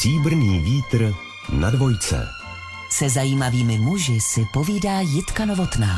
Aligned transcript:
Stříbrný 0.00 0.58
vítr 0.58 1.14
na 1.52 1.70
dvojce. 1.70 2.28
Se 2.90 3.08
zajímavými 3.08 3.78
muži 3.78 4.20
si 4.20 4.46
povídá 4.52 5.00
Jitka 5.00 5.44
Novotná. 5.44 5.96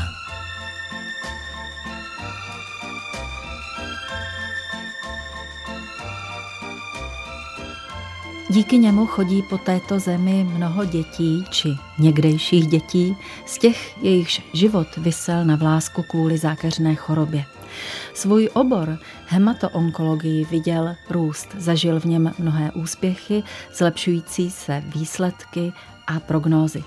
Díky 8.49 8.77
němu 8.77 9.05
chodí 9.05 9.41
po 9.41 9.57
této 9.57 9.99
zemi 9.99 10.43
mnoho 10.43 10.85
dětí, 10.85 11.45
či 11.49 11.69
někdejších 11.99 12.67
dětí, 12.67 13.17
z 13.45 13.57
těch, 13.57 14.03
jejichž 14.03 14.41
život 14.53 14.97
vysel 14.97 15.45
na 15.45 15.55
vlásku 15.55 16.03
kvůli 16.03 16.37
zákeřné 16.37 16.95
chorobě. 16.95 17.45
Svůj 18.13 18.49
obor 18.53 18.99
hematoonkologii 19.27 20.45
viděl 20.45 20.95
růst, 21.09 21.55
zažil 21.57 21.99
v 21.99 22.05
něm 22.05 22.33
mnohé 22.39 22.71
úspěchy, 22.71 23.43
zlepšující 23.73 24.51
se 24.51 24.83
výsledky 24.95 25.73
a 26.07 26.19
prognózy. 26.19 26.83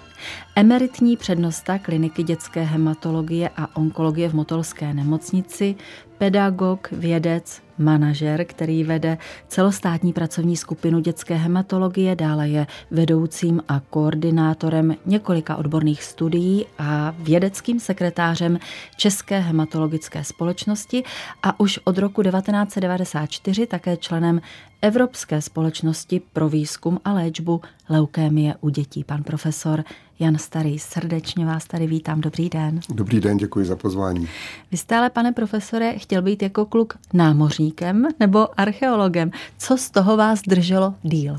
Emeritní 0.57 1.17
přednosta 1.17 1.79
kliniky 1.79 2.23
dětské 2.23 2.63
hematologie 2.63 3.51
a 3.57 3.77
onkologie 3.77 4.29
v 4.29 4.35
Motolské 4.35 4.95
nemocnici, 4.95 5.75
pedagog, 6.19 6.89
vědec, 6.93 7.63
manažer, 7.79 8.45
který 8.45 8.85
vede 8.85 9.19
celostátní 9.49 10.13
pracovní 10.13 10.57
skupinu 10.57 11.01
dětské 11.01 11.35
hematologie, 11.35 12.17
dále 12.17 12.49
je 12.49 12.67
vedoucím 12.91 13.63
a 13.69 13.81
koordinátorem 13.91 14.97
několika 15.07 15.57
odborných 15.57 16.05
studií 16.05 16.67
a 16.79 17.15
vědeckým 17.19 17.81
sekretářem 17.81 18.59
České 18.97 19.41
hematologické 19.41 20.25
společnosti 20.25 21.03
a 21.43 21.61
už 21.61 21.79
od 21.85 21.99
roku 21.99 22.23
1994 22.23 23.67
také 23.67 23.97
členem 23.97 24.41
Evropské 24.83 25.43
společnosti 25.43 26.21
pro 26.33 26.49
výzkum 26.49 27.01
a 27.05 27.13
léčbu 27.13 27.61
leukémie 27.89 28.55
u 28.61 28.69
dětí. 28.69 29.05
Pan 29.05 29.23
profesor 29.23 29.85
Jan 30.19 30.39
Starý, 30.39 30.79
srdečně 30.79 31.47
vás 31.47 31.65
tady 31.65 31.87
vítám. 31.87 32.21
Dobrý 32.21 32.49
den. 32.51 32.81
Dobrý 32.89 33.21
den, 33.21 33.37
děkuji 33.37 33.67
za 33.67 33.77
pozvání. 33.77 34.29
Vy 34.71 34.77
jste 34.77 34.97
ale, 34.97 35.11
pane 35.11 35.33
profesore, 35.33 35.99
chtěl 35.99 36.23
být 36.23 36.43
jako 36.43 36.67
kluk 36.67 36.95
námořníkem 37.13 38.09
nebo 38.21 38.61
archeologem. 38.61 39.31
Co 39.59 39.77
z 39.77 39.91
toho 39.91 40.17
vás 40.17 40.43
drželo 40.43 40.95
díl? 41.03 41.37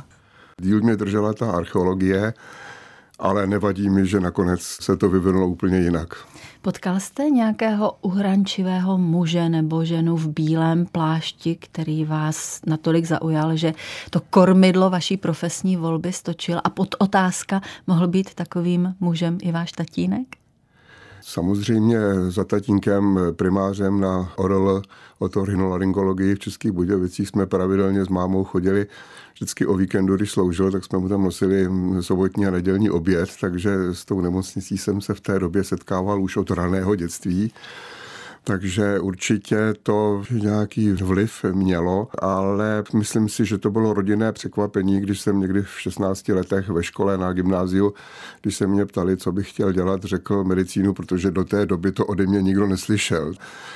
Díl 0.61 0.81
mě 0.81 0.95
držela 0.95 1.33
ta 1.33 1.51
archeologie, 1.51 2.33
ale 3.19 3.47
nevadí 3.47 3.89
mi, 3.89 4.07
že 4.07 4.19
nakonec 4.19 4.61
se 4.61 4.97
to 4.97 5.09
vyvinulo 5.09 5.47
úplně 5.47 5.79
jinak. 5.79 6.09
Potkal 6.61 6.99
jste 6.99 7.23
nějakého 7.23 7.97
uhrančivého 8.01 8.97
muže 8.97 9.49
nebo 9.49 9.85
ženu 9.85 10.17
v 10.17 10.27
bílém 10.27 10.85
plášti, 10.85 11.55
který 11.55 12.05
vás 12.05 12.61
natolik 12.65 13.05
zaujal, 13.05 13.55
že 13.55 13.73
to 14.09 14.21
kormidlo 14.29 14.89
vaší 14.89 15.17
profesní 15.17 15.77
volby 15.77 16.13
stočil 16.13 16.61
a 16.63 16.69
pod 16.69 16.95
otázka 16.99 17.61
mohl 17.87 18.07
být 18.07 18.33
takovým 18.33 18.95
mužem 18.99 19.37
i 19.41 19.51
váš 19.51 19.71
tatínek? 19.71 20.46
Samozřejmě 21.29 21.97
za 22.29 22.43
tatínkem 22.43 23.19
primářem 23.31 23.99
na 23.99 24.31
ORL 24.35 24.81
otorhinolaryngologii 25.19 26.35
v 26.35 26.39
Českých 26.39 26.71
Budějovicích 26.71 27.27
jsme 27.27 27.45
pravidelně 27.45 28.05
s 28.05 28.07
mámou 28.07 28.43
chodili 28.43 28.87
vždycky 29.33 29.65
o 29.65 29.75
víkendu, 29.75 30.15
když 30.15 30.31
sloužil, 30.31 30.71
tak 30.71 30.85
jsme 30.85 30.99
mu 30.99 31.09
tam 31.09 31.23
nosili 31.23 31.69
sobotní 32.01 32.47
a 32.47 32.51
nedělní 32.51 32.89
oběd, 32.89 33.29
takže 33.41 33.75
s 33.91 34.05
tou 34.05 34.21
nemocnicí 34.21 34.77
jsem 34.77 35.01
se 35.01 35.13
v 35.13 35.21
té 35.21 35.39
době 35.39 35.63
setkával 35.63 36.21
už 36.21 36.37
od 36.37 36.51
raného 36.51 36.95
dětství. 36.95 37.51
Takže 38.47 38.99
určitě 38.99 39.73
to 39.83 40.23
nějaký 40.31 40.91
vliv 40.91 41.45
mělo, 41.51 42.07
ale 42.19 42.83
myslím 42.93 43.29
si, 43.29 43.45
že 43.45 43.57
to 43.57 43.71
bylo 43.71 43.93
rodinné 43.93 44.31
překvapení, 44.31 44.99
když 44.99 45.21
jsem 45.21 45.39
někdy 45.39 45.61
v 45.61 45.81
16 45.81 46.29
letech 46.29 46.69
ve 46.69 46.83
škole 46.83 47.17
na 47.17 47.33
gymnáziu, 47.33 47.93
když 48.41 48.55
se 48.55 48.67
mě 48.67 48.85
ptali, 48.85 49.17
co 49.17 49.31
bych 49.31 49.49
chtěl 49.49 49.71
dělat, 49.71 50.03
řekl 50.03 50.43
medicínu, 50.43 50.93
protože 50.93 51.31
do 51.31 51.43
té 51.43 51.65
doby 51.65 51.91
to 51.91 52.05
ode 52.05 52.25
mě 52.25 52.41
nikdo 52.41 52.67
neslyšel. 52.67 53.33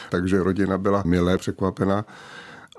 Takže 0.09 0.43
rodina 0.43 0.77
byla 0.77 1.03
milé 1.05 1.37
překvapena 1.37 2.05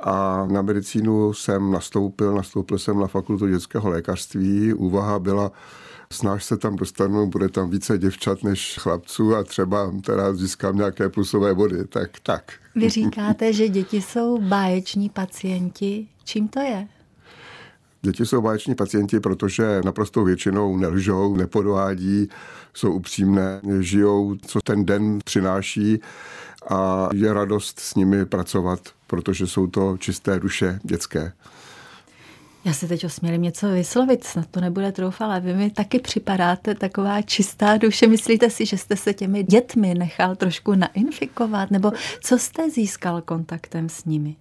a 0.00 0.46
na 0.50 0.62
medicínu 0.62 1.32
jsem 1.32 1.70
nastoupil, 1.70 2.34
nastoupil 2.34 2.78
jsem 2.78 2.98
na 2.98 3.06
fakultu 3.06 3.48
dětského 3.48 3.88
lékařství. 3.88 4.74
Úvaha 4.74 5.18
byla, 5.18 5.52
snáž 6.12 6.44
se 6.44 6.56
tam 6.56 6.76
dostanu, 6.76 7.26
bude 7.26 7.48
tam 7.48 7.70
více 7.70 7.98
děvčat 7.98 8.42
než 8.42 8.78
chlapců 8.78 9.36
a 9.36 9.42
třeba 9.44 9.92
teda 10.04 10.34
získám 10.34 10.76
nějaké 10.76 11.08
plusové 11.08 11.54
body, 11.54 11.84
tak 11.84 12.10
tak. 12.22 12.52
Vy 12.74 12.88
říkáte, 12.88 13.52
že 13.52 13.68
děti 13.68 14.02
jsou 14.02 14.40
báječní 14.40 15.08
pacienti. 15.08 16.06
Čím 16.24 16.48
to 16.48 16.60
je? 16.60 16.88
Děti 18.02 18.26
jsou 18.26 18.42
báječní 18.42 18.74
pacienti, 18.74 19.20
protože 19.20 19.80
naprosto 19.84 20.24
většinou 20.24 20.76
nelžou, 20.76 21.36
nepodvádí, 21.36 22.28
jsou 22.74 22.92
upřímné, 22.92 23.60
žijou, 23.80 24.36
co 24.46 24.60
ten 24.64 24.84
den 24.84 25.18
přináší 25.24 26.00
a 26.68 27.08
je 27.12 27.32
radost 27.32 27.80
s 27.80 27.94
nimi 27.94 28.26
pracovat, 28.26 28.80
protože 29.06 29.46
jsou 29.46 29.66
to 29.66 29.96
čisté 29.98 30.40
duše 30.40 30.80
dětské. 30.82 31.32
Já 32.64 32.72
se 32.72 32.88
teď 32.88 33.04
osmělím 33.04 33.42
něco 33.42 33.68
vyslovit, 33.68 34.24
snad 34.24 34.46
to 34.50 34.60
nebude 34.60 34.92
troufal, 34.92 35.30
ale 35.30 35.40
vy 35.40 35.54
mi 35.54 35.70
taky 35.70 35.98
připadáte 35.98 36.74
taková 36.74 37.22
čistá 37.22 37.76
duše. 37.76 38.06
Myslíte 38.06 38.50
si, 38.50 38.66
že 38.66 38.78
jste 38.78 38.96
se 38.96 39.14
těmi 39.14 39.42
dětmi 39.42 39.94
nechal 39.94 40.36
trošku 40.36 40.74
nainfikovat, 40.74 41.70
nebo 41.70 41.92
co 42.20 42.38
jste 42.38 42.70
získal 42.70 43.20
kontaktem 43.22 43.88
s 43.88 44.04
nimi? 44.04 44.36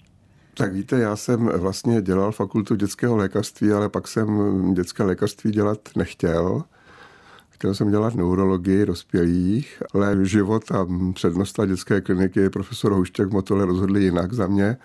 Tak 0.53 0.73
víte, 0.73 0.99
já 0.99 1.15
jsem 1.15 1.45
vlastně 1.45 2.01
dělal 2.01 2.31
fakultu 2.31 2.75
dětského 2.75 3.15
lékařství, 3.15 3.71
ale 3.71 3.89
pak 3.89 4.07
jsem 4.07 4.73
dětské 4.73 5.03
lékařství 5.03 5.51
dělat 5.51 5.79
nechtěl. 5.95 6.63
Chtěl 7.49 7.73
jsem 7.75 7.91
dělat 7.91 8.15
neurologii 8.15 8.85
dospělých, 8.85 9.83
ale 9.93 10.17
život 10.25 10.71
a 10.71 10.87
přednosta 11.13 11.65
dětské 11.65 12.01
kliniky 12.01 12.49
profesor 12.49 12.91
Houštěk 12.91 13.27
v 13.27 13.33
Motole 13.33 13.65
rozhodli 13.65 14.03
jinak 14.03 14.33
za 14.33 14.47
mě. 14.47 14.77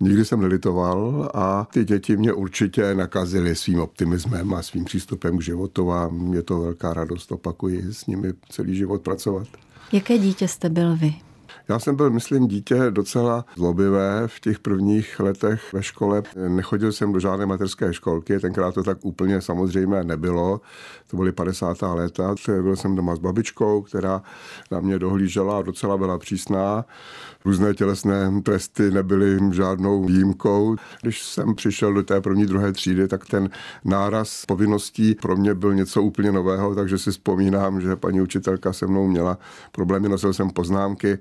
Nikdy 0.00 0.24
jsem 0.24 0.40
nelitoval 0.40 1.30
a 1.34 1.64
ty 1.72 1.84
děti 1.84 2.16
mě 2.16 2.32
určitě 2.32 2.94
nakazily 2.94 3.56
svým 3.56 3.80
optimismem 3.80 4.54
a 4.54 4.62
svým 4.62 4.84
přístupem 4.84 5.38
k 5.38 5.42
životu 5.42 5.92
a 5.92 6.10
je 6.32 6.42
to 6.42 6.60
velká 6.60 6.94
radost, 6.94 7.32
opakuji, 7.32 7.94
s 7.94 8.06
nimi 8.06 8.32
celý 8.48 8.76
život 8.76 9.02
pracovat. 9.02 9.48
Jaké 9.92 10.18
dítě 10.18 10.48
jste 10.48 10.68
byl 10.68 10.96
vy? 10.96 11.14
Já 11.70 11.78
jsem 11.78 11.96
byl, 11.96 12.10
myslím, 12.10 12.48
dítě 12.48 12.76
docela 12.90 13.44
zlobivé 13.56 14.22
v 14.26 14.40
těch 14.40 14.58
prvních 14.58 15.20
letech 15.20 15.72
ve 15.72 15.82
škole. 15.82 16.22
Nechodil 16.48 16.92
jsem 16.92 17.12
do 17.12 17.20
žádné 17.20 17.46
materské 17.46 17.92
školky, 17.92 18.38
tenkrát 18.40 18.74
to 18.74 18.82
tak 18.82 18.98
úplně 19.04 19.40
samozřejmě 19.40 20.04
nebylo. 20.04 20.60
To 21.10 21.16
byly 21.16 21.32
50. 21.32 21.82
léta. 21.82 22.34
Byl 22.62 22.76
jsem 22.76 22.96
doma 22.96 23.16
s 23.16 23.18
babičkou, 23.18 23.82
která 23.82 24.22
na 24.70 24.80
mě 24.80 24.98
dohlížela 24.98 25.58
a 25.58 25.62
docela 25.62 25.96
byla 25.96 26.18
přísná. 26.18 26.84
Různé 27.44 27.74
tělesné 27.74 28.42
tresty 28.42 28.90
nebyly 28.90 29.38
žádnou 29.52 30.04
výjimkou. 30.04 30.76
Když 31.02 31.22
jsem 31.22 31.54
přišel 31.54 31.94
do 31.94 32.02
té 32.02 32.20
první, 32.20 32.46
druhé 32.46 32.72
třídy, 32.72 33.08
tak 33.08 33.26
ten 33.26 33.50
náraz 33.84 34.46
povinností 34.46 35.14
pro 35.14 35.36
mě 35.36 35.54
byl 35.54 35.74
něco 35.74 36.02
úplně 36.02 36.32
nového, 36.32 36.74
takže 36.74 36.98
si 36.98 37.10
vzpomínám, 37.10 37.80
že 37.80 37.96
paní 37.96 38.20
učitelka 38.20 38.72
se 38.72 38.86
mnou 38.86 39.08
měla 39.08 39.38
problémy, 39.72 40.08
nosil 40.08 40.32
jsem 40.32 40.50
poznámky, 40.50 41.18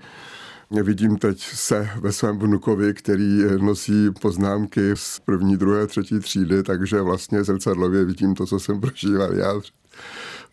Vidím 0.72 1.18
teď 1.18 1.40
se 1.40 1.90
ve 2.00 2.12
svém 2.12 2.40
vnukovi, 2.40 2.94
který 2.94 3.44
nosí 3.62 4.12
poznámky 4.22 4.91
z 4.94 5.19
první, 5.19 5.57
druhé, 5.57 5.88
třetí 5.88 6.19
třídy, 6.19 6.63
takže 6.63 7.02
vlastně 7.02 7.44
zrcadlově 7.44 8.06
vidím 8.06 8.35
to, 8.35 8.46
co 8.46 8.59
jsem 8.59 8.81
prožíval 8.81 9.34
já 9.34 9.53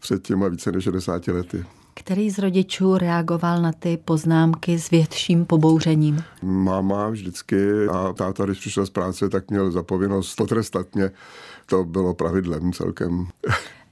před 0.01 0.23
těma 0.23 0.49
více 0.49 0.73
než 0.73 0.85
60 0.85 1.29
lety. 1.29 1.65
Který 1.95 2.31
z 2.31 2.39
rodičů 2.39 2.97
reagoval 2.99 3.63
na 3.63 3.73
ty 3.73 3.99
poznámky 4.05 4.79
s 4.79 4.91
větším 4.91 5.45
pobouřením? 5.45 6.25
Máma 6.43 7.09
vždycky 7.09 7.87
a 7.87 8.13
táta, 8.13 8.45
když 8.45 8.59
přišel 8.59 8.87
z 8.87 8.91
práce, 8.91 9.29
tak 9.29 9.51
měl 9.51 9.71
zapovinnost 9.71 10.37
potrestat 10.37 10.95
mě. 10.95 11.11
To 11.67 11.85
bylo 11.85 12.15
pravidlem 12.15 12.73
celkem. 12.73 13.27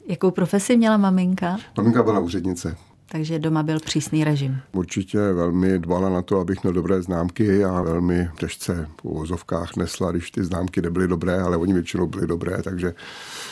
Jakou 0.06 0.30
profesi 0.30 0.76
měla 0.76 0.96
maminka? 0.96 1.56
Maminka 1.76 2.02
byla 2.02 2.18
úřednice 2.20 2.76
takže 3.14 3.38
doma 3.38 3.62
byl 3.62 3.80
přísný 3.80 4.24
režim. 4.24 4.56
Určitě 4.72 5.18
velmi 5.18 5.78
dbala 5.78 6.10
na 6.10 6.22
to, 6.22 6.40
abych 6.40 6.62
měl 6.62 6.72
dobré 6.72 7.02
známky 7.02 7.64
a 7.64 7.82
velmi 7.82 8.30
těžce 8.38 8.88
v 9.00 9.04
uvozovkách 9.04 9.76
nesla, 9.76 10.10
když 10.10 10.30
ty 10.30 10.44
známky 10.44 10.82
nebyly 10.82 11.08
dobré, 11.08 11.40
ale 11.40 11.56
oni 11.56 11.72
většinou 11.72 12.06
byly 12.06 12.26
dobré, 12.26 12.62
takže 12.62 12.94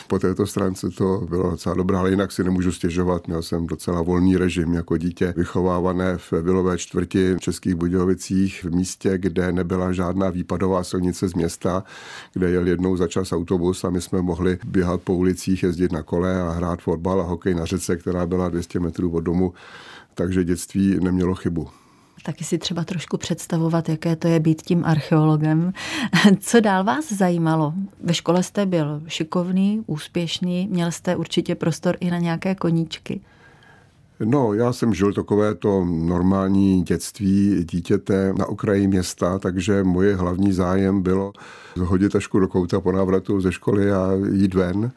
po 0.07 0.19
této 0.19 0.47
stránce 0.47 0.89
to 0.89 1.25
bylo 1.29 1.51
docela 1.51 1.75
dobré, 1.75 1.97
ale 1.97 2.09
jinak 2.09 2.31
si 2.31 2.43
nemůžu 2.43 2.71
stěžovat. 2.71 3.27
Měl 3.27 3.41
jsem 3.41 3.67
docela 3.67 4.01
volný 4.01 4.37
režim 4.37 4.73
jako 4.73 4.97
dítě, 4.97 5.33
vychovávané 5.37 6.17
v 6.17 6.31
Vilové 6.31 6.77
čtvrti 6.77 7.33
v 7.33 7.39
Českých 7.39 7.75
Budějovicích, 7.75 8.63
v 8.63 8.75
místě, 8.75 9.17
kde 9.17 9.51
nebyla 9.51 9.91
žádná 9.91 10.29
výpadová 10.29 10.83
silnice 10.83 11.27
z 11.27 11.33
města, 11.33 11.83
kde 12.33 12.49
jel 12.49 12.67
jednou 12.67 12.97
za 12.97 13.07
čas 13.07 13.31
autobus 13.31 13.83
a 13.83 13.89
my 13.89 14.01
jsme 14.01 14.21
mohli 14.21 14.57
běhat 14.65 15.01
po 15.01 15.13
ulicích, 15.15 15.63
jezdit 15.63 15.91
na 15.91 16.03
kole 16.03 16.41
a 16.41 16.51
hrát 16.51 16.81
fotbal 16.81 17.21
a 17.21 17.23
hokej 17.23 17.53
na 17.53 17.65
řece, 17.65 17.97
která 17.97 18.25
byla 18.25 18.49
200 18.49 18.79
metrů 18.79 19.11
od 19.11 19.21
domu 19.21 19.53
takže 20.15 20.43
dětství 20.43 20.97
nemělo 20.99 21.35
chybu. 21.35 21.82
Taky 22.23 22.43
si 22.43 22.57
třeba 22.57 22.83
trošku 22.83 23.17
představovat, 23.17 23.89
jaké 23.89 24.15
to 24.15 24.27
je 24.27 24.39
být 24.39 24.61
tím 24.61 24.85
archeologem. 24.85 25.73
Co 26.39 26.59
dál 26.59 26.83
vás 26.83 27.11
zajímalo? 27.11 27.73
Ve 28.03 28.13
škole 28.13 28.43
jste 28.43 28.65
byl 28.65 29.01
šikovný, 29.07 29.83
úspěšný, 29.87 30.67
měl 30.71 30.91
jste 30.91 31.15
určitě 31.15 31.55
prostor 31.55 31.97
i 31.99 32.11
na 32.11 32.17
nějaké 32.17 32.55
koníčky. 32.55 33.21
No, 34.25 34.53
já 34.53 34.73
jsem 34.73 34.93
žil 34.93 35.13
takové 35.13 35.55
to 35.55 35.85
normální 35.85 36.83
dětství 36.83 37.63
dítěte 37.71 38.33
na 38.37 38.45
okraji 38.45 38.87
města, 38.87 39.39
takže 39.39 39.83
moje 39.83 40.15
hlavní 40.15 40.53
zájem 40.53 41.01
bylo 41.01 41.33
zhodit 41.75 42.11
tašku 42.11 42.39
do 42.39 42.47
kouta 42.47 42.79
po 42.79 42.91
návratu 42.91 43.41
ze 43.41 43.51
školy 43.51 43.91
a 43.91 44.11
jít 44.31 44.53
ven. 44.53 44.91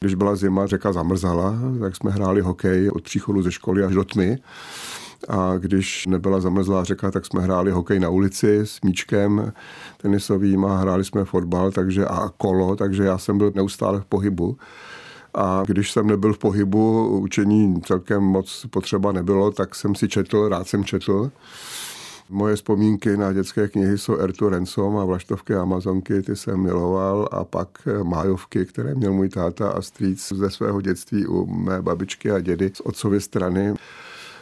Když 0.00 0.14
byla 0.14 0.36
zima, 0.36 0.66
řeka 0.66 0.92
zamrzala, 0.92 1.58
tak 1.80 1.96
jsme 1.96 2.10
hráli 2.10 2.40
hokej 2.40 2.90
od 2.90 3.02
příchodu 3.02 3.42
ze 3.42 3.52
školy 3.52 3.84
až 3.84 3.94
do 3.94 4.04
tmy. 4.04 4.38
A 5.28 5.56
když 5.56 6.06
nebyla 6.06 6.40
zamrzlá 6.40 6.84
řeka, 6.84 7.10
tak 7.10 7.26
jsme 7.26 7.40
hráli 7.40 7.70
hokej 7.70 8.00
na 8.00 8.08
ulici 8.08 8.58
s 8.58 8.80
míčkem 8.80 9.52
tenisovým 9.96 10.64
a 10.64 10.76
hráli 10.76 11.04
jsme 11.04 11.24
fotbal 11.24 11.70
takže, 11.70 12.06
a 12.06 12.30
kolo, 12.36 12.76
takže 12.76 13.04
já 13.04 13.18
jsem 13.18 13.38
byl 13.38 13.52
neustále 13.54 14.00
v 14.00 14.04
pohybu. 14.04 14.56
A 15.34 15.62
když 15.66 15.92
jsem 15.92 16.06
nebyl 16.06 16.32
v 16.32 16.38
pohybu, 16.38 17.08
učení 17.18 17.80
celkem 17.80 18.22
moc 18.22 18.66
potřeba 18.70 19.12
nebylo, 19.12 19.50
tak 19.50 19.74
jsem 19.74 19.94
si 19.94 20.08
četl, 20.08 20.48
rád 20.48 20.68
jsem 20.68 20.84
četl. 20.84 21.30
Moje 22.30 22.56
vzpomínky 22.56 23.16
na 23.16 23.32
dětské 23.32 23.68
knihy 23.68 23.98
jsou 23.98 24.18
Ertu 24.18 24.48
Rensom 24.48 24.96
a 24.96 25.04
Vlaštovky 25.04 25.54
Amazonky, 25.54 26.22
ty 26.22 26.36
jsem 26.36 26.60
miloval 26.60 27.28
a 27.32 27.44
pak 27.44 27.68
Májovky, 28.02 28.66
které 28.66 28.94
měl 28.94 29.12
můj 29.12 29.28
táta 29.28 29.68
a 29.68 29.82
strýc 29.82 30.32
ze 30.32 30.50
svého 30.50 30.80
dětství 30.80 31.26
u 31.26 31.46
mé 31.46 31.82
babičky 31.82 32.30
a 32.30 32.40
dědy 32.40 32.70
z 32.74 32.80
otcovy 32.80 33.20
strany 33.20 33.74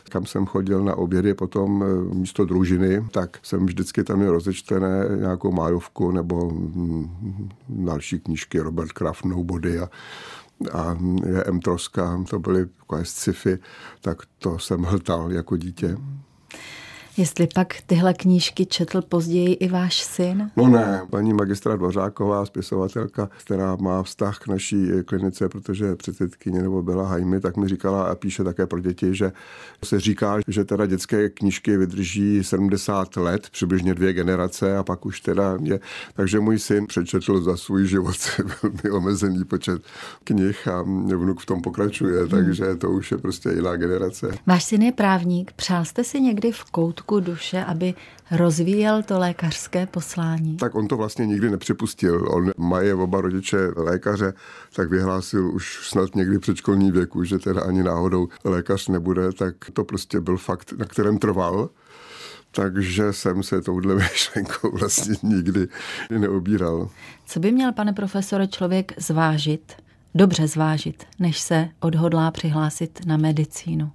kam 0.08 0.26
jsem 0.26 0.46
chodil 0.46 0.84
na 0.84 0.94
obědy 0.94 1.34
potom 1.34 1.84
eh, 1.84 2.14
místo 2.14 2.44
družiny, 2.44 3.04
tak 3.10 3.38
jsem 3.42 3.66
vždycky 3.66 4.04
tam 4.04 4.18
měl 4.18 4.32
rozečtené 4.32 5.04
nějakou 5.16 5.52
májovku 5.52 6.10
nebo 6.10 6.50
hm, 6.50 7.48
další 7.68 8.20
knížky 8.20 8.60
Robert 8.60 8.92
Kraft, 8.92 9.24
Nobody 9.24 9.78
a 9.78 9.90
a 10.72 10.96
M. 11.44 11.60
Troska, 11.60 12.24
to 12.30 12.38
byly 12.38 12.66
takové 12.66 13.04
sci-fi, 13.04 13.58
tak 14.00 14.18
to 14.38 14.58
jsem 14.58 14.82
hltal 14.82 15.32
jako 15.32 15.56
dítě. 15.56 15.96
Jestli 17.18 17.48
pak 17.54 17.74
tyhle 17.86 18.14
knížky 18.14 18.66
četl 18.66 19.02
později 19.02 19.52
i 19.52 19.68
váš 19.68 20.02
syn? 20.02 20.50
No 20.56 20.68
ne, 20.68 21.02
paní 21.10 21.32
magistra 21.32 21.76
Dvořáková, 21.76 22.46
spisovatelka, 22.46 23.30
která 23.44 23.76
má 23.76 24.02
vztah 24.02 24.38
k 24.38 24.46
naší 24.46 24.88
klinice, 25.04 25.48
protože 25.48 25.96
předsedkyně 25.96 26.62
nebo 26.62 26.82
byla 26.82 27.08
Hajmy, 27.08 27.40
tak 27.40 27.56
mi 27.56 27.68
říkala 27.68 28.04
a 28.04 28.14
píše 28.14 28.44
také 28.44 28.66
pro 28.66 28.80
děti, 28.80 29.14
že 29.14 29.32
se 29.84 30.00
říká, 30.00 30.38
že 30.48 30.64
teda 30.64 30.86
dětské 30.86 31.28
knížky 31.28 31.76
vydrží 31.76 32.44
70 32.44 33.16
let, 33.16 33.50
přibližně 33.50 33.94
dvě 33.94 34.12
generace 34.12 34.76
a 34.76 34.82
pak 34.82 35.06
už 35.06 35.20
teda 35.20 35.58
je. 35.62 35.80
Takže 36.14 36.40
můj 36.40 36.58
syn 36.58 36.86
přečetl 36.86 37.40
za 37.40 37.56
svůj 37.56 37.86
život 37.86 38.16
velmi 38.62 38.96
omezený 38.96 39.44
počet 39.44 39.82
knih 40.24 40.68
a 40.68 40.82
vnuk 40.82 41.40
v 41.40 41.46
tom 41.46 41.62
pokračuje, 41.62 42.20
hmm. 42.20 42.28
takže 42.28 42.76
to 42.76 42.90
už 42.90 43.10
je 43.10 43.18
prostě 43.18 43.48
jiná 43.48 43.76
generace. 43.76 44.38
Váš 44.46 44.64
syn 44.64 44.82
je 44.82 44.92
právník, 44.92 45.52
přál 45.52 45.84
jste 45.84 46.04
si 46.04 46.20
někdy 46.20 46.52
v 46.52 46.64
koutku 46.64 47.07
hloubku 47.08 47.20
duše, 47.20 47.64
aby 47.64 47.94
rozvíjel 48.30 49.02
to 49.02 49.18
lékařské 49.18 49.86
poslání? 49.86 50.56
Tak 50.56 50.74
on 50.74 50.88
to 50.88 50.96
vlastně 50.96 51.26
nikdy 51.26 51.50
nepřipustil. 51.50 52.28
On 52.30 52.50
má 52.56 52.80
je 52.80 52.94
oba 52.94 53.20
rodiče 53.20 53.56
lékaře, 53.76 54.32
tak 54.72 54.90
vyhlásil 54.90 55.54
už 55.54 55.88
snad 55.88 56.14
někdy 56.14 56.38
předškolní 56.38 56.92
věku, 56.92 57.24
že 57.24 57.38
teda 57.38 57.60
ani 57.62 57.82
náhodou 57.82 58.28
lékař 58.44 58.88
nebude, 58.88 59.32
tak 59.32 59.54
to 59.72 59.84
prostě 59.84 60.20
byl 60.20 60.36
fakt, 60.36 60.72
na 60.78 60.84
kterém 60.84 61.18
trval. 61.18 61.70
Takže 62.50 63.12
jsem 63.12 63.42
se 63.42 63.62
touhle 63.62 63.94
myšlenkou 64.12 64.70
vlastně 64.72 65.14
nikdy 65.22 65.68
neobíral. 66.18 66.88
Co 67.26 67.40
by 67.40 67.52
měl, 67.52 67.72
pane 67.72 67.92
profesore, 67.92 68.46
člověk 68.46 68.92
zvážit, 68.98 69.72
dobře 70.14 70.48
zvážit, 70.48 71.04
než 71.18 71.40
se 71.40 71.68
odhodlá 71.80 72.30
přihlásit 72.30 73.06
na 73.06 73.16
medicínu? 73.16 73.90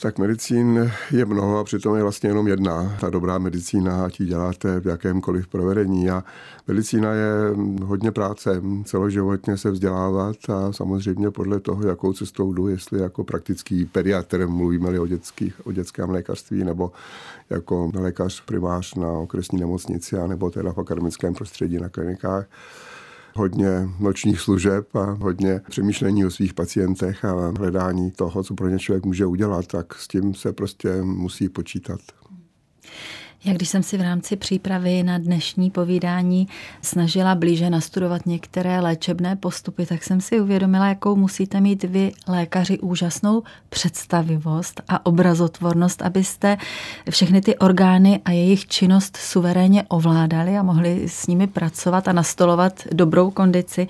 Tak 0.00 0.18
medicín 0.18 0.92
je 1.10 1.24
mnoho 1.24 1.58
a 1.58 1.64
přitom 1.64 1.96
je 1.96 2.02
vlastně 2.02 2.28
jenom 2.28 2.48
jedna. 2.48 2.96
Ta 3.00 3.10
dobrá 3.10 3.38
medicína, 3.38 4.04
ať 4.04 4.20
ji 4.20 4.26
děláte 4.26 4.80
v 4.80 4.86
jakémkoliv 4.86 5.48
provedení. 5.48 6.10
A 6.10 6.24
medicína 6.68 7.12
je 7.12 7.32
hodně 7.82 8.10
práce, 8.10 8.62
celoživotně 8.84 9.56
se 9.56 9.70
vzdělávat 9.70 10.36
a 10.48 10.72
samozřejmě 10.72 11.30
podle 11.30 11.60
toho, 11.60 11.86
jakou 11.86 12.12
cestou 12.12 12.52
jdu, 12.52 12.68
jestli 12.68 13.00
jako 13.00 13.24
praktický 13.24 13.84
pediatr, 13.84 14.48
mluvíme-li 14.48 14.98
o, 14.98 15.06
dětských, 15.06 15.66
o 15.66 15.72
dětském 15.72 16.10
lékařství, 16.10 16.64
nebo 16.64 16.92
jako 17.50 17.90
lékař 17.94 18.40
primář 18.44 18.94
na 18.94 19.12
okresní 19.12 19.60
nemocnici, 19.60 20.16
nebo 20.26 20.50
teda 20.50 20.72
v 20.72 20.78
akademickém 20.78 21.34
prostředí 21.34 21.78
na 21.78 21.88
klinikách 21.88 22.46
hodně 23.34 23.88
nočních 24.00 24.40
služeb 24.40 24.96
a 24.96 25.04
hodně 25.04 25.60
přemýšlení 25.70 26.26
o 26.26 26.30
svých 26.30 26.54
pacientech 26.54 27.24
a 27.24 27.52
hledání 27.58 28.10
toho, 28.10 28.42
co 28.42 28.54
pro 28.54 28.68
ně 28.68 28.78
člověk 28.78 29.04
může 29.04 29.26
udělat, 29.26 29.66
tak 29.66 29.94
s 29.94 30.08
tím 30.08 30.34
se 30.34 30.52
prostě 30.52 31.02
musí 31.02 31.48
počítat. 31.48 32.00
Jak 33.44 33.56
když 33.56 33.68
jsem 33.68 33.82
si 33.82 33.98
v 33.98 34.00
rámci 34.00 34.36
přípravy 34.36 35.02
na 35.02 35.18
dnešní 35.18 35.70
povídání 35.70 36.48
snažila 36.82 37.34
blíže 37.34 37.70
nastudovat 37.70 38.26
některé 38.26 38.80
léčebné 38.80 39.36
postupy, 39.36 39.86
tak 39.86 40.04
jsem 40.04 40.20
si 40.20 40.40
uvědomila, 40.40 40.88
jakou 40.88 41.16
musíte 41.16 41.60
mít 41.60 41.84
vy, 41.84 42.12
lékaři, 42.28 42.78
úžasnou 42.78 43.42
představivost 43.68 44.80
a 44.88 45.06
obrazotvornost, 45.06 46.02
abyste 46.02 46.56
všechny 47.10 47.40
ty 47.40 47.58
orgány 47.58 48.20
a 48.24 48.30
jejich 48.30 48.66
činnost 48.66 49.16
suverénně 49.16 49.84
ovládali 49.88 50.58
a 50.58 50.62
mohli 50.62 51.08
s 51.08 51.26
nimi 51.26 51.46
pracovat 51.46 52.08
a 52.08 52.12
nastolovat 52.12 52.84
dobrou 52.92 53.30
kondici. 53.30 53.88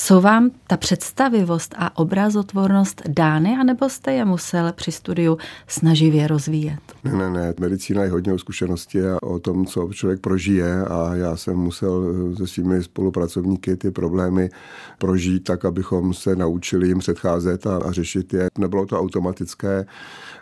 Jsou 0.00 0.20
vám 0.20 0.50
ta 0.66 0.76
představivost 0.76 1.74
a 1.78 1.98
obrazotvornost 1.98 3.02
dány, 3.08 3.56
anebo 3.60 3.88
jste 3.88 4.12
je 4.12 4.24
musel 4.24 4.72
při 4.72 4.92
studiu 4.92 5.38
snaživě 5.66 6.26
rozvíjet? 6.26 6.78
Ne, 7.04 7.12
ne, 7.12 7.30
ne. 7.30 7.54
Medicína 7.60 8.02
je 8.02 8.10
hodně 8.10 8.32
o 8.32 8.38
zkušenosti 8.38 9.08
a 9.08 9.22
o 9.22 9.38
tom, 9.38 9.66
co 9.66 9.88
člověk 9.92 10.20
prožije 10.20 10.84
a 10.84 11.14
já 11.14 11.36
jsem 11.36 11.56
musel 11.56 12.14
se 12.36 12.46
svými 12.46 12.82
spolupracovníky 12.82 13.76
ty 13.76 13.90
problémy 13.90 14.50
prožít 14.98 15.44
tak, 15.44 15.64
abychom 15.64 16.14
se 16.14 16.36
naučili 16.36 16.88
jim 16.88 16.98
předcházet 16.98 17.66
a, 17.66 17.76
a 17.76 17.92
řešit 17.92 18.34
je. 18.34 18.48
Nebylo 18.58 18.86
to 18.86 19.00
automatické. 19.00 19.86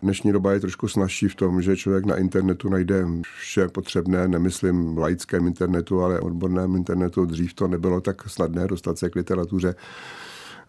Dnešní 0.02 0.32
doba 0.32 0.52
je 0.52 0.60
trošku 0.60 0.88
snažší 0.88 1.28
v 1.28 1.34
tom, 1.34 1.62
že 1.62 1.76
člověk 1.76 2.06
na 2.06 2.16
internetu 2.16 2.68
najde 2.68 3.06
vše 3.38 3.68
potřebné, 3.68 4.28
nemyslím 4.28 4.98
laickém 4.98 5.46
internetu, 5.46 6.02
ale 6.02 6.20
odborném 6.20 6.76
internetu. 6.76 7.26
Dřív 7.26 7.54
to 7.54 7.68
nebylo 7.68 8.00
tak 8.00 8.30
snadné 8.30 8.66
dostat 8.66 8.98
se 8.98 9.10
k 9.10 9.14
literatuře 9.14 9.45
literatuře. 9.52 9.74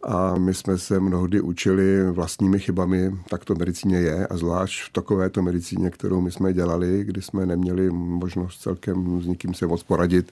A 0.03 0.37
my 0.37 0.53
jsme 0.53 0.77
se 0.77 0.99
mnohdy 0.99 1.41
učili 1.41 2.11
vlastními 2.11 2.59
chybami, 2.59 3.11
tak 3.29 3.45
to 3.45 3.55
medicíně 3.55 3.97
je, 3.97 4.27
a 4.27 4.37
zvlášť 4.37 4.89
v 4.89 4.93
takovéto 4.93 5.41
medicíně, 5.41 5.89
kterou 5.89 6.21
my 6.21 6.31
jsme 6.31 6.53
dělali, 6.53 7.03
kdy 7.03 7.21
jsme 7.21 7.45
neměli 7.45 7.89
možnost 7.91 8.61
celkem 8.61 9.21
s 9.21 9.25
nikým 9.25 9.53
se 9.53 9.67
moc 9.67 9.83
poradit, 9.83 10.31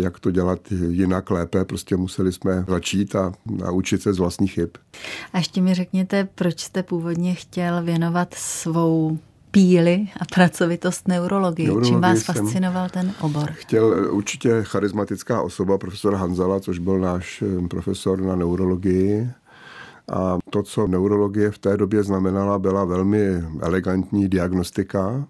jak 0.00 0.20
to 0.20 0.30
dělat 0.30 0.60
jinak, 0.72 1.30
lépe. 1.30 1.64
Prostě 1.64 1.96
museli 1.96 2.32
jsme 2.32 2.64
začít 2.68 3.16
a 3.16 3.32
naučit 3.46 4.02
se 4.02 4.12
z 4.12 4.18
vlastních 4.18 4.52
chyb. 4.52 4.70
A 5.32 5.38
ještě 5.38 5.62
mi 5.62 5.74
řekněte, 5.74 6.28
proč 6.34 6.60
jste 6.60 6.82
původně 6.82 7.34
chtěl 7.34 7.82
věnovat 7.82 8.34
svou 8.34 9.18
píly 9.56 10.08
a 10.20 10.24
pracovitost 10.34 11.08
neurologii. 11.08 11.66
neurologii 11.66 11.92
Čím 11.92 12.00
vás 12.00 12.22
fascinoval 12.22 12.88
ten 12.88 13.12
obor? 13.20 13.50
Chtěl 13.52 13.94
eh, 13.94 14.08
určitě 14.08 14.50
charismatická 14.62 15.42
osoba, 15.42 15.78
profesor 15.78 16.14
Hanzala, 16.14 16.60
což 16.60 16.78
byl 16.78 16.98
náš 16.98 17.42
eh, 17.42 17.68
profesor 17.68 18.20
na 18.20 18.36
neurologii. 18.36 19.30
A 20.12 20.38
to, 20.50 20.62
co 20.62 20.86
neurologie 20.86 21.50
v 21.50 21.58
té 21.58 21.76
době 21.76 22.02
znamenala, 22.02 22.58
byla 22.58 22.84
velmi 22.84 23.44
elegantní 23.60 24.28
diagnostika, 24.28 25.24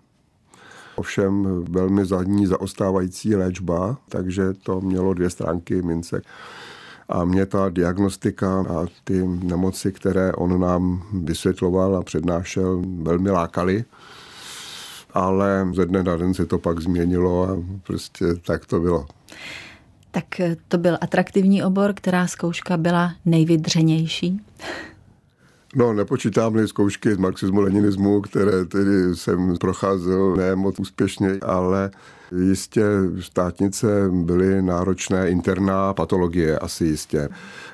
ovšem 0.97 1.64
velmi 1.71 2.04
zadní 2.04 2.47
zaostávající 2.47 3.37
léčba, 3.37 3.97
takže 4.09 4.52
to 4.62 4.80
mělo 4.80 5.14
dvě 5.14 5.30
stránky 5.30 5.83
mince. 5.83 6.23
A 7.09 7.25
mě 7.25 7.47
ta 7.47 7.68
diagnostika 7.68 8.61
a 8.61 8.87
ty 9.04 9.26
nemoci, 9.26 9.92
které 9.92 10.33
on 10.33 10.61
nám 10.61 11.02
vysvětloval 11.12 11.97
a 11.97 12.02
přednášel, 12.02 12.83
velmi 13.02 13.30
lákaly 13.30 13.85
ale 15.16 15.68
ze 15.73 15.87
dne 15.87 16.02
na 16.02 16.16
den 16.16 16.35
se 16.35 16.46
to 16.46 16.58
pak 16.58 16.80
změnilo 16.80 17.49
a 17.49 17.56
prostě 17.87 18.25
tak 18.46 18.66
to 18.66 18.80
bylo. 18.80 19.06
Tak 20.11 20.25
to 20.68 20.78
byl 20.78 20.99
atraktivní 21.00 21.64
obor, 21.64 21.92
která 21.94 22.26
zkouška 22.26 22.76
byla 22.76 23.12
nejvydřenější? 23.25 24.40
No, 25.75 25.92
nepočítám 25.92 26.66
zkoušky 26.66 27.14
z 27.14 27.16
marxismu, 27.16 27.61
leninismu, 27.61 28.20
které 28.20 28.64
tedy 28.64 29.14
jsem 29.14 29.56
procházel 29.56 30.37
ne 30.37 30.56
moc 30.56 30.80
úspěšně, 30.80 31.38
ale 31.42 31.90
Jistě 32.33 32.83
státnice 33.21 33.87
byly 34.11 34.62
náročné, 34.62 35.30
interná 35.30 35.95
patologie 35.95 36.59
asi 36.59 36.85
jistě. 36.85 37.28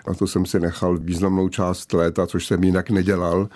Na 0.09 0.15
to 0.15 0.27
jsem 0.27 0.47
si 0.47 0.61
nechal 0.61 0.99
významnou 0.99 1.49
část 1.49 1.93
léta, 1.93 2.27
což 2.27 2.47
jsem 2.47 2.65
jinak 2.65 2.91
nedělal. 2.91 3.49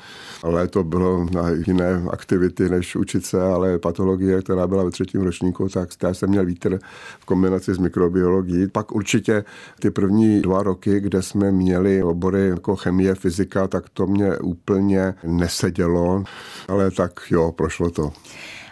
Ale 0.42 0.68
to 0.68 0.84
bylo 0.84 1.26
na 1.32 1.50
jiné 1.50 2.02
aktivity, 2.10 2.68
než 2.68 2.96
učit 2.96 3.26
se, 3.26 3.42
ale 3.42 3.78
patologie, 3.78 4.42
která 4.42 4.66
byla 4.66 4.84
ve 4.84 4.90
třetím 4.90 5.22
ročníku, 5.22 5.68
tak 5.68 5.88
já 6.02 6.14
jsem 6.14 6.28
měl 6.30 6.46
vítr 6.46 6.78
v 7.20 7.24
kombinaci 7.24 7.74
s 7.74 7.78
mikrobiologií. 7.78 8.68
Pak 8.68 8.92
určitě 8.92 9.44
ty 9.80 9.90
první 9.90 10.42
dva 10.42 10.62
roky, 10.62 11.00
kde 11.00 11.22
jsme 11.22 11.52
měli 11.52 12.02
obory 12.02 12.48
jako 12.48 12.76
chemie, 12.76 13.14
fyzika, 13.14 13.68
tak 13.68 13.88
to 13.88 14.06
mě 14.06 14.38
úplně 14.38 15.14
nesedělo, 15.24 16.24
ale 16.68 16.90
tak 16.90 17.20
jo, 17.30 17.52
prošlo 17.52 17.90
to. 17.90 18.12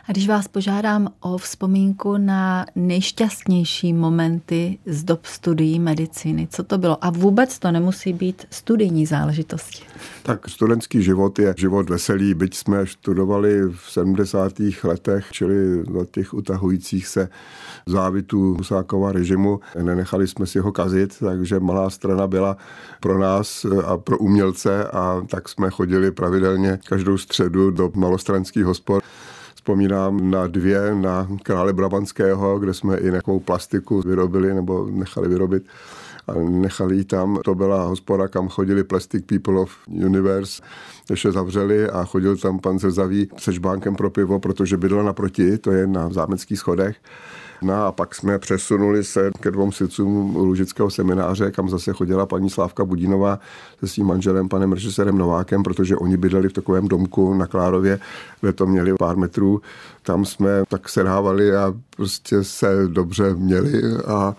A 0.08 0.12
když 0.12 0.28
vás 0.28 0.48
požádám 0.48 1.08
o 1.20 1.38
vzpomínku 1.38 2.16
na 2.16 2.66
nejšťastnější 2.74 3.92
momenty 3.92 4.78
z 4.86 5.04
dob 5.04 5.26
studií 5.26 5.78
medicíny, 5.78 6.48
co 6.50 6.62
to 6.62 6.78
bylo? 6.78 7.04
A 7.04 7.10
vůbec 7.10 7.58
to 7.58 7.72
nemusí 7.72 8.12
být 8.12 8.46
studijní 8.50 9.06
záležitosti. 9.06 9.82
Tak 10.22 10.48
studentský 10.48 11.02
život 11.02 11.38
je 11.38 11.54
život 11.58 11.90
veselý, 11.90 12.34
byť 12.34 12.56
jsme 12.56 12.86
studovali 12.86 13.62
v 13.62 13.90
70. 13.90 14.52
letech, 14.84 15.26
čili 15.30 15.84
za 15.84 16.04
těch 16.10 16.34
utahujících 16.34 17.06
se 17.06 17.28
závitů 17.86 18.54
Husákova 18.54 19.12
režimu. 19.12 19.60
Nenechali 19.82 20.28
jsme 20.28 20.46
si 20.46 20.58
ho 20.58 20.72
kazit, 20.72 21.16
takže 21.20 21.60
malá 21.60 21.90
strana 21.90 22.26
byla 22.26 22.56
pro 23.00 23.18
nás 23.18 23.66
a 23.84 23.96
pro 23.96 24.18
umělce 24.18 24.84
a 24.84 25.22
tak 25.30 25.48
jsme 25.48 25.70
chodili 25.70 26.10
pravidelně 26.10 26.78
každou 26.88 27.18
středu 27.18 27.70
do 27.70 27.90
malostranských 27.94 28.64
hospod 28.64 29.02
Vzpomínám 29.64 30.30
na 30.30 30.46
dvě, 30.46 30.94
na 30.94 31.28
krále 31.42 31.72
Brabantského, 31.72 32.58
kde 32.58 32.74
jsme 32.74 32.96
i 32.96 33.04
nějakou 33.04 33.40
plastiku 33.40 34.00
vyrobili 34.00 34.54
nebo 34.54 34.86
nechali 34.90 35.28
vyrobit 35.28 35.64
a 36.26 36.32
nechali 36.34 36.96
ji 36.96 37.04
tam. 37.04 37.38
To 37.44 37.54
byla 37.54 37.84
hospoda, 37.84 38.28
kam 38.28 38.48
chodili 38.48 38.84
Plastic 38.84 39.24
People 39.26 39.60
of 39.60 39.70
Universe, 39.88 40.62
než 41.10 41.24
je 41.24 41.32
zavřeli 41.32 41.90
a 41.90 42.04
chodil 42.04 42.36
tam 42.36 42.58
pan 42.58 42.78
Zrzavý 42.78 43.28
se 43.36 43.52
žbánkem 43.52 43.96
pro 43.96 44.10
pivo, 44.10 44.40
protože 44.40 44.76
bydl 44.76 45.02
naproti, 45.02 45.58
to 45.58 45.72
je 45.72 45.86
na 45.86 46.08
zámeckých 46.08 46.58
schodech. 46.58 46.96
No 47.64 47.86
a 47.86 47.92
pak 47.92 48.14
jsme 48.14 48.38
přesunuli 48.38 49.04
se 49.04 49.30
ke 49.40 49.50
dvou 49.50 49.72
silcům 49.72 50.36
Lužického 50.36 50.90
semináře, 50.90 51.50
kam 51.50 51.68
zase 51.68 51.92
chodila 51.92 52.26
paní 52.26 52.50
Slávka 52.50 52.84
Budínová 52.84 53.38
se 53.80 53.88
svým 53.88 54.06
manželem, 54.06 54.48
panem 54.48 54.72
režisérem 54.72 55.18
Novákem, 55.18 55.62
protože 55.62 55.96
oni 55.96 56.16
bydleli 56.16 56.48
v 56.48 56.52
takovém 56.52 56.88
domku 56.88 57.34
na 57.34 57.46
Klárově, 57.46 57.98
kde 58.40 58.52
to 58.52 58.66
měli 58.66 58.94
pár 58.94 59.16
metrů. 59.16 59.60
Tam 60.02 60.24
jsme 60.24 60.62
tak 60.68 60.88
sedávali 60.88 61.56
a 61.56 61.74
prostě 61.96 62.44
se 62.44 62.88
dobře 62.88 63.34
měli 63.34 63.82
a 64.06 64.36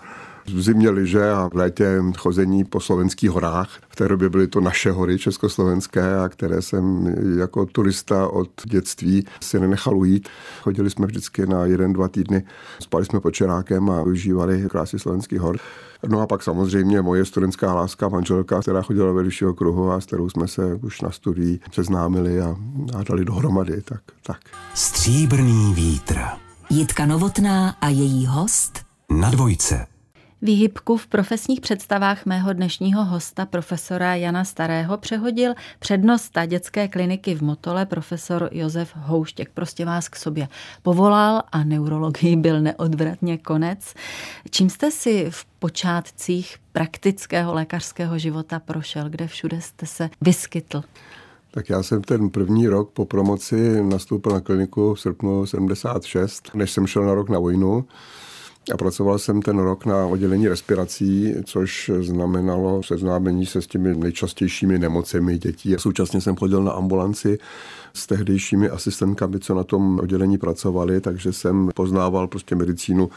v 0.54 0.62
zimě 0.62 0.90
liže 0.90 1.30
a 1.30 1.48
v 1.52 1.56
létě 1.56 2.02
chození 2.18 2.64
po 2.64 2.80
slovenských 2.80 3.30
horách. 3.30 3.68
V 3.88 3.96
té 3.96 4.08
době 4.08 4.28
byly 4.28 4.46
to 4.46 4.60
naše 4.60 4.90
hory 4.90 5.18
československé, 5.18 6.16
a 6.20 6.28
které 6.28 6.62
jsem 6.62 7.14
jako 7.38 7.66
turista 7.66 8.28
od 8.28 8.50
dětství 8.64 9.26
si 9.40 9.60
nenechal 9.60 9.96
ujít. 9.98 10.28
Chodili 10.62 10.90
jsme 10.90 11.06
vždycky 11.06 11.46
na 11.46 11.64
jeden, 11.64 11.92
dva 11.92 12.08
týdny, 12.08 12.44
spali 12.80 13.04
jsme 13.04 13.20
pod 13.20 13.30
Čerákem 13.30 13.90
a 13.90 14.02
využívali 14.02 14.66
krásy 14.70 14.98
slovenských 14.98 15.40
hor. 15.40 15.56
No 16.08 16.20
a 16.20 16.26
pak 16.26 16.42
samozřejmě 16.42 17.02
moje 17.02 17.24
studentská 17.24 17.74
láska, 17.74 18.08
manželka, 18.08 18.60
která 18.60 18.82
chodila 18.82 19.12
ve 19.12 19.22
vyššího 19.22 19.54
kruhu 19.54 19.90
a 19.90 20.00
s 20.00 20.06
kterou 20.06 20.28
jsme 20.28 20.48
se 20.48 20.74
už 20.74 21.00
na 21.00 21.10
studii 21.10 21.60
seznámili 21.72 22.40
a, 22.40 22.56
a 22.98 23.02
dali 23.02 23.24
dohromady. 23.24 23.82
Tak, 23.82 24.00
tak. 24.26 24.40
Stříbrný 24.74 25.74
vítr. 25.74 26.18
Jitka 26.70 27.06
Novotná 27.06 27.70
a 27.80 27.88
její 27.88 28.26
host 28.26 28.78
Na 29.10 29.30
dvojce. 29.30 29.95
Výhybku 30.46 30.96
v 30.96 31.06
profesních 31.06 31.60
představách 31.60 32.26
mého 32.26 32.52
dnešního 32.52 33.04
hosta, 33.04 33.46
profesora 33.46 34.14
Jana 34.14 34.44
Starého, 34.44 34.98
přehodil 34.98 35.54
přednosta 35.78 36.46
dětské 36.46 36.88
kliniky 36.88 37.34
v 37.34 37.42
Motole, 37.42 37.86
profesor 37.86 38.48
Josef 38.52 38.92
Houštěk. 38.96 39.50
Prostě 39.54 39.84
vás 39.84 40.08
k 40.08 40.16
sobě 40.16 40.48
povolal 40.82 41.42
a 41.52 41.64
neurologii 41.64 42.36
byl 42.36 42.60
neodvratně 42.60 43.38
konec. 43.38 43.94
Čím 44.50 44.70
jste 44.70 44.90
si 44.90 45.26
v 45.30 45.44
počátcích 45.44 46.56
praktického 46.72 47.54
lékařského 47.54 48.18
života 48.18 48.58
prošel? 48.58 49.08
Kde 49.08 49.26
všude 49.26 49.60
jste 49.60 49.86
se 49.86 50.10
vyskytl? 50.20 50.82
Tak 51.50 51.68
já 51.70 51.82
jsem 51.82 52.02
ten 52.02 52.30
první 52.30 52.68
rok 52.68 52.90
po 52.90 53.04
promoci 53.04 53.82
nastoupil 53.82 54.32
na 54.32 54.40
kliniku 54.40 54.94
v 54.94 55.00
srpnu 55.00 55.46
76, 55.46 56.50
než 56.54 56.70
jsem 56.70 56.86
šel 56.86 57.04
na 57.04 57.14
rok 57.14 57.28
na 57.28 57.38
vojnu. 57.38 57.84
A 58.72 58.76
pracoval 58.76 59.18
jsem 59.18 59.42
ten 59.42 59.58
rok 59.58 59.86
na 59.86 60.06
oddělení 60.06 60.48
respirací, 60.48 61.34
což 61.44 61.90
znamenalo 62.00 62.82
seznámení 62.82 63.46
se 63.46 63.62
s 63.62 63.66
těmi 63.66 63.94
nejčastějšími 63.94 64.78
nemocemi 64.78 65.38
dětí. 65.38 65.74
Současně 65.78 66.20
jsem 66.20 66.36
chodil 66.36 66.62
na 66.64 66.72
ambulanci 66.72 67.38
s 67.96 68.06
tehdejšími 68.06 68.68
asistentkami, 68.68 69.38
co 69.38 69.54
na 69.54 69.64
tom 69.64 70.00
oddělení 70.00 70.38
pracovali, 70.38 71.00
takže 71.00 71.32
jsem 71.32 71.70
poznával 71.74 72.28
prostě 72.28 72.54
medicínu, 72.54 73.10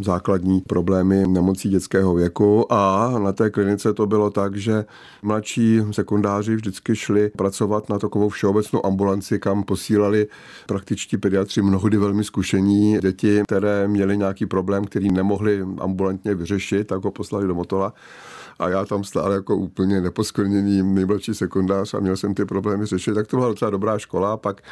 základní 0.00 0.60
problémy 0.60 1.26
nemocí 1.26 1.68
dětského 1.68 2.14
věku. 2.14 2.72
A 2.72 3.12
na 3.18 3.32
té 3.32 3.50
klinice 3.50 3.94
to 3.94 4.06
bylo 4.06 4.30
tak, 4.30 4.56
že 4.56 4.84
mladší 5.22 5.80
sekundáři 5.90 6.56
vždycky 6.56 6.96
šli 6.96 7.30
pracovat 7.36 7.88
na 7.88 7.98
takovou 7.98 8.28
všeobecnou 8.28 8.86
ambulanci, 8.86 9.38
kam 9.38 9.62
posílali 9.62 10.26
praktičtí 10.66 11.16
pediatři 11.16 11.62
mnohdy 11.62 11.96
velmi 11.96 12.24
zkušení 12.24 12.98
děti, 12.98 13.42
které 13.44 13.88
měly 13.88 14.18
nějaký 14.18 14.46
problém, 14.46 14.84
který 14.84 15.12
nemohli 15.12 15.64
ambulantně 15.78 16.34
vyřešit, 16.34 16.86
tak 16.86 17.04
ho 17.04 17.10
poslali 17.10 17.46
do 17.46 17.54
Motola 17.54 17.92
a 18.58 18.68
já 18.68 18.84
tam 18.84 19.04
stál 19.04 19.32
jako 19.32 19.56
úplně 19.56 20.00
neposkvrněný 20.00 20.82
nejmladší 20.82 21.34
sekundář 21.34 21.94
a 21.94 22.00
měl 22.00 22.16
jsem 22.16 22.34
ty 22.34 22.44
problémy 22.44 22.86
řešit, 22.86 23.14
tak 23.14 23.26
to 23.26 23.36
byla 23.36 23.48
docela 23.48 23.70
dobrá 23.70 23.98
škola. 23.98 24.36
Pak 24.36 24.62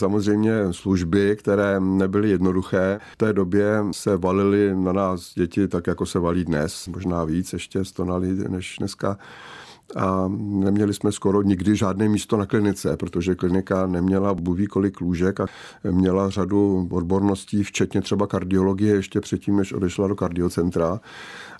samozřejmě 0.00 0.52
služby, 0.70 1.36
které 1.38 1.80
nebyly 1.80 2.30
jednoduché. 2.30 3.00
V 3.12 3.16
té 3.16 3.32
době 3.32 3.84
se 3.90 4.16
valily 4.16 4.76
na 4.76 4.92
nás 4.92 5.34
děti 5.34 5.68
tak, 5.68 5.86
jako 5.86 6.06
se 6.06 6.18
valí 6.18 6.44
dnes, 6.44 6.88
možná 6.88 7.24
víc 7.24 7.52
ještě 7.52 7.84
stonali 7.84 8.34
než 8.48 8.76
dneska 8.78 9.18
a 9.96 10.28
neměli 10.38 10.94
jsme 10.94 11.12
skoro 11.12 11.42
nikdy 11.42 11.76
žádné 11.76 12.08
místo 12.08 12.36
na 12.36 12.46
klinice, 12.46 12.96
protože 12.96 13.34
klinika 13.34 13.86
neměla 13.86 14.34
buví 14.34 14.66
kolik 14.66 15.00
lůžek 15.00 15.40
a 15.40 15.46
měla 15.90 16.30
řadu 16.30 16.88
odborností, 16.90 17.64
včetně 17.64 18.00
třeba 18.00 18.26
kardiologie, 18.26 18.94
ještě 18.94 19.20
předtím, 19.20 19.56
než 19.56 19.72
odešla 19.72 20.08
do 20.08 20.16
kardiocentra. 20.16 21.00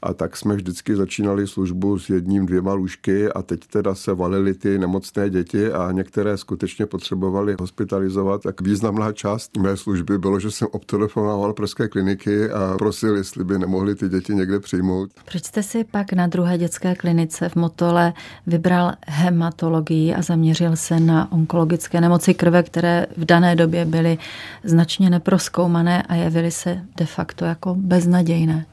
A 0.02 0.14
tak 0.14 0.36
jsme 0.36 0.56
vždycky 0.56 0.96
začínali 0.96 1.46
službu 1.46 1.98
s 1.98 2.10
jedním, 2.10 2.46
dvěma 2.46 2.72
lůžky 2.74 3.28
a 3.32 3.42
teď 3.42 3.66
teda 3.66 3.94
se 3.94 4.14
valily 4.14 4.54
ty 4.54 4.78
nemocné 4.78 5.30
děti 5.30 5.72
a 5.72 5.92
některé 5.92 6.36
skutečně 6.36 6.86
potřebovali 6.86 7.56
hospitalizovat. 7.60 8.42
Tak 8.42 8.60
významná 8.60 9.12
část 9.12 9.56
mé 9.56 9.76
služby 9.76 10.18
bylo, 10.18 10.40
že 10.40 10.50
jsem 10.50 10.68
obtelefonoval 10.70 11.52
pražské 11.52 11.88
kliniky 11.88 12.50
a 12.50 12.74
prosil, 12.78 13.16
jestli 13.16 13.44
by 13.44 13.58
nemohli 13.58 13.94
ty 13.94 14.08
děti 14.08 14.34
někde 14.34 14.60
přijmout. 14.60 15.10
Proč 15.30 15.44
jste 15.44 15.62
si 15.62 15.84
pak 15.84 16.12
na 16.12 16.26
druhé 16.26 16.58
dětské 16.58 16.94
klinice 16.94 17.48
v 17.48 17.56
Motole 17.56 18.12
vybral 18.46 18.92
hematologii 19.06 20.14
a 20.14 20.22
zaměřil 20.22 20.76
se 20.76 21.00
na 21.00 21.32
onkologické 21.32 22.00
nemoci 22.00 22.34
krve, 22.34 22.62
které 22.62 23.06
v 23.16 23.24
dané 23.24 23.56
době 23.56 23.84
byly 23.84 24.18
značně 24.64 25.10
neproskoumané 25.10 26.02
a 26.02 26.14
jevily 26.14 26.50
se 26.50 26.80
de 26.96 27.06
facto 27.06 27.44
jako 27.44 27.74
beznadějné? 27.74 28.66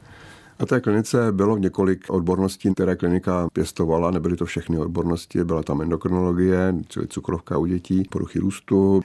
Na 0.60 0.66
té 0.66 0.80
klinice 0.80 1.32
bylo 1.32 1.56
několik 1.56 2.04
odborností, 2.10 2.74
které 2.74 2.96
klinika 2.96 3.48
pěstovala, 3.52 4.10
nebyly 4.10 4.36
to 4.36 4.44
všechny 4.44 4.78
odbornosti, 4.78 5.44
byla 5.44 5.62
tam 5.62 5.82
endokrinologie, 5.82 6.74
čili 6.88 7.06
cukrovka 7.06 7.58
u 7.58 7.66
dětí, 7.66 8.02
poruchy 8.10 8.38
růstu, 8.38 9.02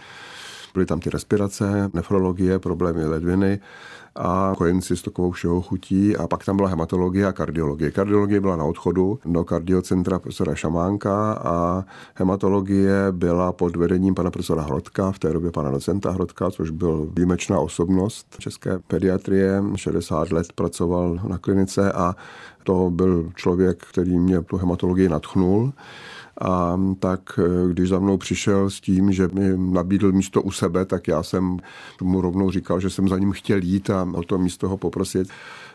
byly 0.73 0.85
tam 0.85 0.99
ty 0.99 1.09
respirace, 1.09 1.89
nefrologie, 1.93 2.59
problémy 2.59 3.05
ledviny 3.05 3.59
a 4.15 4.53
kojenci 4.57 4.97
s 4.97 5.01
takovou 5.01 5.31
všeho 5.31 5.61
chutí 5.61 6.17
a 6.17 6.27
pak 6.27 6.45
tam 6.45 6.55
byla 6.57 6.69
hematologie 6.69 7.25
a 7.25 7.31
kardiologie. 7.31 7.91
Kardiologie 7.91 8.41
byla 8.41 8.55
na 8.55 8.63
odchodu 8.63 9.19
do 9.25 9.43
kardiocentra 9.43 10.19
profesora 10.19 10.55
Šamánka 10.55 11.33
a 11.33 11.85
hematologie 12.15 12.93
byla 13.11 13.51
pod 13.51 13.75
vedením 13.75 14.15
pana 14.15 14.31
profesora 14.31 14.61
Hrodka, 14.61 15.11
v 15.11 15.19
té 15.19 15.33
době 15.33 15.51
pana 15.51 15.71
docenta 15.71 16.11
Hrodka, 16.11 16.51
což 16.51 16.69
byl 16.69 17.09
výjimečná 17.15 17.59
osobnost 17.59 18.35
české 18.39 18.79
pediatrie, 18.79 19.63
60 19.75 20.31
let 20.31 20.53
pracoval 20.53 21.19
na 21.27 21.37
klinice 21.37 21.91
a 21.91 22.15
to 22.63 22.89
byl 22.89 23.31
člověk, 23.35 23.85
který 23.89 24.19
mě 24.19 24.41
tu 24.41 24.57
hematologii 24.57 25.09
natchnul. 25.09 25.73
A 26.39 26.79
tak 26.99 27.39
eh, 27.39 27.73
když 27.73 27.89
za 27.89 27.99
mnou 27.99 28.17
přišel 28.17 28.69
s 28.69 28.79
tím, 28.79 29.11
že 29.11 29.27
mi 29.33 29.73
nabídl 29.73 30.11
místo 30.11 30.41
u 30.41 30.51
sebe, 30.51 30.85
tak 30.85 31.07
já 31.07 31.23
jsem 31.23 31.57
mu 32.01 32.21
rovnou 32.21 32.51
říkal, 32.51 32.79
že 32.79 32.89
jsem 32.89 33.07
za 33.07 33.19
ním 33.19 33.31
chtěl 33.31 33.59
jít 33.63 33.89
a 33.89 34.07
o 34.13 34.23
to 34.23 34.37
místo 34.37 34.69
ho 34.69 34.77
poprosit. 34.77 35.29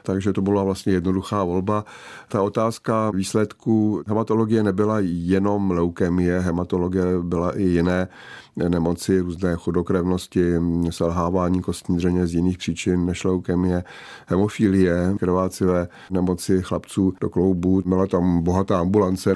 Takže 0.06 0.32
to 0.32 0.42
byla 0.42 0.64
vlastně 0.64 0.92
jednoduchá 0.92 1.44
volba. 1.44 1.84
Ta 2.28 2.42
otázka 2.42 3.10
výsledků 3.14 4.02
hematologie 4.06 4.62
nebyla 4.62 4.96
jenom 5.02 5.70
leukemie, 5.70 6.40
hematologie 6.40 7.04
byla 7.22 7.58
i 7.58 7.62
jiné 7.62 8.08
nemoci, 8.56 9.20
různé 9.20 9.54
chodokrevnosti, 9.56 10.54
selhávání 10.90 11.62
kostní 11.62 11.96
dřeně 11.96 12.26
z 12.26 12.34
jiných 12.34 12.58
příčin 12.58 13.06
než 13.06 13.24
leukemie, 13.24 13.84
hemofilie, 14.26 15.14
krvácivé 15.18 15.88
nemoci 16.10 16.62
chlapců 16.62 17.14
do 17.20 17.30
kloubů. 17.30 17.82
Byla 17.86 18.06
tam 18.06 18.42
bohatá 18.42 18.78
ambulance, 18.78 19.34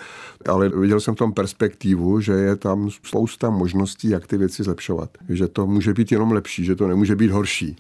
ale 0.48 0.68
viděl 0.68 1.00
jsem 1.00 1.14
v 1.14 1.18
tom 1.18 1.32
perspektivu, 1.32 2.20
že 2.20 2.32
je 2.32 2.56
tam 2.56 2.90
spousta 2.90 3.50
možností, 3.50 4.08
jak 4.08 4.26
ty 4.26 4.36
věci 4.36 4.62
zlepšovat. 4.62 5.10
Že 5.28 5.48
to 5.48 5.66
může 5.66 5.94
být 5.94 6.12
jenom 6.12 6.32
lepší, 6.32 6.64
že 6.64 6.76
to 6.76 6.88
nemůže 6.88 7.16
být 7.16 7.30
horší. 7.30 7.76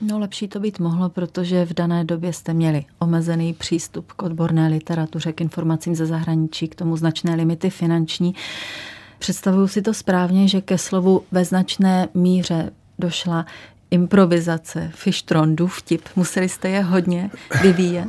No 0.00 0.18
lepší 0.18 0.48
to 0.48 0.60
být 0.60 0.78
mohlo, 0.78 1.08
protože 1.08 1.66
v 1.66 1.74
dané 1.74 2.04
době 2.04 2.32
jste 2.32 2.54
měli 2.54 2.84
omezený 2.98 3.52
přístup 3.54 4.12
k 4.12 4.22
odborné 4.22 4.68
literatuře, 4.68 5.32
k 5.32 5.40
informacím 5.40 5.94
ze 5.94 6.06
zahraničí, 6.06 6.68
k 6.68 6.74
tomu 6.74 6.96
značné 6.96 7.34
limity 7.34 7.70
finanční. 7.70 8.34
Představuju 9.18 9.68
si 9.68 9.82
to 9.82 9.94
správně, 9.94 10.48
že 10.48 10.60
ke 10.60 10.78
slovu 10.78 11.22
ve 11.32 11.44
značné 11.44 12.08
míře 12.14 12.70
došla 12.98 13.46
improvizace, 13.90 14.90
fištron, 14.94 15.56
vtip. 15.66 16.02
Museli 16.16 16.48
jste 16.48 16.68
je 16.68 16.82
hodně 16.82 17.30
vyvíjet? 17.62 18.08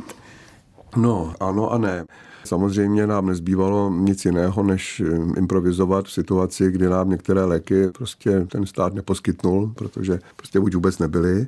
No, 0.96 1.34
ano 1.40 1.72
a 1.72 1.78
ne. 1.78 2.04
Samozřejmě 2.44 3.06
nám 3.06 3.26
nezbývalo 3.26 3.90
nic 3.90 4.24
jiného, 4.24 4.62
než 4.62 5.02
improvizovat 5.36 6.06
v 6.06 6.12
situaci, 6.12 6.70
kdy 6.70 6.88
nám 6.88 7.10
některé 7.10 7.44
léky 7.44 7.88
prostě 7.88 8.40
ten 8.40 8.66
stát 8.66 8.94
neposkytnul, 8.94 9.72
protože 9.76 10.18
prostě 10.36 10.60
buď 10.60 10.74
vůbec 10.74 10.98
nebyly, 10.98 11.46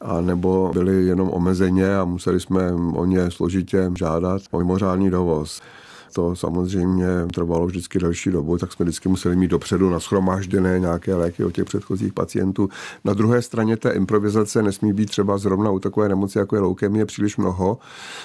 a 0.00 0.20
nebo 0.20 0.70
byly 0.74 1.06
jenom 1.06 1.30
omezeně 1.32 1.96
a 1.96 2.04
museli 2.04 2.40
jsme 2.40 2.72
o 2.72 3.04
ně 3.04 3.30
složitě 3.30 3.90
žádat 3.98 4.42
o 4.50 4.58
mimořádný 4.58 5.10
dovoz 5.10 5.62
to 6.12 6.36
samozřejmě 6.36 7.06
trvalo 7.34 7.66
vždycky 7.66 7.98
delší 7.98 8.30
dobu, 8.30 8.58
tak 8.58 8.72
jsme 8.72 8.84
vždycky 8.84 9.08
museli 9.08 9.36
mít 9.36 9.50
dopředu 9.50 9.90
naschromážděné 9.90 10.80
nějaké 10.80 11.14
léky 11.14 11.44
od 11.44 11.54
těch 11.54 11.64
předchozích 11.64 12.12
pacientů. 12.12 12.68
Na 13.04 13.14
druhé 13.14 13.42
straně 13.42 13.76
té 13.76 13.90
improvizace 13.90 14.62
nesmí 14.62 14.92
být 14.92 15.10
třeba 15.10 15.38
zrovna 15.38 15.70
u 15.70 15.78
takové 15.78 16.08
nemoci, 16.08 16.38
jako 16.38 16.56
je 16.56 16.62
leukemie, 16.62 17.06
příliš 17.06 17.36
mnoho, 17.36 17.78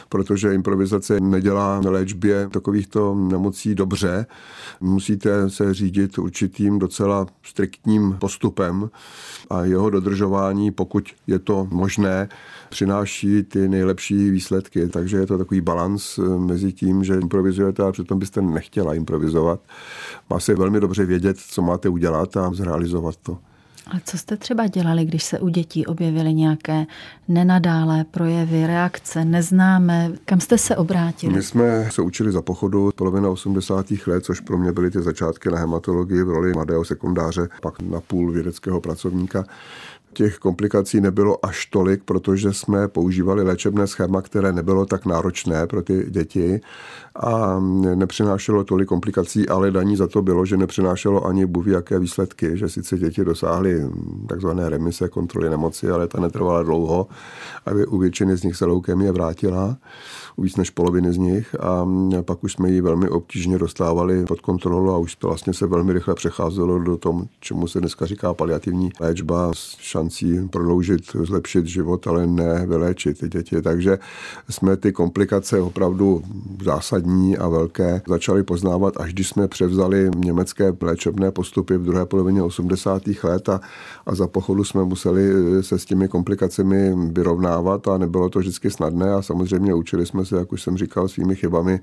protože 0.09 0.53
improvizace 0.53 1.19
nedělá 1.19 1.81
na 1.81 1.91
léčbě 1.91 2.49
takovýchto 2.51 3.15
nemocí 3.15 3.75
dobře. 3.75 4.25
Musíte 4.81 5.49
se 5.49 5.73
řídit 5.73 6.17
určitým 6.17 6.79
docela 6.79 7.25
striktním 7.43 8.17
postupem 8.19 8.89
a 9.49 9.63
jeho 9.63 9.89
dodržování, 9.89 10.71
pokud 10.71 11.09
je 11.27 11.39
to 11.39 11.67
možné, 11.71 12.29
přináší 12.69 13.43
ty 13.43 13.67
nejlepší 13.67 14.31
výsledky. 14.31 14.87
Takže 14.87 15.17
je 15.17 15.27
to 15.27 15.37
takový 15.37 15.61
balans 15.61 16.19
mezi 16.37 16.73
tím, 16.73 17.03
že 17.03 17.15
improvizujete 17.15 17.74
improvizujete, 17.75 17.83
ale 17.83 17.91
přitom 17.91 18.19
byste 18.19 18.41
nechtěla 18.41 18.93
improvizovat. 18.93 19.59
Má 20.29 20.39
se 20.39 20.55
velmi 20.55 20.79
dobře 20.79 21.05
vědět, 21.05 21.37
co 21.37 21.61
máte 21.61 21.89
udělat 21.89 22.37
a 22.37 22.53
zrealizovat 22.53 23.15
to. 23.15 23.37
A 23.87 23.99
co 24.03 24.17
jste 24.17 24.37
třeba 24.37 24.67
dělali, 24.67 25.05
když 25.05 25.23
se 25.23 25.39
u 25.39 25.49
dětí 25.49 25.85
objevily 25.85 26.33
nějaké 26.33 26.85
nenadálé 27.27 28.03
projevy, 28.03 28.67
reakce, 28.67 29.25
neznámé? 29.25 30.11
Kam 30.25 30.39
jste 30.39 30.57
se 30.57 30.75
obrátili? 30.75 31.33
My 31.33 31.43
jsme 31.43 31.89
se 31.91 32.01
učili 32.01 32.31
za 32.31 32.41
pochodu 32.41 32.91
polovina 32.95 33.29
80. 33.29 33.85
let, 34.07 34.25
což 34.25 34.39
pro 34.39 34.57
mě 34.57 34.71
byly 34.71 34.91
ty 34.91 35.01
začátky 35.01 35.49
na 35.49 35.57
hematologii 35.57 36.23
v 36.23 36.29
roli 36.29 36.53
mladého 36.53 36.85
sekundáře, 36.85 37.47
pak 37.61 37.81
na 37.81 38.01
půl 38.01 38.31
vědeckého 38.31 38.81
pracovníka 38.81 39.45
těch 40.15 40.37
komplikací 40.37 41.01
nebylo 41.01 41.45
až 41.45 41.65
tolik, 41.65 42.03
protože 42.03 42.53
jsme 42.53 42.87
používali 42.87 43.43
léčebné 43.43 43.87
schéma, 43.87 44.21
které 44.21 44.53
nebylo 44.53 44.85
tak 44.85 45.05
náročné 45.05 45.67
pro 45.67 45.81
ty 45.81 46.05
děti 46.09 46.61
a 47.15 47.59
nepřinášelo 47.95 48.63
tolik 48.63 48.87
komplikací, 48.87 49.49
ale 49.49 49.71
daní 49.71 49.95
za 49.95 50.07
to 50.07 50.21
bylo, 50.21 50.45
že 50.45 50.57
nepřinášelo 50.57 51.25
ani 51.25 51.45
buví 51.45 51.71
jaké 51.71 51.99
výsledky, 51.99 52.57
že 52.57 52.69
sice 52.69 52.97
děti 52.97 53.25
dosáhly 53.25 53.81
takzvané 54.29 54.69
remise, 54.69 55.09
kontroly 55.09 55.49
nemoci, 55.49 55.89
ale 55.89 56.07
ta 56.07 56.19
netrvala 56.19 56.63
dlouho 56.63 57.07
a 57.65 57.71
u 57.87 57.97
většiny 57.97 58.37
z 58.37 58.43
nich 58.43 58.55
se 58.55 58.65
leukemie 58.65 59.11
vrátila 59.11 59.77
u 60.35 60.41
víc 60.41 60.55
než 60.55 60.69
poloviny 60.69 61.13
z 61.13 61.17
nich 61.17 61.55
a 61.59 61.87
pak 62.21 62.43
už 62.43 62.53
jsme 62.53 62.71
ji 62.71 62.81
velmi 62.81 63.09
obtížně 63.09 63.57
dostávali 63.57 64.25
pod 64.25 64.41
kontrolu 64.41 64.91
a 64.91 64.97
už 64.97 65.15
to 65.15 65.27
vlastně 65.27 65.53
se 65.53 65.67
velmi 65.67 65.93
rychle 65.93 66.15
přecházelo 66.15 66.79
do 66.79 66.97
tom, 66.97 67.27
čemu 67.39 67.67
se 67.67 67.79
dneska 67.79 68.05
říká 68.05 68.33
paliativní 68.33 68.89
léčba 68.99 69.51
s 69.53 69.77
šancí 69.79 70.47
prodloužit, 70.47 71.01
zlepšit 71.13 71.65
život, 71.65 72.07
ale 72.07 72.27
ne 72.27 72.65
vyléčit 72.65 73.19
ty 73.19 73.29
děti. 73.29 73.61
Takže 73.61 73.99
jsme 74.49 74.77
ty 74.77 74.91
komplikace 74.91 75.61
opravdu 75.61 76.23
zásadní 76.63 77.37
a 77.37 77.47
velké 77.47 78.01
začali 78.07 78.43
poznávat, 78.43 78.93
až 78.97 79.13
když 79.13 79.27
jsme 79.27 79.47
převzali 79.47 80.11
německé 80.17 80.73
léčebné 80.81 81.31
postupy 81.31 81.77
v 81.77 81.83
druhé 81.83 82.05
polovině 82.05 82.43
80. 82.43 83.01
let 83.23 83.49
a, 83.49 83.61
a 84.05 84.15
za 84.15 84.27
pochodu 84.27 84.63
jsme 84.63 84.83
museli 84.83 85.23
se 85.61 85.79
s 85.79 85.85
těmi 85.85 86.07
komplikacemi 86.07 86.95
vyrovnávat 87.11 87.87
a 87.87 87.97
nebylo 87.97 88.29
to 88.29 88.39
vždycky 88.39 88.71
snadné 88.71 89.13
a 89.13 89.21
samozřejmě 89.21 89.73
učili 89.73 90.05
jsme 90.05 90.24
se, 90.25 90.35
jak 90.35 90.53
už 90.53 90.61
jsem 90.61 90.77
říkal, 90.77 91.07
svými 91.07 91.35
chybami, 91.35 91.79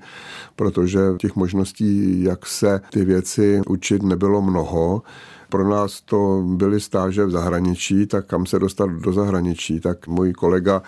protože 0.55 0.99
těch 1.17 1.35
možností, 1.35 2.23
jak 2.23 2.45
se 2.45 2.81
ty 2.89 3.05
věci 3.05 3.61
učit, 3.67 4.03
nebylo 4.03 4.41
mnoho 4.41 5.01
pro 5.53 5.69
nás 5.69 6.01
to 6.01 6.43
byly 6.45 6.79
stáže 6.79 7.25
v 7.25 7.31
zahraničí, 7.31 8.05
tak 8.05 8.25
kam 8.25 8.45
se 8.45 8.59
dostat 8.59 8.89
do 8.89 9.13
zahraničí, 9.13 9.79
tak 9.79 10.07
můj 10.07 10.33
kolega, 10.33 10.81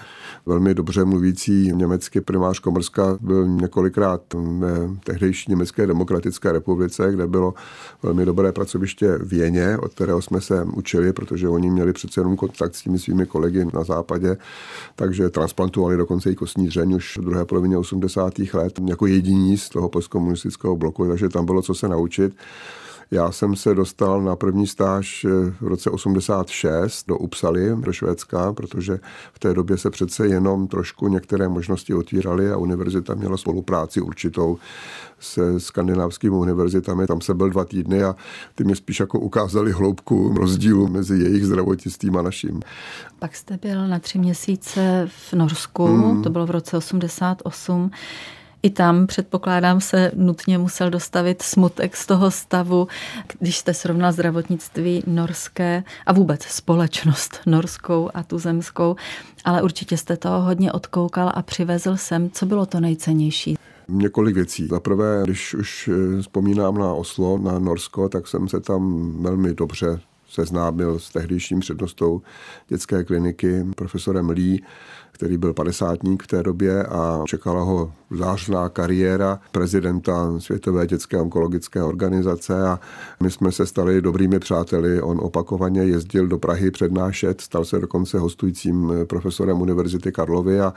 velmi 0.46 0.74
dobře 0.74 1.06
mluvící 1.06 1.72
německý 1.76 2.22
primář 2.22 2.60
Komrska, 2.60 3.18
byl 3.22 3.48
několikrát 3.48 4.22
v 4.34 5.00
tehdejší 5.04 5.52
Německé 5.52 5.88
demokratické 5.88 6.52
republice, 6.52 7.12
kde 7.12 7.28
bylo 7.28 7.54
velmi 8.04 8.26
dobré 8.26 8.52
pracoviště 8.52 9.18
v 9.24 9.34
Jeně, 9.34 9.78
od 9.78 9.94
kterého 9.94 10.22
jsme 10.22 10.42
se 10.42 10.64
učili, 10.64 11.14
protože 11.14 11.50
oni 11.50 11.70
měli 11.70 11.94
přece 11.94 12.22
jenom 12.22 12.36
kontakt 12.36 12.76
s 12.76 12.82
těmi 12.82 13.00
svými 13.00 13.26
kolegy 13.26 13.66
na 13.74 13.84
západě, 13.84 14.38
takže 14.96 15.30
transplantovali 15.30 15.98
dokonce 15.98 16.32
i 16.32 16.36
kostní 16.36 16.68
dřeň 16.68 16.94
už 16.94 17.18
v 17.18 17.22
druhé 17.22 17.46
polovině 17.46 17.78
80. 17.78 18.34
let 18.54 18.80
jako 18.86 19.08
jediní 19.08 19.58
z 19.58 19.70
toho 19.70 19.90
postkomunistického 19.90 20.76
bloku, 20.76 21.08
takže 21.08 21.30
tam 21.30 21.46
bylo 21.46 21.62
co 21.62 21.74
se 21.74 21.88
naučit. 21.88 22.34
Já 23.12 23.32
jsem 23.32 23.56
se 23.56 23.74
dostal 23.74 24.22
na 24.22 24.36
první 24.36 24.68
stáž 24.68 25.26
eh, 25.26 25.30
v 25.62 25.68
roce 25.68 25.90
86 25.90 27.08
do 27.08 27.18
Upsaly, 27.18 27.76
do 27.76 27.94
Švédska, 27.94 28.54
protože 28.54 29.00
v 29.34 29.40
té 29.40 29.54
době 29.54 29.78
se 29.78 29.90
přece 29.90 30.28
jenom 30.28 30.68
trošku 30.68 31.08
některé 31.08 31.48
možnosti 31.48 31.94
otvíraly 31.94 32.52
a 32.52 32.58
univerzita 32.58 33.16
měla 33.16 33.38
spolupráci 33.38 34.02
určitou 34.02 34.58
se 35.20 35.60
skandinávskými 35.60 36.36
univerzitami. 36.36 37.08
Tam 37.08 37.22
se 37.22 37.34
byl 37.34 37.50
dva 37.50 37.66
týdny 37.66 38.04
a 38.04 38.16
ty 38.56 38.64
mě 38.64 38.76
spíš 38.76 39.00
jako 39.00 39.20
ukázali 39.20 39.72
hloubku 39.72 40.34
rozdílu 40.38 40.88
mezi 40.88 41.24
jejich 41.24 41.46
zdravotnictvím 41.46 42.18
a 42.18 42.22
naším. 42.22 42.60
Pak 43.20 43.36
jste 43.36 43.58
byl 43.62 43.88
na 43.88 44.00
tři 44.00 44.20
měsíce 44.20 45.10
v 45.30 45.34
Norsku, 45.34 45.88
mm. 45.88 46.24
to 46.24 46.30
bylo 46.30 46.46
v 46.46 46.52
roce 46.52 46.78
88. 46.78 47.92
I 48.66 48.70
tam, 48.70 49.08
předpokládám, 49.08 49.82
se 49.82 50.12
nutně 50.16 50.58
musel 50.58 50.90
dostavit 50.90 51.42
smutek 51.42 51.96
z 51.96 52.06
toho 52.06 52.32
stavu, 52.32 52.88
když 53.40 53.58
jste 53.58 53.74
srovnal 53.74 54.12
zdravotnictví 54.12 55.04
norské 55.08 55.84
a 56.06 56.14
vůbec 56.14 56.44
společnost 56.44 57.40
norskou 57.46 58.10
a 58.14 58.24
tuzemskou, 58.24 58.96
ale 59.44 59.62
určitě 59.62 59.98
jste 59.98 60.18
toho 60.18 60.42
hodně 60.42 60.72
odkoukal 60.72 61.32
a 61.36 61.42
přivezl 61.42 61.98
sem. 61.98 62.30
Co 62.30 62.46
bylo 62.46 62.66
to 62.66 62.80
nejcennější? 62.80 63.58
Několik 63.90 64.36
věcí. 64.36 64.68
Za 64.68 64.80
prvé, 64.80 65.22
když 65.24 65.54
už 65.54 65.90
eh, 65.94 66.22
vzpomínám 66.22 66.78
na 66.78 66.94
Oslo, 66.94 67.38
na 67.38 67.60
Norsko, 67.60 68.10
tak 68.10 68.28
jsem 68.28 68.48
se 68.48 68.60
tam 68.60 69.12
velmi 69.24 69.54
dobře 69.54 70.00
seznámil 70.30 71.00
s 71.00 71.10
tehdejším 71.10 71.60
přednostou 71.60 72.22
dětské 72.68 73.04
kliniky 73.04 73.66
profesorem 73.76 74.30
Lee, 74.30 74.62
který 75.16 75.38
byl 75.38 75.54
padesátník 75.54 76.24
v 76.24 76.28
té 76.28 76.44
době 76.44 76.84
a 76.84 77.24
čekala 77.28 77.64
ho 77.64 77.92
zářná 78.12 78.70
kariéra 78.70 79.40
prezidenta 79.52 80.40
Světové 80.40 80.88
dětské 80.88 81.18
onkologické 81.18 81.84
organizace 81.84 82.68
a 82.68 82.80
my 83.24 83.32
jsme 83.32 83.52
se 83.52 83.66
stali 83.66 84.02
dobrými 84.02 84.40
přáteli. 84.40 85.02
On 85.02 85.20
opakovaně 85.22 85.82
jezdil 85.82 86.28
do 86.28 86.38
Prahy 86.38 86.72
přednášet, 86.72 87.42
stal 87.42 87.66
se 87.66 87.80
dokonce 87.80 88.20
hostujícím 88.20 88.94
profesorem 89.08 89.62
Univerzity 89.62 90.12
Karlovy 90.12 90.60
a 90.62 90.74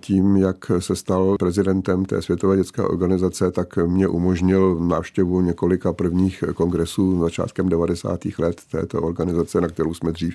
tím, 0.00 0.36
jak 0.36 0.56
se 0.78 0.96
stal 0.96 1.36
prezidentem 1.38 2.04
té 2.04 2.22
Světové 2.22 2.56
dětské 2.56 2.82
organizace, 2.82 3.50
tak 3.50 3.76
mě 3.76 4.08
umožnil 4.08 4.78
návštěvu 4.80 5.40
několika 5.40 5.92
prvních 5.92 6.44
kongresů 6.54 7.20
začátkem 7.20 7.68
90. 7.68 8.20
let 8.38 8.60
této 8.70 9.02
organizace, 9.02 9.60
na 9.60 9.68
kterou 9.68 9.94
jsme 9.94 10.12
dřív 10.12 10.34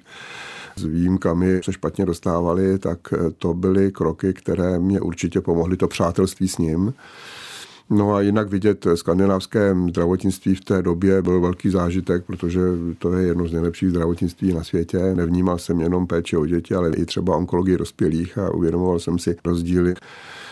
s 0.80 0.84
výjimkami 0.84 1.60
se 1.63 1.74
špatně 1.74 2.06
dostávali, 2.06 2.80
tak 2.80 3.00
to 3.38 3.54
byly 3.54 3.92
kroky, 3.92 4.34
které 4.34 4.80
mě 4.80 5.02
určitě 5.02 5.42
pomohly 5.42 5.78
to 5.78 5.88
přátelství 5.88 6.48
s 6.48 6.58
ním. 6.58 6.94
No 7.90 8.16
a 8.16 8.22
jinak 8.22 8.50
vidět 8.50 8.88
skandinávské 8.96 9.76
zdravotnictví 9.90 10.56
v 10.56 10.63
té 10.63 10.82
době 10.82 11.22
byl 11.22 11.42
velký 11.42 11.70
zážitek, 11.70 12.26
protože 12.26 12.60
to 13.00 13.13
je 13.13 13.28
jedno 13.28 13.48
z 13.48 13.52
nejlepších 13.52 13.90
zdravotnictví 13.90 14.54
na 14.54 14.63
světě. 14.63 14.98
Nevnímal 14.98 15.58
jsem 15.58 15.82
jenom 15.82 16.08
péči 16.08 16.38
o 16.38 16.46
děti, 16.46 16.76
ale 16.76 16.90
i 16.90 17.06
třeba 17.06 17.36
onkologii 17.36 17.78
dospělých 17.78 18.38
a 18.38 18.52
uvědomoval 18.52 19.00
jsem 19.00 19.20
si 19.20 19.36
rozdíly 19.46 19.94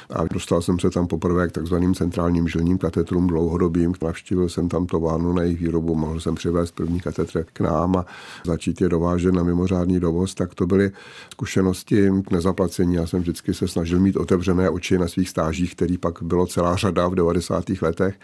a 0.09 0.23
dostal 0.33 0.61
jsem 0.61 0.79
se 0.79 0.89
tam 0.89 1.07
poprvé 1.07 1.47
k 1.47 1.51
takzvaným 1.51 1.95
centrálním 1.95 2.47
žilním 2.47 2.77
katetrům 2.77 3.27
dlouhodobým. 3.27 3.93
Navštívil 4.03 4.49
jsem 4.49 4.69
tam 4.69 4.85
továrnu 4.85 5.33
na 5.33 5.41
jejich 5.41 5.59
výrobu, 5.59 5.95
mohl 5.95 6.19
jsem 6.19 6.35
přivést 6.35 6.71
první 6.71 6.99
katetře 6.99 7.45
k 7.53 7.59
nám 7.59 7.95
a 7.95 8.05
začít 8.45 8.81
je 8.81 8.89
dovážet 8.89 9.33
na 9.33 9.43
mimořádný 9.43 9.99
dovoz, 9.99 10.35
tak 10.35 10.55
to 10.55 10.67
byly 10.67 10.91
zkušenosti 11.31 12.09
k 12.27 12.31
nezaplacení. 12.31 12.95
Já 12.95 13.07
jsem 13.07 13.21
vždycky 13.21 13.53
se 13.53 13.67
snažil 13.67 13.99
mít 13.99 14.17
otevřené 14.17 14.69
oči 14.69 14.97
na 14.97 15.07
svých 15.07 15.29
stážích, 15.29 15.75
který 15.75 15.97
pak 15.97 16.23
bylo 16.23 16.47
celá 16.47 16.75
řada 16.75 17.07
v 17.07 17.15
90. 17.15 17.63
letech 17.81 18.15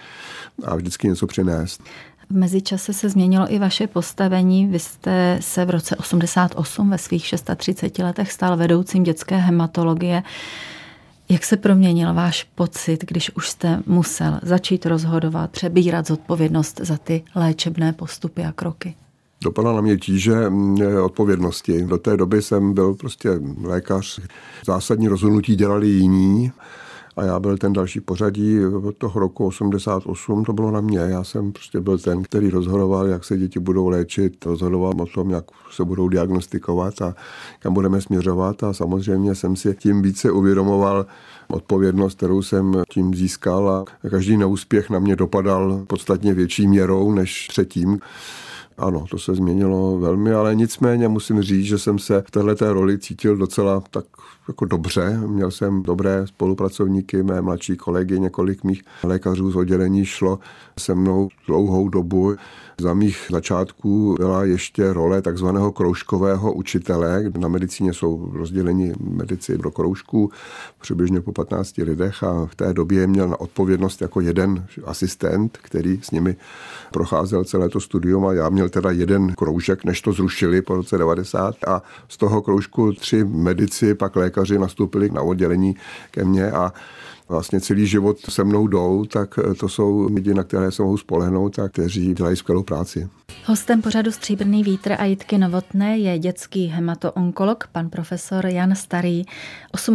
a 0.63 0.75
vždycky 0.75 1.07
něco 1.07 1.27
přinést. 1.27 1.83
V 2.29 2.33
mezičase 2.33 2.93
se 2.93 3.09
změnilo 3.09 3.53
i 3.53 3.59
vaše 3.59 3.87
postavení. 3.87 4.67
Vy 4.67 4.79
jste 4.79 5.37
se 5.41 5.65
v 5.65 5.69
roce 5.69 5.95
88 5.95 6.89
ve 6.89 6.97
svých 6.97 7.25
630 7.25 7.99
letech 7.99 8.31
stal 8.31 8.57
vedoucím 8.57 9.03
dětské 9.03 9.37
hematologie. 9.37 10.23
Jak 11.31 11.45
se 11.45 11.57
proměnil 11.57 12.13
váš 12.13 12.43
pocit, 12.43 13.05
když 13.07 13.31
už 13.35 13.49
jste 13.49 13.83
musel 13.85 14.39
začít 14.43 14.85
rozhodovat, 14.85 15.51
přebírat 15.51 16.07
zodpovědnost 16.07 16.81
za 16.83 16.97
ty 16.97 17.23
léčebné 17.35 17.93
postupy 17.93 18.43
a 18.43 18.51
kroky? 18.51 18.95
Dopadla 19.43 19.73
na 19.73 19.81
mě 19.81 19.97
tíže 19.97 20.49
mm, 20.49 20.77
odpovědnosti. 21.03 21.81
Do 21.81 21.97
té 21.97 22.17
doby 22.17 22.41
jsem 22.41 22.73
byl 22.73 22.93
prostě 22.93 23.29
lékař. 23.63 24.19
Zásadní 24.65 25.07
rozhodnutí 25.07 25.55
dělali 25.55 25.87
jiní 25.87 26.51
a 27.15 27.23
já 27.23 27.39
byl 27.39 27.57
ten 27.57 27.73
další 27.73 27.99
pořadí 27.99 28.65
od 28.65 28.97
toho 28.97 29.19
roku 29.19 29.45
88, 29.45 30.45
to 30.45 30.53
bylo 30.53 30.71
na 30.71 30.81
mě. 30.81 30.99
Já 30.99 31.23
jsem 31.23 31.51
prostě 31.51 31.79
byl 31.79 31.97
ten, 31.97 32.23
který 32.23 32.49
rozhodoval, 32.49 33.07
jak 33.07 33.23
se 33.23 33.37
děti 33.37 33.59
budou 33.59 33.87
léčit, 33.87 34.45
rozhodoval 34.45 34.93
o 35.01 35.05
tom, 35.05 35.29
jak 35.29 35.45
se 35.71 35.85
budou 35.85 36.07
diagnostikovat 36.07 37.01
a 37.01 37.15
kam 37.59 37.73
budeme 37.73 38.01
směřovat 38.01 38.63
a 38.63 38.73
samozřejmě 38.73 39.35
jsem 39.35 39.55
si 39.55 39.75
tím 39.75 40.01
více 40.01 40.31
uvědomoval 40.31 41.05
odpovědnost, 41.47 42.17
kterou 42.17 42.41
jsem 42.41 42.83
tím 42.89 43.15
získal 43.15 43.69
a 43.69 44.09
každý 44.09 44.37
neúspěch 44.37 44.89
na 44.89 44.99
mě 44.99 45.15
dopadal 45.15 45.83
podstatně 45.87 46.33
větší 46.33 46.67
měrou 46.67 47.11
než 47.11 47.47
předtím. 47.49 47.99
Ano, 48.77 49.05
to 49.09 49.19
se 49.19 49.35
změnilo 49.35 49.99
velmi, 49.99 50.33
ale 50.33 50.55
nicméně 50.55 51.07
musím 51.07 51.41
říct, 51.41 51.65
že 51.65 51.77
jsem 51.77 51.99
se 51.99 52.23
v 52.27 52.31
této 52.31 52.73
roli 52.73 52.99
cítil 52.99 53.37
docela 53.37 53.83
tak 53.91 54.05
jako 54.47 54.65
dobře. 54.65 55.19
Měl 55.27 55.51
jsem 55.51 55.83
dobré 55.83 56.27
spolupracovníky, 56.27 57.23
mé 57.23 57.41
mladší 57.41 57.77
kolegy, 57.77 58.19
několik 58.19 58.63
mých 58.63 58.83
lékařů 59.03 59.51
z 59.51 59.55
oddělení 59.55 60.05
šlo 60.05 60.39
se 60.79 60.95
mnou 60.95 61.29
dlouhou 61.47 61.89
dobu. 61.89 62.35
Za 62.79 62.93
mých 62.93 63.27
začátků 63.31 64.15
byla 64.19 64.43
ještě 64.43 64.93
role 64.93 65.21
takzvaného 65.21 65.71
kroužkového 65.71 66.53
učitele. 66.53 67.23
Na 67.37 67.47
medicíně 67.47 67.93
jsou 67.93 68.31
rozděleni 68.33 68.93
medici 68.99 69.57
do 69.57 69.71
kroužků 69.71 70.31
přibližně 70.81 71.21
po 71.21 71.31
15 71.31 71.77
lidech 71.77 72.23
a 72.23 72.45
v 72.45 72.55
té 72.55 72.73
době 72.73 73.07
měl 73.07 73.27
na 73.27 73.39
odpovědnost 73.39 74.01
jako 74.01 74.21
jeden 74.21 74.65
asistent, 74.85 75.57
který 75.61 75.99
s 76.01 76.11
nimi 76.11 76.35
procházel 76.91 77.43
celé 77.43 77.69
to 77.69 77.79
studium 77.79 78.25
a 78.25 78.33
já 78.33 78.49
měl 78.49 78.69
teda 78.69 78.91
jeden 78.91 79.33
kroužek, 79.35 79.85
než 79.85 80.01
to 80.01 80.13
zrušili 80.13 80.61
po 80.61 80.75
roce 80.75 80.97
90 80.97 81.55
a 81.67 81.81
z 82.07 82.17
toho 82.17 82.41
kroužku 82.41 82.93
tři 82.93 83.23
medici, 83.23 83.95
pak 83.95 84.15
lékaři 84.15 84.59
nastoupili 84.59 85.09
na 85.09 85.21
oddělení 85.21 85.75
ke 86.11 86.23
mně 86.23 86.51
a 86.51 86.73
vlastně 87.31 87.61
celý 87.61 87.87
život 87.87 88.17
se 88.29 88.43
mnou 88.43 88.67
jdou, 88.67 89.05
tak 89.05 89.39
to 89.59 89.69
jsou 89.69 90.13
lidi, 90.13 90.33
na 90.33 90.43
které 90.43 90.71
se 90.71 90.83
mohu 90.83 90.97
spolehnout 90.97 91.59
a 91.59 91.69
kteří 91.69 92.13
dělají 92.13 92.35
skvělou 92.35 92.63
práci. 92.63 93.09
Hostem 93.45 93.81
pořadu 93.81 94.11
Stříbrný 94.11 94.63
vítr 94.63 94.91
a 94.99 95.05
Jitky 95.05 95.37
Novotné 95.37 95.97
je 95.97 96.19
dětský 96.19 96.67
hematoonkolog, 96.67 97.67
pan 97.71 97.89
profesor 97.89 98.45
Jan 98.45 98.75
Starý. 98.75 99.23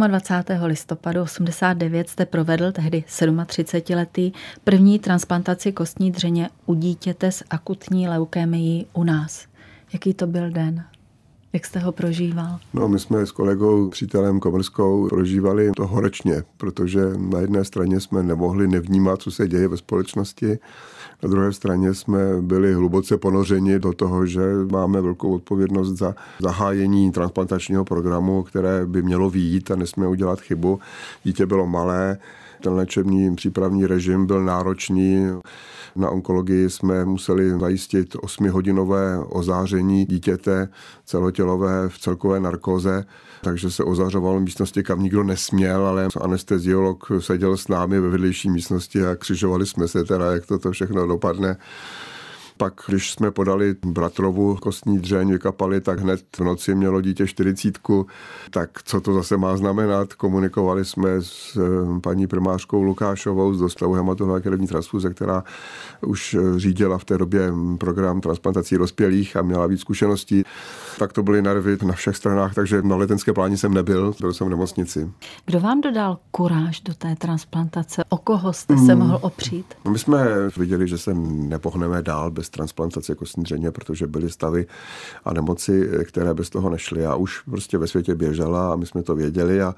28. 0.07 0.65
listopadu 0.65 1.21
89 1.21 2.09
jste 2.09 2.25
provedl 2.25 2.71
tehdy 2.71 3.03
37-letý 3.07 4.31
první 4.63 4.99
transplantaci 4.99 5.71
kostní 5.71 6.11
dřeně 6.11 6.49
u 6.65 6.73
dítěte 6.73 7.31
s 7.31 7.43
akutní 7.49 8.07
leukémií 8.07 8.85
u 8.93 9.03
nás. 9.03 9.45
Jaký 9.93 10.13
to 10.13 10.27
byl 10.27 10.49
den? 10.51 10.83
Jak 11.57 11.65
jste 11.65 11.79
ho 11.79 11.91
prožíval? 11.91 12.59
No, 12.73 12.87
my 12.87 12.99
jsme 12.99 13.25
s 13.25 13.31
kolegou, 13.31 13.89
přítelem 13.89 14.39
Komerskou 14.39 15.07
prožívali 15.09 15.71
to 15.75 15.87
horečně, 15.87 16.43
protože 16.57 16.99
na 17.17 17.39
jedné 17.39 17.63
straně 17.63 17.99
jsme 17.99 18.23
nemohli 18.23 18.67
nevnímat, 18.67 19.21
co 19.21 19.31
se 19.31 19.47
děje 19.47 19.67
ve 19.67 19.77
společnosti, 19.77 20.59
na 21.23 21.29
druhé 21.29 21.53
straně 21.53 21.93
jsme 21.93 22.19
byli 22.41 22.73
hluboce 22.73 23.17
ponořeni 23.17 23.79
do 23.79 23.93
toho, 23.93 24.25
že 24.25 24.41
máme 24.71 25.01
velkou 25.01 25.35
odpovědnost 25.35 25.97
za 25.97 26.15
zahájení 26.39 27.11
transplantačního 27.11 27.85
programu, 27.85 28.43
které 28.43 28.85
by 28.85 29.01
mělo 29.01 29.29
výjít 29.29 29.71
a 29.71 29.75
nesmíme 29.75 30.07
udělat 30.07 30.41
chybu. 30.41 30.79
Dítě 31.23 31.45
bylo 31.45 31.67
malé, 31.67 32.17
ten 32.61 32.73
léčebný 32.73 33.35
přípravní 33.35 33.85
režim 33.85 34.25
byl 34.25 34.43
náročný. 34.43 35.27
Na 35.95 36.09
onkologii 36.09 36.69
jsme 36.69 37.05
museli 37.05 37.59
zajistit 37.59 38.15
8-hodinové 38.15 39.25
ozáření 39.29 40.05
dítěte 40.05 40.69
celotělové 41.05 41.89
v 41.89 41.99
celkové 41.99 42.39
narkoze, 42.39 43.05
takže 43.41 43.71
se 43.71 43.83
ozařovalo 43.83 44.39
místnosti, 44.39 44.83
kam 44.83 45.03
nikdo 45.03 45.23
nesměl, 45.23 45.85
ale 45.85 46.07
anesteziolog 46.21 47.11
seděl 47.19 47.57
s 47.57 47.67
námi 47.67 47.99
ve 47.99 48.09
vedlejší 48.09 48.49
místnosti 48.49 49.05
a 49.05 49.15
křižovali 49.15 49.65
jsme 49.65 49.87
se 49.87 50.03
teda, 50.03 50.31
jak 50.31 50.45
toto 50.45 50.71
všechno 50.71 51.07
dopadne. 51.07 51.57
Pak, 52.57 52.73
když 52.87 53.11
jsme 53.11 53.31
podali 53.31 53.75
bratrovu 53.85 54.55
kostní 54.55 54.99
dřeň, 54.99 55.31
vykapali, 55.31 55.81
tak 55.81 55.99
hned 55.99 56.21
v 56.37 56.39
noci 56.39 56.75
mělo 56.75 57.01
dítě 57.01 57.27
čtyřicítku. 57.27 58.07
Tak 58.49 58.69
co 58.83 59.01
to 59.01 59.13
zase 59.13 59.37
má 59.37 59.57
znamenat? 59.57 60.13
Komunikovali 60.13 60.85
jsme 60.85 61.09
s 61.19 61.57
eh, 61.57 61.99
paní 61.99 62.27
primářkou 62.27 62.83
Lukášovou 62.83 63.53
z 63.53 63.59
dostavu 63.59 63.93
hematologie 63.93 64.41
krevní 64.41 64.67
transfuze, 64.67 65.13
která 65.13 65.43
už 66.01 66.33
eh, 66.33 66.59
řídila 66.59 66.97
v 66.97 67.05
té 67.05 67.17
době 67.17 67.53
program 67.77 68.21
transplantací 68.21 68.77
dospělých 68.77 69.37
a 69.37 69.41
měla 69.41 69.67
víc 69.67 69.79
zkušeností. 69.81 70.43
Tak 70.99 71.13
to 71.13 71.23
byly 71.23 71.41
nervy 71.41 71.77
na 71.85 71.93
všech 71.93 72.17
stranách, 72.17 72.53
takže 72.53 72.81
na 72.81 72.95
letenské 72.95 73.33
pláni 73.33 73.57
jsem 73.57 73.73
nebyl, 73.73 74.13
byl 74.19 74.33
jsem 74.33 74.47
v 74.47 74.49
nemocnici. 74.49 75.11
Kdo 75.45 75.59
vám 75.59 75.81
dodal 75.81 76.19
kuráž 76.31 76.81
do 76.81 76.93
té 76.93 77.15
transplantace? 77.15 78.03
O 78.09 78.17
koho 78.17 78.53
jste 78.53 78.77
se 78.77 78.93
hmm. 78.93 78.97
mohl 78.97 79.19
opřít? 79.21 79.65
My 79.91 79.99
jsme 79.99 80.25
viděli, 80.57 80.87
že 80.87 80.97
se 80.97 81.13
nepohneme 81.13 82.01
dál 82.01 82.31
bez 82.31 82.49
transplantace 82.49 83.15
kostní 83.15 83.43
dřeně, 83.43 83.71
protože 83.71 84.07
byly 84.07 84.29
stavy 84.29 84.65
a 85.25 85.33
nemoci, 85.33 85.89
které 86.03 86.33
bez 86.33 86.49
toho 86.49 86.69
nešly 86.69 87.05
a 87.05 87.15
už 87.15 87.41
prostě 87.41 87.77
ve 87.77 87.87
světě 87.87 88.15
běžela 88.15 88.73
a 88.73 88.75
my 88.75 88.85
jsme 88.85 89.03
to 89.03 89.15
věděli 89.15 89.61
a 89.61 89.75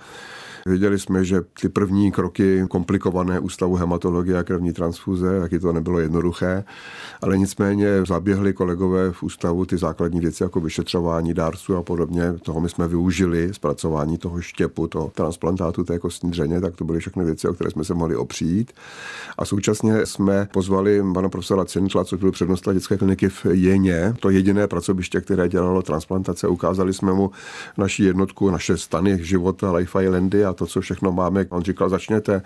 Věděli 0.66 1.00
jsme, 1.00 1.26
že 1.26 1.42
ty 1.62 1.70
první 1.70 2.12
kroky 2.12 2.66
komplikované 2.70 3.40
ústavu 3.40 3.76
hematologie 3.76 4.38
a 4.38 4.44
krevní 4.44 4.74
transfuze, 4.74 5.40
taky 5.40 5.60
to 5.60 5.74
nebylo 5.74 6.00
jednoduché, 6.00 6.64
ale 7.22 7.38
nicméně 7.38 7.88
zaběhli 8.08 8.54
kolegové 8.54 9.12
v 9.12 9.24
ústavu 9.24 9.66
ty 9.66 9.78
základní 9.78 10.20
věci 10.20 10.44
jako 10.44 10.60
vyšetřování 10.60 11.09
dárců 11.34 11.76
a 11.76 11.84
podobně. 11.84 12.34
Toho 12.42 12.62
my 12.62 12.70
jsme 12.70 12.88
využili, 12.88 13.54
zpracování 13.54 14.18
toho 14.18 14.42
štěpu, 14.42 14.88
toho 14.88 15.12
transplantátu 15.16 15.84
té 15.84 16.00
kostní 16.00 16.32
dřeně, 16.32 16.62
tak 16.62 16.76
to 16.76 16.84
byly 16.86 17.00
všechny 17.00 17.26
věci, 17.26 17.48
o 17.48 17.54
které 17.54 17.72
jsme 17.72 17.84
se 17.84 17.94
mohli 17.94 18.16
opřít. 18.16 18.72
A 19.38 19.46
současně 19.46 20.06
jsme 20.06 20.48
pozvali 20.54 21.04
pana 21.14 21.30
profesora 21.30 21.66
Cintla, 21.66 22.04
což 22.04 22.20
byl 22.20 22.32
přednosta 22.32 22.74
dětské 22.74 22.98
kliniky 22.98 23.30
v 23.30 23.46
Jeně, 23.52 24.14
to 24.20 24.30
jediné 24.30 24.68
pracoviště, 24.68 25.22
které 25.22 25.50
dělalo 25.50 25.82
transplantace. 25.82 26.48
Ukázali 26.48 26.94
jsme 26.94 27.14
mu 27.14 27.32
naši 27.78 28.04
jednotku, 28.04 28.50
naše 28.52 28.78
stany 28.78 29.20
života 29.22 29.72
Life 29.72 30.04
Islandy 30.04 30.46
a 30.46 30.54
to, 30.54 30.66
co 30.66 30.82
všechno 30.82 31.12
máme. 31.12 31.46
On 31.50 31.64
říkal, 31.64 31.90
začněte, 31.90 32.42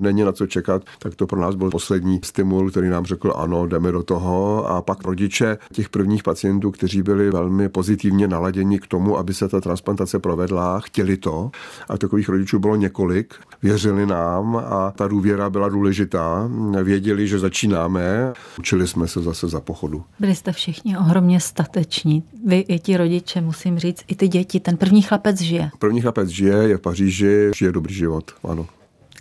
není 0.00 0.22
na 0.22 0.32
co 0.32 0.46
čekat, 0.46 0.82
tak 0.98 1.14
to 1.14 1.26
pro 1.26 1.40
nás 1.40 1.54
byl 1.54 1.70
poslední 1.70 2.20
stimul, 2.24 2.70
který 2.70 2.88
nám 2.88 3.04
řekl, 3.04 3.32
ano, 3.36 3.66
jdeme 3.66 3.92
do 3.92 4.02
toho. 4.02 4.66
A 4.66 4.82
pak 4.82 5.04
rodiče 5.04 5.58
těch 5.72 5.88
prvních 5.88 6.22
pacientů, 6.22 6.70
kteří 6.70 7.02
byli 7.02 7.30
velmi 7.30 7.68
pozitivně 8.04 8.28
naladěni 8.28 8.78
k 8.78 8.86
tomu, 8.86 9.18
aby 9.18 9.34
se 9.34 9.48
ta 9.48 9.60
transplantace 9.60 10.18
provedla, 10.18 10.80
chtěli 10.80 11.16
to. 11.16 11.50
A 11.88 11.98
takových 11.98 12.28
rodičů 12.28 12.58
bylo 12.58 12.76
několik, 12.76 13.34
věřili 13.62 14.06
nám 14.06 14.56
a 14.56 14.90
ta 14.90 15.08
důvěra 15.08 15.50
byla 15.50 15.68
důležitá. 15.68 16.50
Věděli, 16.82 17.28
že 17.28 17.38
začínáme, 17.38 18.32
učili 18.58 18.88
jsme 18.88 19.08
se 19.08 19.22
zase 19.22 19.48
za 19.48 19.60
pochodu. 19.60 20.04
Byli 20.20 20.34
jste 20.34 20.52
všichni 20.52 20.98
ohromně 20.98 21.40
stateční. 21.40 22.22
Vy 22.46 22.58
i 22.58 22.78
ti 22.78 22.96
rodiče, 22.96 23.40
musím 23.40 23.78
říct, 23.78 24.04
i 24.08 24.14
ty 24.14 24.28
děti. 24.28 24.60
Ten 24.60 24.76
první 24.76 25.02
chlapec 25.02 25.40
žije. 25.40 25.70
První 25.78 26.00
chlapec 26.00 26.28
žije, 26.28 26.54
je 26.54 26.76
v 26.76 26.80
Paříži, 26.80 27.50
žije 27.56 27.72
dobrý 27.72 27.94
život, 27.94 28.32
ano. 28.44 28.66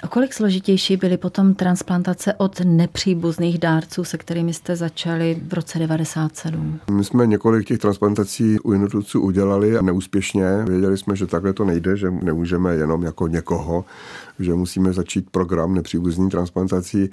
O 0.04 0.08
kolik 0.08 0.34
složitější 0.34 0.98
byly 0.98 1.18
potom 1.18 1.54
transplantace 1.54 2.34
od 2.38 2.60
nepříbuzných 2.64 3.60
dárců, 3.60 4.04
se 4.04 4.18
kterými 4.18 4.54
jste 4.54 4.76
začali 4.76 5.42
v 5.48 5.54
roce 5.54 5.80
97? 5.80 6.80
My 6.92 7.04
jsme 7.04 7.28
několik 7.28 7.68
těch 7.68 7.80
transplantací 7.80 8.60
u 8.60 8.72
jednotlivců 8.72 9.22
udělali 9.22 9.78
a 9.78 9.82
neúspěšně. 9.82 10.46
Věděli 10.68 10.98
jsme, 10.98 11.16
že 11.16 11.28
takhle 11.28 11.54
to 11.54 11.66
nejde, 11.66 11.98
že 11.98 12.12
nemůžeme 12.12 12.74
jenom 12.74 13.04
jako 13.04 13.28
někoho, 13.28 13.86
že 14.40 14.54
musíme 14.54 14.94
začít 14.94 15.30
program 15.30 15.74
nepříbuzných 15.74 16.32
transplantací. 16.32 17.10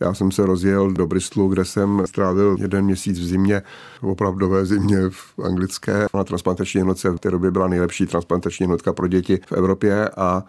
Já 0.00 0.14
jsem 0.14 0.32
se 0.32 0.46
rozjel 0.46 0.92
do 0.92 1.06
Bristolu, 1.06 1.48
kde 1.48 1.64
jsem 1.64 2.02
strávil 2.06 2.56
jeden 2.60 2.84
měsíc 2.84 3.18
v 3.18 3.24
zimě, 3.24 3.62
v 4.00 4.06
opravdové 4.06 4.66
zimě 4.66 4.98
v 5.10 5.44
anglické. 5.44 6.06
Na 6.14 6.24
transplantační 6.24 6.78
jednotce 6.78 7.10
v 7.10 7.18
té 7.18 7.30
době 7.30 7.50
byla 7.50 7.68
nejlepší 7.68 8.06
transplantační 8.06 8.64
jednotka 8.64 8.92
pro 8.92 9.08
děti 9.08 9.40
v 9.46 9.52
Evropě 9.52 10.08
a 10.08 10.44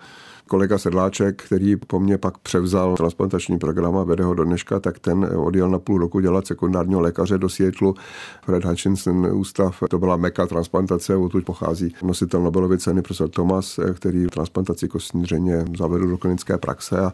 kolega 0.48 0.78
Sedláček, 0.78 1.44
který 1.44 1.76
po 1.76 2.00
mně 2.00 2.18
pak 2.18 2.38
převzal 2.38 2.96
transplantační 2.96 3.60
program 3.60 3.98
a 3.98 4.04
vede 4.04 4.24
ho 4.24 4.34
do 4.34 4.44
dneška, 4.44 4.80
tak 4.80 5.00
ten 5.00 5.30
odjel 5.36 5.70
na 5.70 5.80
půl 5.80 5.98
roku 5.98 6.20
dělat 6.20 6.48
sekundárního 6.48 7.02
lékaře 7.02 7.38
do 7.38 7.50
Seattleu. 7.50 7.94
Fred 8.46 8.66
Hutchinson 8.66 9.28
ústav, 9.34 9.84
to 9.90 10.00
byla 10.00 10.18
meka 10.18 10.48
transplantace, 10.48 11.16
odtud 11.16 11.46
pochází 11.46 11.96
nositel 12.04 12.42
Nobelovy 12.42 12.78
ceny 12.78 13.02
profesor 13.02 13.30
Thomas, 13.30 13.80
který 13.94 14.28
transplantaci 14.28 14.88
kostní 14.88 15.22
dřeně 15.22 15.66
zavedl 15.78 16.08
do 16.08 16.18
klinické 16.18 16.58
praxe 16.58 17.00
a, 17.00 17.14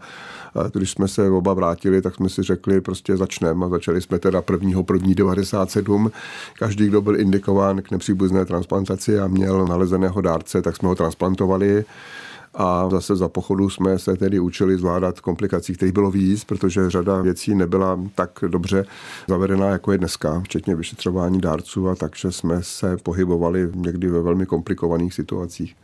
když 0.73 0.91
jsme 0.91 1.07
se 1.07 1.29
oba 1.29 1.53
vrátili, 1.53 2.01
tak 2.01 2.15
jsme 2.15 2.29
si 2.29 2.43
řekli, 2.43 2.81
prostě 2.81 3.17
začneme 3.17 3.65
a 3.65 3.69
začali 3.69 4.01
jsme 4.01 4.19
teda 4.19 4.41
prvního 4.41 4.83
první 4.83 5.15
97. 5.15 6.11
Každý, 6.59 6.87
kdo 6.87 7.01
byl 7.01 7.19
indikován 7.19 7.81
k 7.81 7.91
nepříbuzné 7.91 8.45
transplantaci 8.45 9.19
a 9.19 9.27
měl 9.27 9.65
nalezeného 9.65 10.21
dárce, 10.21 10.61
tak 10.61 10.75
jsme 10.75 10.89
ho 10.89 10.95
transplantovali 10.95 11.85
a 12.59 12.89
zase 12.89 13.15
za 13.15 13.29
pochodu 13.29 13.69
jsme 13.69 13.99
se 13.99 14.15
tedy 14.15 14.39
učili 14.39 14.77
zvládat 14.77 15.19
komplikací, 15.19 15.73
kterých 15.73 15.93
bylo 15.93 16.11
víc, 16.11 16.43
protože 16.43 16.89
řada 16.89 17.21
věcí 17.21 17.55
nebyla 17.55 17.99
tak 18.15 18.43
dobře 18.47 18.85
zavedená, 19.27 19.65
jako 19.65 19.91
je 19.91 19.97
dneska, 19.97 20.41
včetně 20.43 20.75
vyšetřování 20.75 21.41
dárců 21.41 21.89
a 21.89 21.95
takže 21.95 22.31
jsme 22.31 22.63
se 22.63 22.97
pohybovali 22.97 23.69
někdy 23.75 24.07
ve 24.07 24.21
velmi 24.21 24.45
komplikovaných 24.45 25.13
situacích. 25.13 25.75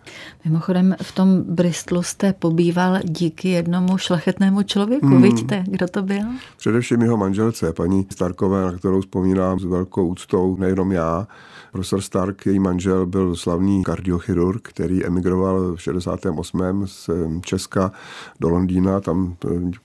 Mimochodem 0.45 0.95
v 1.01 1.11
tom 1.11 1.41
Bristolu 1.41 2.03
jste 2.03 2.33
pobýval 2.33 2.99
díky 3.03 3.49
jednomu 3.49 3.97
šlachetnému 3.97 4.63
člověku. 4.63 5.07
Hmm. 5.07 5.21
Víte, 5.21 5.63
kdo 5.67 5.87
to 5.87 6.01
byl? 6.01 6.23
Především 6.57 7.01
jeho 7.01 7.17
manželce, 7.17 7.73
paní 7.73 8.07
Starkové, 8.11 8.65
na 8.65 8.71
kterou 8.71 9.01
vzpomínám 9.01 9.59
s 9.59 9.63
velkou 9.63 10.07
úctou, 10.07 10.57
nejenom 10.59 10.91
já, 10.91 11.27
Profesor 11.75 12.01
Stark, 12.01 12.45
její 12.45 12.59
manžel, 12.59 13.05
byl 13.05 13.35
slavný 13.35 13.83
kardiochirurg, 13.83 14.67
který 14.67 15.05
emigroval 15.05 15.75
v 15.75 15.81
68. 15.81 16.64
z 16.85 17.09
Česka 17.41 17.91
do 18.39 18.49
Londýna, 18.49 18.99
tam 18.99 19.35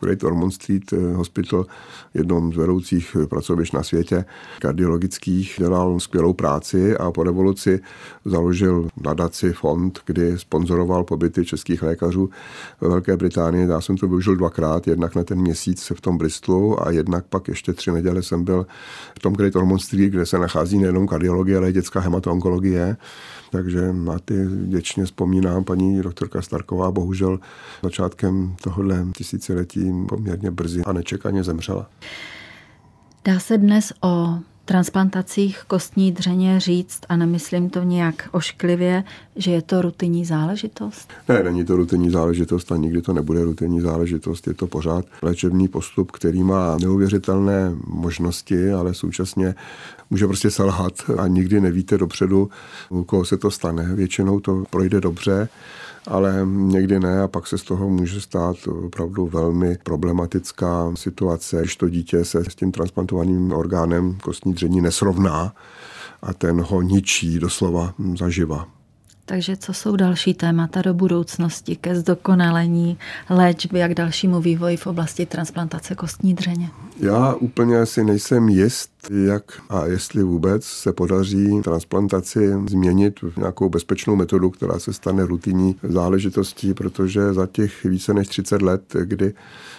Great 0.00 0.24
Ormond 0.24 0.54
Street 0.54 0.92
eh, 0.92 1.14
Hospital, 1.14 1.66
jednom 2.14 2.52
z 2.52 2.56
vedoucích 2.56 3.16
pracovišť 3.28 3.74
na 3.74 3.82
světě 3.82 4.24
kardiologických, 4.58 5.54
dělal 5.58 6.00
skvělou 6.00 6.32
práci 6.32 6.96
a 6.96 7.10
po 7.10 7.24
revoluci 7.24 7.80
založil 8.24 8.88
nadaci 9.02 9.52
fond, 9.52 10.00
kdy 10.06 10.38
sponzoroval 10.38 11.04
pobyty 11.04 11.44
českých 11.44 11.82
lékařů 11.82 12.30
ve 12.80 12.88
Velké 12.88 13.16
Británii. 13.16 13.68
Já 13.68 13.80
jsem 13.80 13.96
to 13.96 14.08
využil 14.08 14.36
dvakrát, 14.36 14.88
jednak 14.88 15.14
na 15.14 15.24
ten 15.24 15.38
měsíc 15.38 15.92
v 15.96 16.00
tom 16.00 16.18
Bristolu 16.18 16.86
a 16.86 16.90
jednak 16.90 17.24
pak 17.24 17.48
ještě 17.48 17.72
tři 17.72 17.92
neděle 17.92 18.22
jsem 18.22 18.44
byl 18.44 18.66
v 19.18 19.18
tom 19.18 19.32
Great 19.32 19.56
Ormond 19.56 19.82
Street, 19.82 20.12
kde 20.12 20.26
se 20.26 20.38
nachází 20.38 20.78
nejenom 20.78 21.06
kardiologie, 21.06 21.56
ale 21.56 21.72
dětská 21.72 22.00
hematoonkologie, 22.00 22.96
takže 23.50 23.92
na 23.92 24.18
ty 24.18 24.34
věčně 24.46 25.04
vzpomínám 25.04 25.64
paní 25.64 26.02
doktorka 26.02 26.42
Starková, 26.70 26.90
bohužel 26.90 27.38
začátkem 27.83 28.56
tohohle 28.62 29.06
tisíciletí 29.16 29.92
poměrně 30.09 30.50
brzy 30.50 30.83
a 30.85 30.92
nečekaně 30.92 31.44
zemřela. 31.44 31.90
Dá 33.24 33.40
se 33.40 33.59
dnes 33.59 33.92
o 34.02 34.38
transplantacích 34.64 35.62
kostní 35.66 36.12
dřeně 36.12 36.61
říct, 36.61 37.00
a 37.09 37.16
nemyslím 37.16 37.70
to 37.70 37.83
nějak 37.83 38.28
ošklivě, 38.33 39.04
že 39.37 39.50
je 39.50 39.62
to 39.62 39.83
rutinní 39.83 40.24
záležitost? 40.24 41.12
Ne, 41.28 41.42
není 41.42 41.64
to 41.64 41.76
rutinní 41.76 42.11
záležitost 42.11 42.72
a 42.72 42.76
nikdy 42.76 43.02
to 43.02 43.12
nebude 43.12 43.44
rutinní 43.44 43.80
záležitost. 43.80 44.46
Je 44.46 44.54
to 44.54 44.66
pořád 44.66 45.04
léčebný 45.22 45.68
postup, 45.68 46.11
který 46.11 46.42
má 46.42 46.76
neuvěřitelné 46.80 47.72
možnosti, 47.87 48.72
ale 48.72 48.94
současně 48.94 49.54
může 50.11 50.26
prostě 50.26 50.50
selhat 50.50 50.92
a 51.18 51.26
nikdy 51.26 51.61
nevíte 51.61 51.98
dopředu, 51.98 52.50
u 52.90 53.04
koho 53.04 53.24
se 53.24 53.37
to 53.37 53.50
stane. 53.50 53.94
Většinou 53.94 54.40
to 54.40 54.64
projde 54.70 55.00
dobře, 55.00 55.48
ale 56.06 56.46
někdy 56.46 57.00
ne 57.00 57.22
a 57.22 57.28
pak 57.28 57.46
se 57.46 57.58
z 57.58 57.62
toho 57.62 57.88
může 57.88 58.20
stát 58.20 58.56
opravdu 58.66 59.26
velmi 59.26 59.78
problematická 59.82 60.92
situace, 60.94 61.60
když 61.60 61.76
to 61.76 61.88
dítě 61.88 62.24
se 62.24 62.44
s 62.44 62.54
tím 62.54 62.72
transplantovaným 62.72 63.52
orgánem 63.52 64.18
kostní 64.22 64.54
dření 64.54 64.80
nesrovná 64.80 65.54
a 66.22 66.34
ten 66.34 66.60
ho 66.60 66.82
ničí 66.82 67.38
doslova 67.38 67.94
zaživa. 68.18 68.79
Takže 69.30 69.56
co 69.56 69.72
jsou 69.72 69.96
další 69.96 70.34
témata 70.34 70.82
do 70.82 70.94
budoucnosti 70.94 71.76
ke 71.76 71.96
zdokonalení 71.96 72.98
léčby 73.30 73.82
a 73.82 73.88
k 73.88 73.94
dalšímu 73.94 74.40
vývoji 74.40 74.76
v 74.76 74.86
oblasti 74.86 75.26
transplantace 75.26 75.94
kostní 75.94 76.34
dřeně? 76.34 76.70
Já 77.00 77.34
úplně 77.34 77.86
si 77.86 78.04
nejsem 78.04 78.48
jist, 78.48 78.90
jak 79.10 79.44
a 79.68 79.86
jestli 79.86 80.22
vůbec 80.22 80.64
se 80.64 80.92
podaří 80.92 81.60
transplantaci 81.64 82.52
změnit 82.68 83.20
v 83.20 83.36
nějakou 83.36 83.68
bezpečnou 83.68 84.16
metodu, 84.16 84.50
která 84.50 84.78
se 84.78 84.92
stane 84.92 85.26
rutinní 85.26 85.76
záležitostí, 85.82 86.74
protože 86.74 87.32
za 87.32 87.46
těch 87.46 87.84
více 87.84 88.14
než 88.14 88.28
30 88.28 88.62
let, 88.62 88.82
kdy 89.04 89.34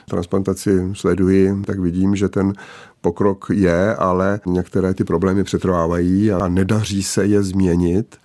transplantaci 0.10 0.90
sleduji, 0.94 1.56
tak 1.66 1.80
vidím, 1.80 2.16
že 2.16 2.30
ten 2.30 2.54
pokrok 3.02 3.46
je, 3.54 3.96
ale 3.96 4.40
některé 4.46 4.94
ty 4.94 5.04
problémy 5.04 5.44
přetrvávají 5.44 6.32
a 6.32 6.48
nedaří 6.48 7.04
se 7.04 7.26
je 7.26 7.44
změnit, 7.44 8.16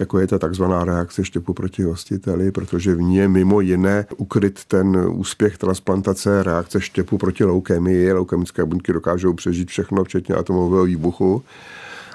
jako 0.00 0.18
je 0.18 0.26
ta 0.26 0.38
takzvaná 0.38 0.84
reakce 0.84 1.24
štěpu 1.24 1.54
proti 1.54 1.82
hostiteli, 1.82 2.52
protože 2.52 2.94
v 2.94 3.00
ní 3.00 3.16
je 3.16 3.28
mimo 3.28 3.60
jiné 3.60 4.06
ukryt 4.16 4.64
ten 4.64 5.06
úspěch 5.10 5.58
transplantace 5.58 6.42
reakce 6.42 6.80
štěpu 6.80 7.18
proti 7.18 7.44
leukemii. 7.44 8.12
Leukemické 8.12 8.64
buňky 8.64 8.92
dokážou 8.92 9.32
přežít 9.32 9.68
všechno, 9.68 10.04
včetně 10.04 10.34
atomového 10.34 10.84
výbuchu 10.84 11.42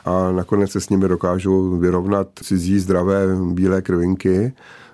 a 0.06 0.32
nakonec 0.32 0.71
se 0.71 0.82
s 0.82 0.89
nimi 0.89 1.08
dokážou 1.08 1.78
vyrovnat 1.78 2.28
cizí 2.43 2.80
zdravé 2.80 3.28
bílé 3.52 3.82
krvinky 3.82 4.54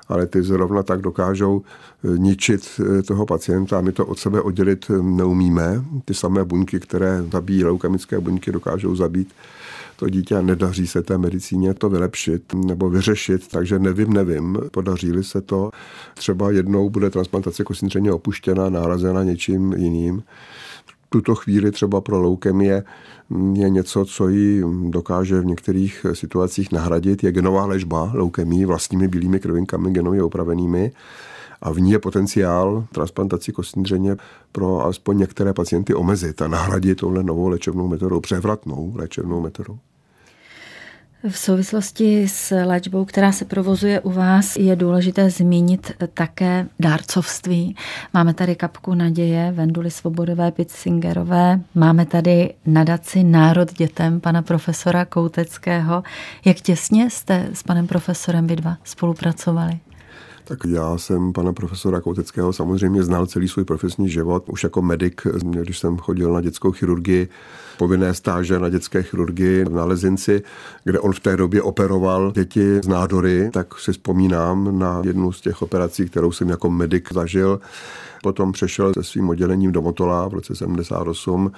ale 0.10 0.28
ty 0.28 0.43
zrovna 0.43 0.84
tak 0.84 1.02
dokážou 1.02 1.62
eh, 1.62 2.17
ničit 2.17 2.67
eh, 2.80 3.04
toho 3.04 3.26
pacienta 3.26 3.78
a 3.78 3.82
my 3.82 3.91
to 3.91 4.06
od 4.06 4.20
sebe 4.20 4.41
oddělit 4.41 4.86
eh, 4.89 5.04
neumíme. 5.04 5.84
Ty 6.06 6.13
samé 6.13 6.43
buňky, 6.43 6.80
které 6.80 7.24
zabíjí 7.32 7.63
leukemické 7.63 8.20
buňky, 8.20 8.52
dokážou 8.52 8.96
zabít 8.96 9.34
to 10.00 10.10
dítě 10.10 10.36
a 10.36 10.41
nedaří 10.41 10.88
se 10.88 11.02
té 11.02 11.17
medicíně 11.17 11.74
to 11.74 11.89
vylepšit 11.89 12.54
nebo 12.54 12.89
vyřešit, 12.89 13.48
takže 13.48 13.80
nevím, 13.80 14.13
nevím, 14.13 14.58
podaří 14.72 15.12
se 15.22 15.41
to. 15.41 15.72
Třeba 16.13 16.52
jednou 16.52 16.89
bude 16.89 17.10
transplantace 17.10 17.63
kostní 17.63 18.12
opuštěna, 18.12 18.70
nárazena 18.70 19.24
něčím 19.24 19.74
jiným 19.74 20.24
tuto 21.10 21.36
chvíli 21.36 21.72
třeba 21.72 22.02
pro 22.02 22.22
leukemie 22.22 22.84
je 23.54 23.70
něco, 23.70 24.06
co 24.06 24.30
ji 24.30 24.63
dokáže 24.89 25.41
v 25.41 25.46
některých 25.46 26.06
situacích 26.13 26.72
nahradit, 26.72 27.24
je 27.24 27.32
genová 27.32 27.65
léčba 27.65 28.12
leukemii 28.13 28.65
vlastními 28.65 29.08
bílými 29.08 29.39
krvinkami 29.39 29.91
genově 29.91 30.24
opravenými 30.24 30.91
a 31.62 31.72
v 31.72 31.80
ní 31.80 31.91
je 31.91 32.00
potenciál 32.00 32.86
transplantací 32.91 33.52
kostní 33.52 33.84
dřeně 33.84 34.15
pro 34.52 34.80
alespoň 34.80 35.17
některé 35.17 35.54
pacienty 35.54 35.93
omezit 35.93 36.41
a 36.41 36.48
nahradit 36.48 36.96
touhle 36.96 37.24
novou 37.24 37.48
léčebnou 37.48 37.88
metodou, 37.88 38.20
převratnou 38.20 38.93
léčebnou 38.96 39.41
metodou. 39.41 39.80
V 41.23 41.38
souvislosti 41.38 42.27
s 42.27 42.56
léčbou, 42.65 43.06
která 43.06 43.32
se 43.32 43.45
provozuje 43.45 43.99
u 43.99 44.12
vás, 44.12 44.56
je 44.56 44.75
důležité 44.75 45.30
zmínit 45.30 45.91
také 46.13 46.67
dárcovství. 46.80 47.75
Máme 48.13 48.34
tady 48.34 48.56
kapku 48.56 48.93
naděje 48.93 49.51
Venduly 49.51 49.91
Svobodové 49.91 50.51
Pitsingerové, 50.51 51.60
máme 51.75 52.06
tady 52.06 52.53
nadaci 52.65 53.23
Národ 53.23 53.73
dětem 53.73 54.19
pana 54.19 54.41
profesora 54.41 55.06
Kouteckého. 55.06 56.03
Jak 56.45 56.58
těsně 56.58 57.10
jste 57.10 57.49
s 57.53 57.63
panem 57.63 57.88
profesorem 57.88 58.47
vy 58.47 58.56
dva 58.56 58.77
spolupracovali? 58.84 59.80
Tak 60.48 60.60
já 60.68 60.98
jsem 60.98 61.34
pana 61.34 61.54
profesora 61.54 62.02
Kouteckého 62.02 62.54
samozřejmě 62.54 63.04
znal 63.04 63.26
celý 63.26 63.48
svůj 63.48 63.66
profesní 63.66 64.10
život. 64.10 64.50
Už 64.50 64.64
jako 64.64 64.82
medic, 64.82 65.14
když 65.44 65.80
jsem 65.80 65.98
chodil 65.98 66.34
na 66.34 66.42
dětskou 66.42 66.72
chirurgii, 66.72 67.28
povinné 67.78 68.14
stáže 68.14 68.60
na 68.60 68.70
dětské 68.70 69.04
chirurgii 69.04 69.66
v 69.66 69.70
Nalezinci, 69.70 70.42
kde 70.84 71.00
on 71.00 71.14
v 71.14 71.20
té 71.20 71.38
době 71.38 71.62
operoval 71.62 72.32
děti 72.36 72.80
z 72.84 72.88
nádory, 72.88 73.50
tak 73.54 73.80
si 73.80 73.92
vzpomínám 73.92 74.80
na 74.80 75.02
jednu 75.06 75.32
z 75.32 75.42
těch 75.42 75.62
operací, 75.62 76.10
kterou 76.10 76.32
jsem 76.32 76.50
jako 76.50 76.70
medic 76.70 77.04
zažil. 77.14 77.60
Potom 78.23 78.51
přešel 78.51 78.93
se 78.93 79.03
svým 79.03 79.30
oddělením 79.30 79.71
do 79.71 79.82
Motola 79.82 80.27
v 80.27 80.34
roce 80.34 80.56
78 80.56 81.51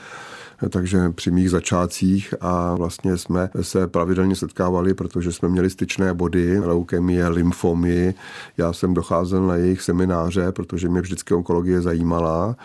takže 0.69 1.09
při 1.09 1.31
mých 1.31 1.49
začátcích 1.49 2.33
a 2.41 2.75
vlastně 2.75 3.17
jsme 3.17 3.49
se 3.61 3.87
pravidelně 3.87 4.35
setkávali, 4.35 4.93
protože 4.93 5.31
jsme 5.31 5.49
měli 5.49 5.69
styčné 5.69 6.13
body, 6.13 6.59
leukemie, 6.59 7.27
lymfomy. 7.27 8.13
Já 8.57 8.73
jsem 8.73 8.93
docházel 8.93 9.47
na 9.47 9.55
jejich 9.55 9.81
semináře, 9.81 10.51
protože 10.51 10.89
mě 10.89 11.01
vždycky 11.01 11.33
onkologie 11.33 11.81
zajímala 11.81 12.55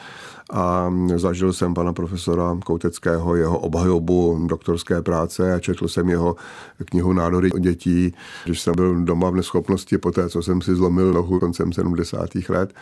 a 0.53 0.93
zažil 1.17 1.53
jsem 1.53 1.75
pana 1.75 1.93
profesora 1.93 2.59
Kouteckého, 2.65 3.37
jeho 3.37 3.59
obhajobu 3.59 4.47
doktorské 4.47 5.03
práce 5.03 5.55
a 5.55 5.59
četl 5.59 5.89
jsem 5.89 6.09
jeho 6.09 6.37
knihu 6.85 7.13
Nádory 7.13 7.51
dětí, 7.61 8.15
když 8.45 8.61
jsem 8.61 8.75
byl 8.75 9.05
doma 9.05 9.31
v 9.31 9.35
neschopnosti 9.35 9.99
po 9.99 10.11
té, 10.11 10.29
co 10.29 10.43
jsem 10.43 10.63
si 10.63 10.75
zlomil 10.75 11.13
nohu 11.13 11.41
koncem 11.41 11.73
70. 11.73 12.31
let 12.49 12.75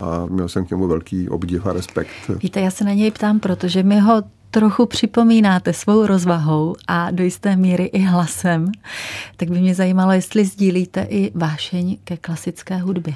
a 0.00 0.26
měl 0.26 0.48
jsem 0.48 0.55
k 0.64 0.70
němu 0.70 0.86
velký 0.86 1.28
obdiv 1.28 1.66
a 1.66 1.72
respekt. 1.72 2.10
Víte, 2.42 2.60
já 2.60 2.70
se 2.70 2.84
na 2.84 2.92
něj 2.92 3.10
ptám, 3.10 3.40
protože 3.40 3.82
mi 3.82 4.00
ho 4.00 4.22
trochu 4.50 4.86
připomínáte 4.86 5.72
svou 5.72 6.06
rozvahou 6.06 6.76
a 6.88 7.10
do 7.10 7.24
jisté 7.24 7.56
míry 7.56 7.84
i 7.84 7.98
hlasem, 7.98 8.72
tak 9.36 9.50
by 9.50 9.60
mě 9.60 9.74
zajímalo, 9.74 10.12
jestli 10.12 10.44
sdílíte 10.44 11.06
i 11.10 11.32
vášeň 11.34 11.96
ke 12.04 12.16
klasické 12.16 12.76
hudbě. 12.76 13.14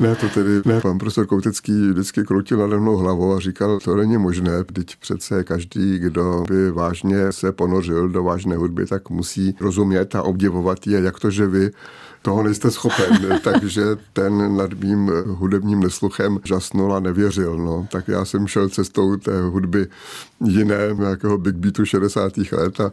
Ne, 0.00 0.14
to 0.14 0.28
tedy 0.28 0.50
ne. 0.64 0.80
Pan 0.80 0.98
profesor 0.98 1.26
Koutecký 1.26 1.90
vždycky 1.90 2.24
kroutil 2.24 2.58
nade 2.58 2.76
mnou 2.76 2.96
hlavou 2.96 3.34
a 3.34 3.40
říkal, 3.40 3.78
to 3.80 3.96
není 3.96 4.18
možné, 4.18 4.64
teď 4.64 4.96
přece 4.96 5.44
každý, 5.44 5.98
kdo 5.98 6.44
by 6.48 6.70
vážně 6.70 7.32
se 7.32 7.52
ponořil 7.52 8.08
do 8.08 8.24
vážné 8.24 8.56
hudby, 8.56 8.86
tak 8.86 9.10
musí 9.10 9.54
rozumět 9.60 10.14
a 10.14 10.22
obdivovat 10.22 10.86
je, 10.86 11.00
jak 11.00 11.20
to, 11.20 11.30
že 11.30 11.46
vy 11.46 11.70
toho 12.22 12.42
nejste 12.42 12.70
schopen, 12.70 13.40
takže 13.42 13.82
ten 14.12 14.56
nad 14.56 14.72
mým 14.72 15.10
hudebním 15.26 15.80
nesluchem 15.80 16.38
žasnul 16.44 16.94
a 16.94 17.00
nevěřil. 17.00 17.56
No. 17.56 17.86
Tak 17.92 18.08
já 18.08 18.24
jsem 18.24 18.46
šel 18.46 18.68
cestou 18.68 19.16
té 19.16 19.42
hudby 19.42 19.86
jiné, 20.44 20.78
nějakého 20.98 21.38
big 21.38 21.54
beatu 21.54 21.84
60. 21.84 22.32
let 22.52 22.80
a 22.80 22.92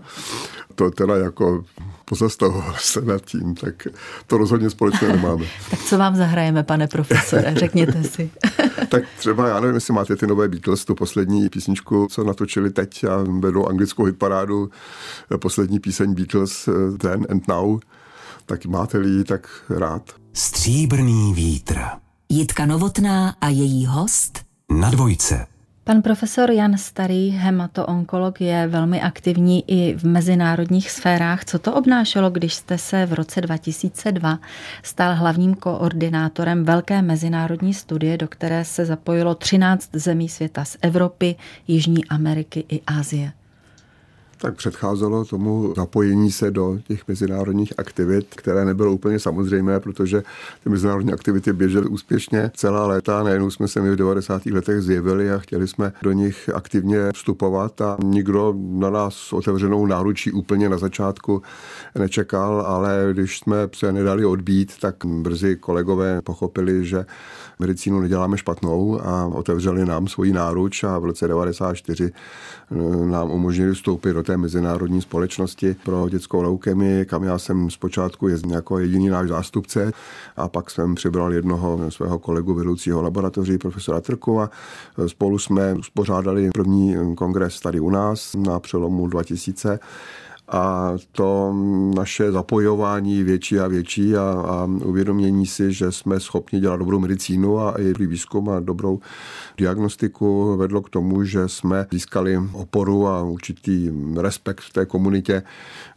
to 0.76 0.92
teda 0.92 1.18
jako 1.18 1.64
pozastavoval 2.06 2.76
se 2.78 3.02
nad 3.02 3.26
tím, 3.26 3.56
tak 3.56 3.88
to 4.28 4.38
rozhodně 4.38 4.70
společně 4.70 5.08
nemáme. 5.08 5.46
tak 5.70 5.80
co 5.80 5.98
vám 5.98 6.16
zahrajeme, 6.16 6.64
pane 6.64 6.88
profesore, 6.88 7.54
řekněte 7.56 8.04
si. 8.04 8.30
tak 8.90 9.04
třeba, 9.18 9.48
já 9.48 9.60
nevím, 9.60 9.76
jestli 9.76 9.94
máte 9.94 10.16
ty 10.16 10.28
nové 10.28 10.48
Beatles, 10.48 10.86
tu 10.86 10.96
poslední 10.96 11.50
písničku, 11.50 12.08
co 12.12 12.24
natočili 12.24 12.72
teď 12.72 13.04
a 13.04 13.24
vedou 13.40 13.68
anglickou 13.68 14.04
hitparádu, 14.04 14.70
poslední 15.38 15.80
píseň 15.80 16.14
Beatles, 16.14 16.70
Then 16.98 17.26
and 17.30 17.48
Now, 17.48 17.80
tak 18.46 18.66
máte-li 18.66 19.24
tak 19.24 19.48
rád. 19.70 20.16
Stříbrný 20.34 21.34
vítr. 21.34 21.80
Jitka 22.30 22.66
Novotná 22.66 23.36
a 23.42 23.50
její 23.50 23.86
host 23.86 24.46
na 24.70 24.90
dvojce. 24.90 25.48
Pan 25.84 26.02
profesor 26.02 26.52
Jan 26.52 26.78
Starý, 26.78 27.30
hematoonkolog, 27.30 28.42
je 28.42 28.68
velmi 28.68 29.02
aktivní 29.02 29.64
i 29.68 29.96
v 29.98 30.04
mezinárodních 30.04 30.92
sférách. 30.92 31.46
Co 31.46 31.60
to 31.60 31.74
obnášelo, 31.74 32.30
když 32.30 32.54
jste 32.54 32.78
se 32.78 33.06
v 33.06 33.14
roce 33.14 33.42
2002 33.42 34.40
stal 34.84 35.16
hlavním 35.16 35.56
koordinátorem 35.56 36.64
velké 36.64 37.02
mezinárodní 37.02 37.74
studie, 37.74 38.18
do 38.18 38.28
které 38.28 38.66
se 38.66 38.86
zapojilo 38.86 39.36
13 39.36 39.90
zemí 39.94 40.30
světa 40.30 40.66
z 40.66 40.78
Evropy, 40.82 41.36
Jižní 41.68 42.06
Ameriky 42.06 42.66
i 42.70 42.82
Asie? 42.88 43.32
Tak 44.38 44.56
předcházelo 44.56 45.26
tomu 45.26 45.74
zapojení 45.76 46.32
se 46.32 46.52
do 46.52 46.80
těch 46.88 47.08
mezinárodních 47.08 47.74
aktivit, 47.78 48.28
které 48.36 48.66
nebylo 48.66 48.92
úplně 48.92 49.20
samozřejmé, 49.20 49.80
protože 49.80 50.24
ty 50.64 50.70
mezinárodní 50.70 51.14
aktivity 51.14 51.54
běžely 51.54 51.88
úspěšně 51.88 52.52
celá 52.56 52.88
léta. 52.88 53.24
Najednou 53.24 53.52
jsme 53.52 53.68
se 53.68 53.82
my 53.82 53.92
v 53.92 53.96
90. 53.96 54.46
letech 54.46 54.82
zjevili 54.82 55.32
a 55.32 55.38
chtěli 55.38 55.68
jsme 55.68 55.94
do 56.02 56.12
nich 56.12 56.50
aktivně 56.54 57.12
vstupovat 57.14 57.82
a 57.82 57.98
nikdo 58.04 58.56
na 58.58 58.90
nás 58.90 59.34
otevřenou 59.34 59.86
náručí 59.86 60.32
úplně 60.32 60.70
na 60.70 60.78
začátku 60.78 61.42
nečekal, 62.00 62.62
ale 62.68 63.10
když 63.14 63.40
jsme 63.40 63.56
se 63.76 63.92
nedali 63.92 64.26
odbít, 64.26 64.74
tak 64.82 64.96
brzy 65.06 65.56
kolegové 65.56 66.22
pochopili, 66.22 66.86
že 66.86 67.06
medicínu 67.60 68.00
neděláme 68.00 68.38
špatnou 68.38 69.02
a 69.02 69.26
otevřeli 69.26 69.86
nám 69.86 70.08
svoji 70.08 70.34
náruč 70.34 70.84
a 70.84 71.00
v 71.00 71.06
roce 71.06 71.28
94 71.28 72.12
eh, 72.12 73.06
nám 73.06 73.32
umožnili 73.32 73.74
vstoupit 73.74 74.14
do 74.14 74.24
té 74.26 74.38
mezinárodní 74.38 75.02
společnosti 75.02 75.76
pro 75.84 76.10
dětskou 76.10 76.42
leukemii, 76.42 77.06
kam 77.06 77.24
já 77.24 77.38
jsem 77.38 77.70
zpočátku 77.70 78.28
jezdil 78.28 78.54
jako 78.54 78.80
jediný 78.80 79.10
náš 79.10 79.28
zástupce 79.30 79.92
a 80.36 80.48
pak 80.48 80.72
jsem 80.72 80.96
přibral 80.96 81.34
jednoho 81.34 81.92
svého 81.92 82.20
kolegu 82.20 82.54
vedoucího 82.54 83.02
laboratoří, 83.02 83.58
profesora 83.58 84.02
Trkova. 84.02 84.50
Spolu 85.08 85.40
jsme 85.40 85.74
uspořádali 85.74 86.50
první 86.54 87.16
kongres 87.16 87.60
tady 87.60 87.80
u 87.80 87.90
nás 87.90 88.36
na 88.36 88.60
přelomu 88.60 89.08
2000 89.08 89.80
a 90.48 90.94
to 91.12 91.56
naše 91.96 92.32
zapojování 92.32 93.24
větší 93.24 93.60
a 93.60 93.68
větší 93.68 94.16
a, 94.16 94.22
a 94.48 94.66
uvědomění 94.86 95.46
si, 95.46 95.74
že 95.74 95.92
jsme 95.92 96.20
schopni 96.20 96.60
dělat 96.60 96.78
dobrou 96.78 97.00
medicínu 97.00 97.60
a 97.60 97.72
i 97.82 97.94
výzkum 98.08 98.50
a 98.50 98.60
dobrou 98.60 99.00
diagnostiku 99.58 100.58
vedlo 100.58 100.82
k 100.82 100.90
tomu, 100.90 101.24
že 101.24 101.48
jsme 101.48 101.88
získali 101.92 102.40
oporu 102.54 103.08
a 103.08 103.24
určitý 103.24 103.92
respekt 104.18 104.62
v 104.62 104.74
té 104.74 104.86
komunitě 104.86 105.44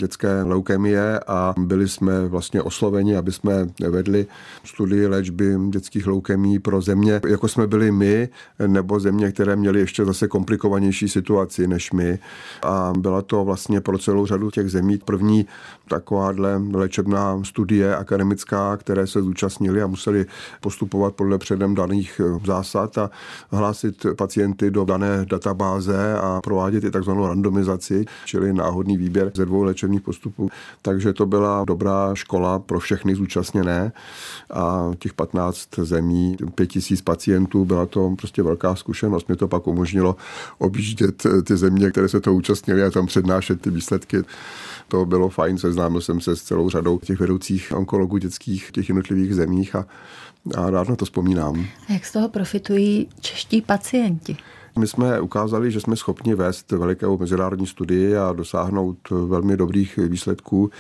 dětské 0.01 0.43
leukemie 0.43 1.21
a 1.27 1.55
byli 1.59 1.89
jsme 1.89 2.29
vlastně 2.29 2.63
osloveni, 2.63 3.17
aby 3.17 3.33
jsme 3.33 3.69
vedli 3.91 4.27
studii 4.65 5.07
léčby 5.07 5.57
dětských 5.71 6.07
leukemí 6.07 6.59
pro 6.59 6.81
země, 6.81 7.21
jako 7.29 7.49
jsme 7.49 7.67
byli 7.67 7.93
my, 7.93 8.29
nebo 8.67 9.01
země, 9.01 9.33
které 9.33 9.57
měly 9.57 9.81
ještě 9.81 10.05
zase 10.05 10.29
komplikovanější 10.29 11.09
situaci 11.09 11.67
než 11.69 11.93
my. 11.93 12.19
A 12.63 12.93
byla 12.99 13.23
to 13.23 13.45
vlastně 13.45 13.81
pro 13.81 13.99
celou 13.99 14.27
řadu 14.27 14.38
řadu 14.39 14.51
těch 14.51 14.71
zemí. 14.71 14.99
První 15.05 15.47
takováhle 15.89 16.63
léčebná 16.73 17.45
studie 17.45 17.97
akademická, 17.97 18.77
které 18.77 19.07
se 19.07 19.23
zúčastnili 19.23 19.83
a 19.83 19.87
museli 19.87 20.27
postupovat 20.61 21.15
podle 21.15 21.39
předem 21.39 21.75
daných 21.75 22.21
eh, 22.21 22.47
zásad 22.47 22.99
a 22.99 23.11
hlásit 23.51 24.07
pacienty 24.17 24.71
do 24.71 24.85
dané 24.85 25.25
databáze 25.25 26.15
a 26.15 26.41
provádět 26.41 26.85
i 26.85 26.91
takzvanou 26.91 27.27
randomizaci, 27.27 28.05
čili 28.25 28.53
náhodný 28.53 28.97
výběr 28.97 29.33
ze 29.35 29.45
dvou 29.45 29.63
léčebných 29.63 30.01
postupů. 30.01 30.51
Takže 30.83 31.13
to 31.13 31.27
byla 31.27 31.65
dobrá 31.65 32.15
škola 32.15 32.59
pro 32.59 32.81
všechny 32.81 33.15
zúčastněné 33.15 33.93
a 34.51 34.91
těch 34.99 35.13
15 35.13 35.69
zemí, 35.83 36.37
5000 36.55 37.03
pacientů, 37.03 37.65
byla 37.65 37.87
to 37.87 38.15
prostě 38.19 38.43
velká 38.43 38.75
zkušenost. 38.75 39.29
Mě 39.29 39.37
to 39.37 39.49
pak 39.49 39.67
umožnilo 39.67 40.17
objíždět 40.59 41.27
ty 41.45 41.57
země, 41.57 41.91
které 41.91 42.09
se 42.09 42.21
to 42.21 42.35
účastnili 42.35 42.83
a 42.83 42.91
tam 42.91 43.07
přednášet 43.07 43.61
ty 43.61 43.71
výsledky. 43.71 44.25
To 44.89 45.05
bylo 45.05 45.29
fajn, 45.29 45.59
seznámil 45.59 46.01
jsem 46.01 46.21
se 46.21 46.37
s 46.37 46.43
celou 46.43 46.71
řadou 46.71 46.99
těch 46.99 47.21
vedoucích 47.21 47.73
onkologů 47.77 48.19
dětských 48.19 48.71
těch 48.71 48.89
jednotlivých 48.89 49.35
zemích 49.35 49.75
a, 49.75 49.87
a 50.57 50.71
rád 50.71 50.89
na 50.89 50.97
to 50.97 51.05
vzpomínám. 51.05 51.67
Jak 51.89 52.07
z 52.07 52.13
toho 52.13 52.29
profitují 52.29 53.09
čeští 53.21 53.63
pacienti? 53.63 54.37
My 54.79 54.87
jsme 54.87 55.21
ukázali, 55.21 55.71
že 55.71 55.81
jsme 55.81 55.97
schopni 55.97 56.35
vést 56.35 56.73
velikou 56.73 57.19
mezinárodní 57.19 57.67
studii 57.67 58.17
a 58.17 58.33
dosáhnout 58.33 58.97
velmi 59.11 59.57
dobrých 59.57 59.97
výsledků. 59.97 60.71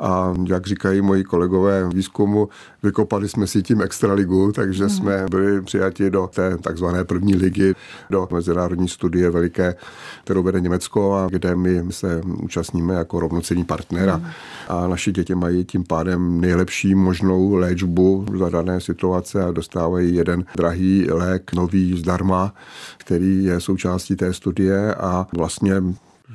A 0.00 0.34
jak 0.48 0.66
říkají 0.66 1.00
moji 1.00 1.24
kolegové 1.24 1.88
výzkumu, 1.88 2.48
vykopali 2.82 3.28
jsme 3.28 3.46
si 3.46 3.62
tím 3.62 3.82
extraligu, 3.82 4.52
takže 4.52 4.84
mm. 4.84 4.90
jsme 4.90 5.26
byli 5.30 5.62
přijati 5.62 6.10
do 6.10 6.30
té 6.34 6.58
takzvané 6.58 7.04
první 7.04 7.36
ligy, 7.36 7.74
do 8.10 8.28
mezinárodní 8.32 8.88
studie 8.88 9.30
veliké, 9.30 9.74
kterou 10.24 10.42
vede 10.42 10.60
Německo 10.60 11.14
a 11.14 11.28
kde 11.30 11.56
my 11.56 11.82
se 11.90 12.20
účastníme 12.42 12.94
jako 12.94 13.20
rovnocenní 13.20 13.64
partnera. 13.64 14.16
Mm. 14.16 14.26
A 14.68 14.88
naši 14.88 15.12
děti 15.12 15.34
mají 15.34 15.64
tím 15.64 15.84
pádem 15.84 16.40
nejlepší 16.40 16.94
možnou 16.94 17.54
léčbu 17.54 18.26
za 18.38 18.48
dané 18.48 18.80
situace 18.80 19.44
a 19.44 19.50
dostávají 19.50 20.14
jeden 20.14 20.44
drahý 20.56 21.06
lék, 21.10 21.52
nový 21.52 21.98
zdarma, 21.98 22.54
který 22.96 23.35
je 23.44 23.60
součástí 23.60 24.16
té 24.16 24.32
studie 24.32 24.94
a 24.94 25.26
vlastně 25.36 25.82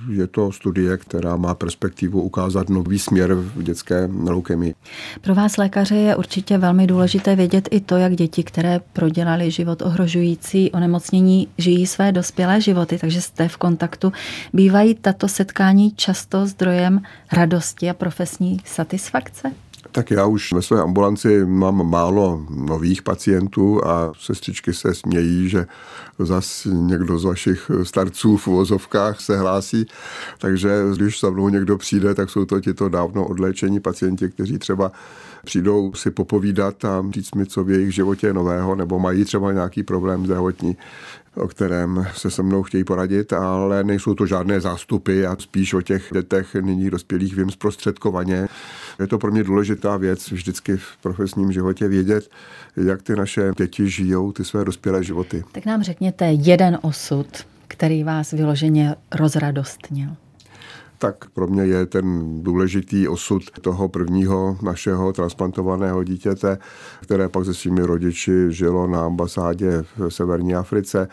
je 0.10 0.28
to 0.28 0.52
studie, 0.52 0.98
která 0.98 1.36
má 1.36 1.56
perspektivu 1.56 2.22
ukázat 2.22 2.70
nový 2.70 3.00
směr 3.00 3.34
v 3.34 3.64
dětské 3.64 4.10
leukemii. 4.24 4.76
Pro 5.22 5.36
vás 5.36 5.58
lékaře 5.58 5.96
je 5.96 6.16
určitě 6.16 6.58
velmi 6.58 6.88
důležité 6.88 7.36
vědět 7.36 7.68
i 7.72 7.80
to, 7.80 7.98
jak 7.98 8.16
děti, 8.16 8.44
které 8.44 8.80
prodělali 8.94 9.52
život 9.52 9.82
ohrožující 9.82 10.72
onemocnění, 10.72 11.48
žijí 11.58 11.88
své 11.88 12.12
dospělé 12.12 12.62
životy, 12.62 12.98
takže 12.98 13.22
jste 13.22 13.48
v 13.48 13.58
kontaktu. 13.58 14.14
Bývají 14.54 14.96
tato 14.96 15.28
setkání 15.28 15.92
často 15.92 16.46
zdrojem 16.48 17.02
radosti 17.32 17.90
a 17.90 17.94
profesní 17.94 18.58
satisfakce? 18.66 19.52
Tak 19.92 20.12
já 20.12 20.26
už 20.26 20.54
ve 20.54 20.62
své 20.62 20.82
ambulanci 20.82 21.46
mám 21.46 21.90
málo 21.90 22.46
nových 22.50 23.02
pacientů 23.02 23.86
a 23.88 24.14
sestřičky 24.20 24.74
se 24.74 24.96
smějí, 24.96 25.50
že 25.50 25.66
zas 26.20 26.68
někdo 26.72 27.20
z 27.20 27.24
vašich 27.24 27.72
starců 27.84 28.38
v 28.38 28.48
uvozovkách 28.48 29.22
se 29.22 29.38
hlásí. 29.38 29.86
Takže 30.38 30.70
když 30.96 31.20
za 31.20 31.30
mnou 31.30 31.50
někdo 31.50 31.78
přijde, 31.78 32.16
tak 32.16 32.30
jsou 32.30 32.46
to 32.46 32.60
tito 32.60 32.90
dávno 32.90 33.28
odléčení 33.28 33.80
pacienti, 33.80 34.30
kteří 34.30 34.58
třeba 34.58 34.92
přijdou 35.46 35.94
si 35.94 36.12
popovídat 36.12 36.86
a 36.86 37.04
říct 37.10 37.36
mi, 37.36 37.46
co 37.46 37.64
v 37.64 37.72
jejich 37.72 37.94
životě 37.94 38.28
je 38.28 38.34
nového, 38.34 38.76
nebo 38.76 39.00
mají 39.00 39.26
třeba 39.26 39.52
nějaký 39.52 39.84
problém 39.84 40.26
zdravotní, 40.26 40.78
o 41.36 41.48
kterém 41.48 42.08
se 42.16 42.32
se 42.32 42.44
mnou 42.44 42.64
chtějí 42.64 42.84
poradit, 42.84 43.34
ale 43.34 43.84
nejsou 43.84 44.14
to 44.14 44.26
žádné 44.26 44.62
zástupy 44.62 45.26
a 45.26 45.36
spíš 45.40 45.74
o 45.74 45.82
těch 45.82 46.10
dětech 46.14 46.56
nyní 46.56 46.90
dospělých 46.90 47.36
vím 47.36 47.50
zprostředkovaně. 47.50 48.48
Je 49.00 49.08
to 49.08 49.18
pro 49.18 49.32
mě 49.32 49.44
důležitá 49.44 49.98
věc 49.98 50.32
vždycky 50.32 50.78
v 50.78 50.98
profesním 51.02 51.52
životě 51.52 51.88
vědět, 51.88 52.30
jak 52.78 53.02
ty 53.02 53.16
naše 53.16 53.52
děti 53.58 53.90
žijou 53.90 54.32
ty 54.32 54.46
své 54.46 54.66
dospělé 54.66 55.04
životy. 55.04 55.44
Tak 55.52 55.66
nám 55.66 55.84
řekněte 55.84 56.26
jeden 56.26 56.80
osud, 56.82 57.28
který 57.68 58.04
vás 58.04 58.32
vyloženě 58.32 58.96
rozradostnil 59.12 60.10
tak 61.02 61.30
pro 61.30 61.48
mě 61.48 61.64
je 61.64 61.86
ten 61.86 62.36
důležitý 62.44 63.08
osud 63.08 63.44
toho 63.62 63.90
prvního 63.90 64.58
našeho 64.62 65.14
transplantovaného 65.14 66.04
dítěte, 66.04 66.58
které 67.02 67.30
pak 67.30 67.46
se 67.46 67.54
svými 67.54 67.82
rodiči 67.82 68.32
žilo 68.50 68.88
na 68.88 69.06
ambasádě 69.06 69.84
v 69.98 70.10
severní 70.10 70.56
Africe, 70.56 71.08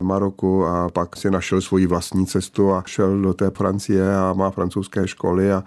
Maroku 0.00 0.66
a 0.66 0.88
pak 0.88 1.16
si 1.16 1.30
našel 1.30 1.60
svoji 1.60 1.86
vlastní 1.86 2.26
cestu 2.26 2.72
a 2.72 2.82
šel 2.86 3.20
do 3.20 3.34
té 3.34 3.50
Francie 3.50 4.16
a 4.16 4.32
má 4.32 4.50
francouzské 4.50 5.08
školy 5.08 5.52
a 5.52 5.64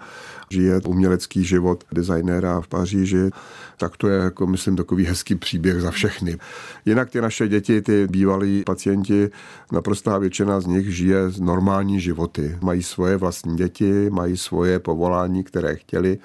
žije 0.50 0.80
umělecký 0.86 1.44
život 1.44 1.84
designéra 1.92 2.60
v 2.60 2.68
Paříži, 2.68 3.30
tak 3.76 3.96
to 3.96 4.08
je, 4.08 4.18
jako 4.18 4.46
myslím, 4.46 4.76
takový 4.76 5.04
hezký 5.04 5.34
příběh 5.34 5.80
za 5.80 5.90
všechny. 5.90 6.38
Jinak 6.86 7.10
ty 7.10 7.20
naše 7.20 7.48
děti, 7.48 7.82
ty 7.82 8.06
bývalí 8.10 8.62
pacienti, 8.66 9.30
naprostá 9.72 10.18
většina 10.18 10.60
z 10.60 10.66
nich 10.66 10.96
žije 10.96 11.18
normální 11.40 12.00
životy. 12.00 12.58
Mají 12.62 12.82
svoje 12.82 13.16
vlastní 13.16 13.56
děti, 13.56 14.10
mají 14.10 14.36
svoje 14.36 14.78
povolání, 14.78 15.44
které 15.44 15.76
chtěli 15.76 16.18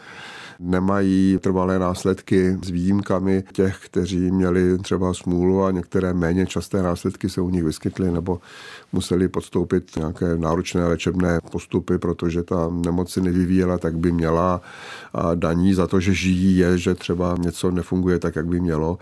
nemají 0.62 1.38
trvalé 1.42 1.80
následky 1.80 2.58
s 2.64 2.70
výjimkami 2.70 3.44
těch, 3.54 3.80
kteří 3.86 4.32
měli 4.32 4.78
třeba 4.78 5.14
smůlu 5.14 5.64
a 5.64 5.72
některé 5.72 6.14
méně 6.14 6.46
časté 6.46 6.84
následky 6.84 7.30
se 7.30 7.42
u 7.42 7.50
nich 7.50 7.64
vyskytly 7.64 8.12
nebo 8.12 8.40
museli 8.94 9.28
podstoupit 9.28 9.98
nějaké 9.98 10.38
náročné 10.38 10.88
léčebné 10.88 11.40
postupy, 11.52 11.98
protože 11.98 12.44
ta 12.44 12.70
nemoc 12.86 13.12
se 13.12 13.22
nevyvíjela 13.22 13.78
tak 13.78 13.98
by 13.98 14.12
měla. 14.12 14.62
A 15.14 15.36
daní 15.36 15.74
za 15.74 15.88
to, 15.88 16.00
že 16.00 16.14
žijí 16.14 16.58
je, 16.58 16.78
že 16.78 16.96
třeba 16.96 17.36
něco 17.40 17.72
nefunguje 17.72 18.20
tak, 18.20 18.36
jak 18.36 18.48
by 18.48 18.60
mělo 18.60 18.98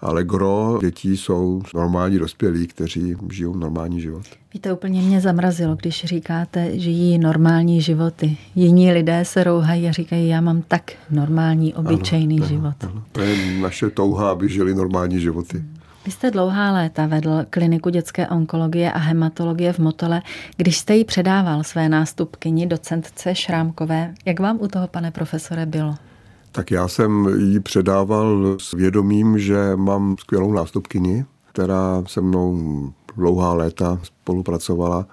ale 0.00 0.24
gro 0.24 0.78
dětí 0.80 1.16
jsou 1.16 1.62
normální 1.74 2.18
dospělí, 2.18 2.66
kteří 2.66 3.16
žijou 3.32 3.54
normální 3.54 4.00
život. 4.00 4.22
Víte, 4.54 4.72
úplně 4.72 5.02
mě 5.02 5.20
zamrazilo, 5.20 5.76
když 5.76 6.04
říkáte, 6.04 6.78
že 6.78 6.88
žijí 6.98 7.18
normální 7.18 7.80
životy. 7.80 8.36
Jiní 8.54 8.92
lidé 8.92 9.24
se 9.24 9.44
rouhají 9.44 9.88
a 9.88 9.92
říkají, 9.92 10.28
já 10.28 10.40
mám 10.40 10.62
tak 10.68 10.92
normální, 11.10 11.74
obyčejný 11.74 12.38
ano, 12.38 12.48
život. 12.48 12.74
Ano, 12.82 12.92
ano. 12.92 13.02
To 13.12 13.20
je 13.20 13.60
naše 13.60 13.90
touha, 13.90 14.30
aby 14.30 14.48
žili 14.48 14.74
normální 14.74 15.20
životy. 15.20 15.64
Vy 16.06 16.12
jste 16.12 16.30
dlouhá 16.30 16.72
léta 16.72 17.06
vedl 17.06 17.44
kliniku 17.50 17.90
dětské 17.90 18.28
onkologie 18.28 18.92
a 18.92 18.98
hematologie 18.98 19.72
v 19.72 19.78
Motole. 19.78 20.22
Když 20.56 20.78
jste 20.78 20.96
jí 20.96 21.04
předával 21.04 21.64
své 21.64 21.88
nástupkyni 21.88 22.66
docentce 22.66 23.34
Šrámkové, 23.34 24.14
jak 24.24 24.40
vám 24.40 24.58
u 24.60 24.68
toho, 24.68 24.88
pane 24.88 25.10
profesore, 25.10 25.66
bylo? 25.66 25.94
Tak 26.52 26.70
já 26.70 26.88
jsem 26.88 27.28
jí 27.38 27.60
předával 27.60 28.56
s 28.60 28.72
vědomím, 28.72 29.38
že 29.38 29.76
mám 29.76 30.16
skvělou 30.18 30.52
nástupkyni, 30.52 31.24
která 31.52 32.02
se 32.06 32.20
mnou 32.20 32.92
dlouhá 33.16 33.54
léta 33.54 34.00
spolupracovala 34.02 35.06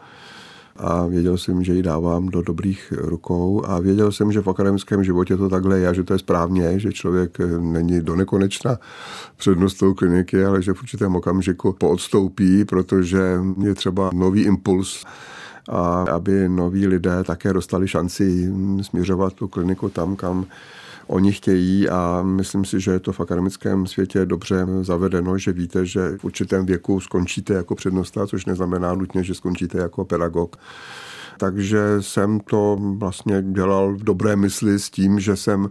a 0.78 1.06
věděl 1.06 1.38
jsem, 1.38 1.64
že 1.64 1.74
ji 1.74 1.84
dávám 1.84 2.28
do 2.28 2.42
dobrých 2.42 2.94
rukou 2.98 3.66
a 3.66 3.80
věděl 3.80 4.12
jsem, 4.12 4.32
že 4.32 4.42
v 4.42 4.48
akademickém 4.48 5.04
životě 5.04 5.38
to 5.38 5.50
takhle 5.50 5.80
je, 5.80 5.94
že 5.94 6.04
to 6.04 6.14
je 6.14 6.20
správně, 6.20 6.80
že 6.80 6.92
člověk 6.92 7.38
není 7.60 8.02
do 8.02 8.16
nekonečna 8.16 8.78
přednostou 9.38 9.94
kliniky, 9.94 10.46
ale 10.46 10.62
že 10.62 10.74
v 10.74 10.82
určitém 10.82 11.16
okamžiku 11.16 11.74
poodstoupí, 11.74 12.66
protože 12.66 13.40
je 13.64 13.76
třeba 13.76 14.10
nový 14.14 14.42
impuls 14.42 15.06
a 15.70 16.06
aby 16.12 16.50
noví 16.50 16.88
lidé 16.88 17.24
také 17.24 17.54
dostali 17.54 17.88
šanci 17.88 18.54
směřovat 18.82 19.34
tu 19.34 19.48
kliniku 19.48 19.90
tam, 19.90 20.16
kam 20.16 20.46
oni 21.08 21.32
chtějí 21.32 21.90
a 21.90 22.22
myslím 22.24 22.66
si, 22.66 22.80
že 22.80 22.92
je 22.92 23.00
to 23.00 23.12
v 23.14 23.20
akademickém 23.20 23.88
světě 23.88 24.26
dobře 24.26 24.66
zavedeno, 24.82 25.38
že 25.38 25.52
víte, 25.52 25.86
že 25.86 26.18
v 26.18 26.26
určitém 26.26 26.66
věku 26.66 27.00
skončíte 27.00 27.54
jako 27.54 27.76
přednosta, 27.76 28.28
což 28.28 28.46
neznamená 28.46 28.94
nutně, 28.94 29.24
že 29.24 29.34
skončíte 29.34 29.78
jako 29.78 30.06
pedagog. 30.06 30.56
Takže 31.38 31.80
jsem 32.00 32.40
to 32.40 32.78
vlastně 32.98 33.42
dělal 33.42 33.96
v 33.96 34.04
dobré 34.04 34.36
mysli 34.36 34.80
s 34.80 34.90
tím, 34.90 35.20
že 35.20 35.36
jsem 35.36 35.70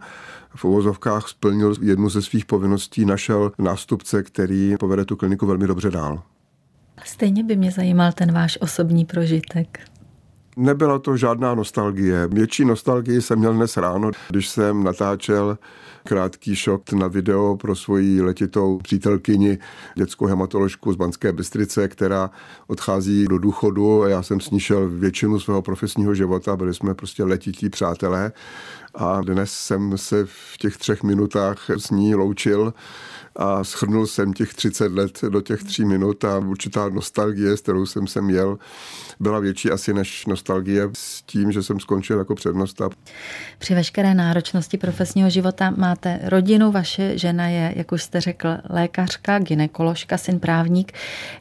v 0.54 0.64
uvozovkách 0.64 1.28
splnil 1.28 1.74
jednu 1.80 2.08
ze 2.08 2.22
svých 2.22 2.44
povinností, 2.44 3.04
našel 3.04 3.52
nástupce, 3.58 4.22
který 4.22 4.76
povede 4.80 5.04
tu 5.04 5.16
kliniku 5.16 5.46
velmi 5.46 5.66
dobře 5.66 5.90
dál. 5.90 6.22
Stejně 7.04 7.44
by 7.44 7.56
mě 7.56 7.70
zajímal 7.70 8.12
ten 8.12 8.32
váš 8.32 8.58
osobní 8.60 9.04
prožitek. 9.04 9.80
Nebyla 10.56 10.98
to 10.98 11.16
žádná 11.16 11.54
nostalgie. 11.54 12.26
Větší 12.26 12.64
nostalgii 12.64 13.22
jsem 13.22 13.38
měl 13.38 13.54
dnes 13.54 13.76
ráno, 13.76 14.10
když 14.30 14.48
jsem 14.48 14.84
natáčel 14.84 15.58
krátký 16.04 16.56
šok 16.56 16.92
na 16.92 17.08
video 17.08 17.56
pro 17.56 17.76
svoji 17.76 18.22
letitou 18.22 18.78
přítelkyni, 18.78 19.58
dětskou 19.94 20.26
hematoložku 20.26 20.92
z 20.92 20.96
Banské 20.96 21.32
Bystrice, 21.32 21.88
která 21.88 22.30
odchází 22.66 23.24
do 23.24 23.38
důchodu. 23.38 24.02
A 24.02 24.08
já 24.08 24.22
jsem 24.22 24.40
s 24.40 24.50
ní 24.50 24.60
šel 24.60 24.88
většinu 24.88 25.40
svého 25.40 25.62
profesního 25.62 26.14
života, 26.14 26.56
byli 26.56 26.74
jsme 26.74 26.94
prostě 26.94 27.24
letití 27.24 27.70
přátelé 27.70 28.32
a 28.94 29.20
dnes 29.20 29.52
jsem 29.52 29.98
se 29.98 30.24
v 30.24 30.58
těch 30.58 30.76
třech 30.76 31.02
minutách 31.02 31.70
s 31.70 31.90
ní 31.90 32.14
loučil 32.14 32.74
a 33.36 33.64
schrnul 33.64 34.06
jsem 34.06 34.32
těch 34.32 34.54
30 34.54 34.92
let 34.92 35.22
do 35.28 35.40
těch 35.40 35.64
tří 35.64 35.84
minut 35.84 36.24
a 36.24 36.38
určitá 36.38 36.88
nostalgie, 36.88 37.56
s 37.56 37.60
kterou 37.60 37.86
jsem 37.86 38.06
sem 38.06 38.30
jel, 38.30 38.58
byla 39.20 39.38
větší 39.38 39.70
asi 39.70 39.94
než 39.94 40.26
nostalgie 40.26 40.88
s 40.92 41.22
tím, 41.22 41.52
že 41.52 41.62
jsem 41.62 41.80
skončil 41.80 42.18
jako 42.18 42.34
přednosta. 42.34 42.90
Při 43.58 43.74
veškeré 43.74 44.14
náročnosti 44.14 44.78
profesního 44.78 45.30
života 45.30 45.74
máte 45.76 46.20
rodinu, 46.22 46.72
vaše 46.72 47.18
žena 47.18 47.48
je, 47.48 47.72
jak 47.76 47.92
už 47.92 48.02
jste 48.02 48.20
řekl, 48.20 48.48
lékařka, 48.70 49.38
ginekoložka, 49.38 50.18
syn 50.18 50.40
právník. 50.40 50.92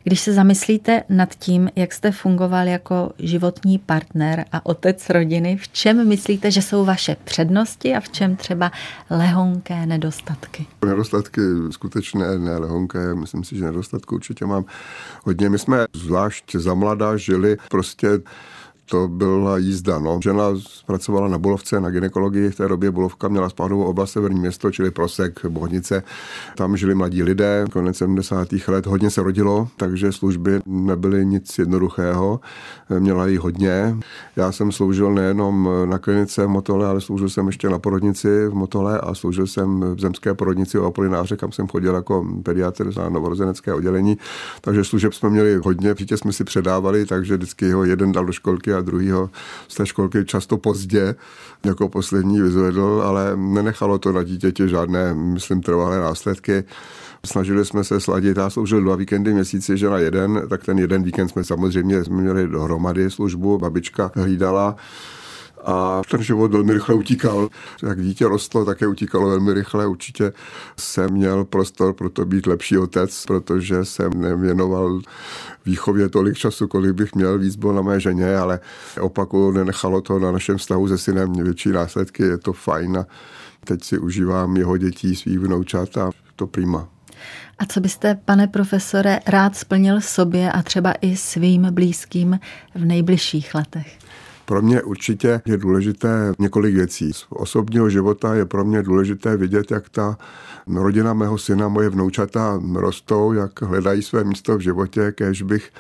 Když 0.04 0.20
se 0.20 0.34
zamyslíte 0.34 1.04
nad 1.10 1.36
tím, 1.36 1.70
jak 1.76 1.94
jste 1.94 2.12
fungoval 2.12 2.68
jako 2.68 3.12
životní 3.20 3.78
partner 3.78 4.46
a 4.52 4.66
otec 4.66 5.10
rodiny, 5.10 5.58
v 5.58 5.68
čem 5.68 6.08
myslíte, 6.08 6.52
že 6.52 6.62
jsou 6.62 6.86
vaše 6.86 7.16
přednosti 7.44 7.96
a 7.96 8.00
v 8.00 8.10
čem 8.10 8.36
třeba 8.36 8.72
lehonké 9.10 9.86
nedostatky? 9.86 10.66
Nedostatky 10.86 11.42
skutečné, 11.70 12.40
ne 12.40 12.58
lehonké, 12.58 13.16
myslím 13.16 13.44
si, 13.44 13.58
že 13.58 13.66
nedostatky 13.66 14.16
určitě 14.16 14.46
mám 14.46 14.66
hodně. 15.24 15.50
My 15.50 15.60
jsme 15.60 15.86
zvlášť 15.94 16.56
za 16.56 16.74
mladá 16.74 17.18
žili 17.18 17.58
prostě 17.70 18.08
to 18.86 19.08
byla 19.08 19.58
jízda. 19.58 20.00
No. 20.00 20.20
Žena 20.24 20.44
pracovala 20.86 21.28
na 21.28 21.38
Bulovce 21.38 21.80
na 21.80 21.90
ginekologii, 21.90 22.50
v 22.50 22.56
té 22.56 22.68
době 22.68 22.92
Bulovka 22.92 23.28
měla 23.28 23.50
spádovou 23.50 23.84
oblast 23.84 24.12
Severní 24.12 24.40
město, 24.40 24.72
čili 24.72 24.92
Prosek, 24.92 25.46
Bohnice. 25.46 26.04
Tam 26.58 26.78
žili 26.78 26.96
mladí 26.96 27.24
lidé, 27.24 27.66
konec 27.72 27.98
70. 27.98 28.48
let, 28.68 28.86
hodně 28.86 29.10
se 29.10 29.24
rodilo, 29.24 29.68
takže 29.78 30.12
služby 30.12 30.60
nebyly 30.66 31.26
nic 31.26 31.60
jednoduchého, 31.60 32.40
měla 33.00 33.28
jí 33.28 33.38
hodně. 33.38 33.98
Já 34.36 34.52
jsem 34.52 34.72
sloužil 34.72 35.14
nejenom 35.14 35.70
na 35.86 35.98
klinice 35.98 36.46
v 36.46 36.50
Motole, 36.50 36.88
ale 36.88 37.02
sloužil 37.02 37.30
jsem 37.30 37.48
ještě 37.48 37.70
na 37.70 37.80
porodnici 37.80 38.48
v 38.48 38.54
Motole 38.54 39.00
a 39.00 39.14
sloužil 39.14 39.48
jsem 39.48 39.80
v 39.96 40.00
zemské 40.00 40.34
porodnici 40.34 40.80
u 40.80 40.86
Apolináře, 40.86 41.38
kam 41.38 41.52
jsem 41.52 41.68
chodil 41.68 41.96
jako 41.96 42.28
pediatr 42.44 42.92
za 42.92 43.10
novorozenecké 43.10 43.74
oddělení. 43.74 44.18
Takže 44.62 44.84
služeb 44.84 45.14
jsme 45.14 45.30
měli 45.30 45.56
hodně, 45.56 45.96
přítě 45.96 46.18
jsme 46.18 46.34
si 46.34 46.44
předávali, 46.44 47.06
takže 47.06 47.38
vždycky 47.38 47.72
ho 47.72 47.84
jeden 47.84 48.12
dal 48.12 48.26
do 48.26 48.32
školky 48.32 48.73
a 48.74 48.82
druhýho 48.82 49.30
z 49.68 49.76
té 49.76 49.86
školky 49.86 50.26
často 50.26 50.58
pozdě 50.58 51.16
jako 51.66 51.90
poslední 51.90 52.42
vyzvedl, 52.42 53.04
ale 53.06 53.32
nenechalo 53.36 53.98
to 53.98 54.12
na 54.12 54.24
dítěti 54.24 54.70
žádné, 54.70 55.14
myslím, 55.14 55.62
trvalé 55.62 56.00
následky. 56.00 56.64
Snažili 57.26 57.66
jsme 57.66 57.84
se 57.84 58.00
sladit, 58.00 58.38
já 58.38 58.50
sloužil 58.50 58.82
dva 58.82 58.96
víkendy 58.96 59.34
měsíci, 59.34 59.78
že 59.78 59.90
na 59.90 59.98
jeden, 59.98 60.42
tak 60.50 60.66
ten 60.66 60.80
jeden 60.80 61.04
víkend 61.04 61.30
jsme 61.30 61.44
samozřejmě 61.44 62.04
jsme 62.04 62.22
měli 62.22 62.48
dohromady 62.48 63.12
službu, 63.12 63.58
babička 63.58 64.12
hlídala 64.16 64.76
a 65.66 66.02
ten 66.12 66.24
život 66.24 66.52
velmi 66.52 66.74
rychle 66.74 66.96
utíkal. 66.96 67.50
Jak 67.84 68.02
dítě 68.02 68.28
rostlo, 68.28 68.66
také 68.66 68.88
utíkalo 68.88 69.30
velmi 69.30 69.54
rychle. 69.54 69.88
Určitě 69.88 70.34
jsem 70.78 71.10
měl 71.12 71.46
prostor 71.46 71.94
pro 71.94 72.10
to 72.10 72.26
být 72.26 72.48
lepší 72.48 72.78
otec, 72.78 73.26
protože 73.26 73.86
jsem 73.86 74.12
nevěnoval 74.22 75.02
výchově 75.66 76.10
tolik 76.10 76.38
času, 76.38 76.68
kolik 76.68 76.92
bych 76.92 77.16
měl, 77.16 77.40
víc 77.40 77.56
bylo 77.56 77.74
na 77.74 77.82
mé 77.82 78.00
ženě, 78.00 78.38
ale 78.38 78.60
opakuju, 79.02 79.52
nenechalo 79.52 80.02
to 80.02 80.20
na 80.20 80.32
našem 80.32 80.58
vztahu 80.58 80.88
se 80.88 80.98
synem 80.98 81.34
větší 81.34 81.72
následky, 81.72 82.24
je 82.24 82.38
to 82.38 82.54
fajn 82.54 82.98
a 82.98 83.06
Teď 83.66 83.84
si 83.84 83.98
užívám 83.98 84.58
jeho 84.58 84.78
dětí, 84.78 85.16
svých 85.16 85.40
vnoučat 85.40 85.98
a 85.98 86.12
to 86.36 86.48
prima. 86.48 86.90
A 87.60 87.66
co 87.66 87.80
byste, 87.80 88.16
pane 88.26 88.48
profesore, 88.48 89.20
rád 89.28 89.56
splnil 89.56 90.02
sobě 90.02 90.52
a 90.52 90.62
třeba 90.62 90.94
i 91.02 91.16
svým 91.16 91.68
blízkým 91.72 92.40
v 92.76 92.86
nejbližších 92.86 93.56
letech? 93.56 94.03
Pro 94.46 94.62
mě 94.62 94.82
určitě 94.82 95.42
je 95.46 95.58
důležité 95.58 96.34
několik 96.40 96.76
věcí. 96.76 97.14
Z 97.14 97.26
osobního 97.30 97.90
života 97.90 98.36
je 98.36 98.46
pro 98.46 98.66
mě 98.66 98.84
důležité 98.84 99.38
vidět, 99.38 99.72
jak 99.72 99.90
ta 99.90 100.18
rodina 100.68 101.14
mého 101.14 101.38
syna, 101.38 101.68
moje 101.68 101.90
vnoučata 101.90 102.62
rostou, 102.74 103.34
jak 103.34 103.62
hledají 103.62 104.02
své 104.02 104.24
místo 104.24 104.58
v 104.58 104.62
životě, 104.62 105.12
kež 105.12 105.42
bych 105.42 105.72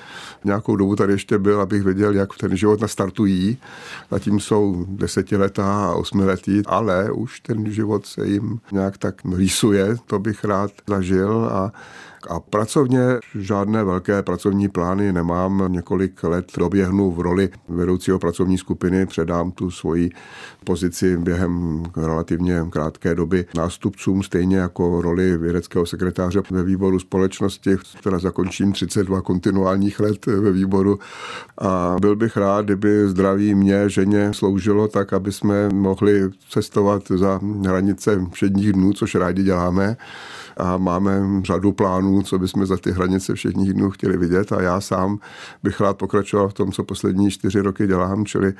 nějakou 0.43 0.75
dobu 0.75 0.95
tady 0.95 1.13
ještě 1.13 1.37
byl, 1.37 1.61
abych 1.61 1.83
věděl, 1.83 2.13
jak 2.13 2.29
ten 2.37 2.57
život 2.57 2.81
nastartují. 2.81 3.57
Zatím 4.11 4.39
jsou 4.39 4.85
desetiletá 4.89 5.85
a 5.85 5.93
osmiletí, 5.93 6.61
ale 6.65 7.11
už 7.11 7.39
ten 7.39 7.71
život 7.71 8.05
se 8.05 8.27
jim 8.27 8.59
nějak 8.71 8.97
tak 8.97 9.15
rýsuje, 9.35 9.95
to 10.07 10.19
bych 10.19 10.43
rád 10.43 10.71
zažil 10.87 11.49
a 11.51 11.71
a 12.29 12.39
pracovně 12.39 13.01
žádné 13.35 13.83
velké 13.83 14.21
pracovní 14.21 14.69
plány 14.69 15.13
nemám. 15.13 15.63
Několik 15.67 16.23
let 16.23 16.51
doběhnu 16.57 17.11
v 17.11 17.19
roli 17.19 17.49
vedoucího 17.69 18.19
pracovní 18.19 18.57
skupiny, 18.57 19.05
předám 19.05 19.51
tu 19.51 19.71
svoji 19.71 20.09
pozici 20.63 21.17
během 21.17 21.83
relativně 21.97 22.65
krátké 22.69 23.15
doby 23.15 23.45
nástupcům, 23.55 24.23
stejně 24.23 24.57
jako 24.57 25.01
roli 25.01 25.37
vědeckého 25.37 25.85
sekretáře 25.85 26.41
ve 26.51 26.63
výboru 26.63 26.99
společnosti, 26.99 27.77
která 27.99 28.19
zakončím 28.19 28.71
32 28.71 29.21
kontinuálních 29.21 29.99
let 29.99 30.25
ve 30.25 30.51
výboru. 30.51 30.99
A 31.57 31.95
byl 32.01 32.15
bych 32.15 32.37
rád, 32.37 32.65
kdyby 32.65 33.09
zdraví 33.09 33.55
mě, 33.55 33.89
ženě 33.89 34.33
sloužilo 34.33 34.87
tak, 34.87 35.13
aby 35.13 35.31
jsme 35.31 35.69
mohli 35.69 36.29
cestovat 36.49 37.03
za 37.07 37.39
hranice 37.65 38.25
všedních 38.31 38.73
dnů, 38.73 38.93
což 38.93 39.15
rádi 39.15 39.43
děláme 39.43 39.97
a 40.57 40.77
máme 40.77 41.21
řadu 41.43 41.71
plánů, 41.71 42.12
co 42.21 42.39
bychom 42.39 42.65
za 42.65 42.77
ty 42.77 42.91
hranice 42.91 43.33
všech 43.33 43.53
dnů 43.53 43.89
chtěli 43.89 44.17
vidět 44.17 44.51
a 44.51 44.61
já 44.61 44.81
sám 44.81 45.19
bych 45.63 45.79
rád 45.79 45.97
pokračoval 45.97 46.49
v 46.49 46.53
tom, 46.53 46.71
co 46.71 46.83
poslední 46.83 47.31
čtyři 47.31 47.61
roky 47.61 47.87
dělám, 47.87 48.25
čili 48.25 48.53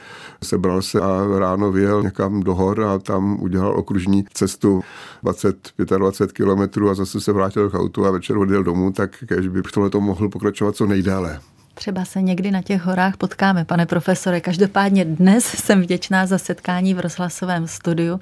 sebral 0.44 0.82
se 0.82 1.02
a 1.02 1.40
ráno 1.40 1.72
vyjel 1.72 2.04
někam 2.04 2.44
do 2.44 2.56
hor 2.56 2.84
a 2.84 3.00
tam 3.00 3.44
udělal 3.44 3.80
okružní 3.80 4.26
cestu 4.34 4.82
20-25 5.24 6.28
kilometrů 6.28 6.90
a 6.90 6.94
zase 6.94 7.22
se 7.22 7.32
vrátil 7.32 7.70
k 7.70 7.74
autu 7.74 8.06
a 8.06 8.12
večer 8.12 8.38
odjel 8.38 8.64
domů, 8.64 8.92
tak 8.92 9.24
kež 9.28 9.48
bych 9.48 9.64
tohle 9.74 9.90
to 9.90 10.02
mohl 10.02 10.30
pokračovat 10.30 10.76
co 10.76 10.86
nejdále. 10.86 11.40
Třeba 11.76 12.06
se 12.06 12.22
někdy 12.22 12.52
na 12.52 12.62
těch 12.62 12.82
horách 12.82 13.18
potkáme, 13.18 13.66
pane 13.66 13.86
profesore. 13.86 14.42
Každopádně 14.42 15.06
dnes 15.06 15.46
jsem 15.46 15.82
vděčná 15.82 16.26
za 16.26 16.38
setkání 16.38 16.94
v 16.94 17.00
rozhlasovém 17.00 17.68
studiu 17.68 18.20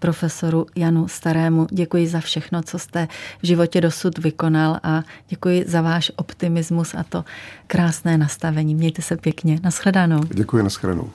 profesoru 0.00 0.66
Janu 0.76 1.08
Starému. 1.08 1.66
Děkuji 1.70 2.06
za 2.08 2.20
všechno, 2.20 2.62
co 2.62 2.78
jste 2.78 3.08
v 3.42 3.46
životě 3.46 3.80
dosud 3.80 4.18
vykonal 4.18 4.80
a 4.82 5.02
děkuji 5.28 5.64
za 5.66 5.80
váš 5.82 6.12
optimismus 6.16 6.94
a 6.94 7.02
to 7.02 7.24
krásné 7.66 8.18
nastavení. 8.18 8.74
Mějte 8.74 9.02
se 9.02 9.16
pěkně. 9.16 9.60
Naschledanou. 9.62 10.20
Děkuji, 10.34 10.62
naschledanou. 10.62 11.10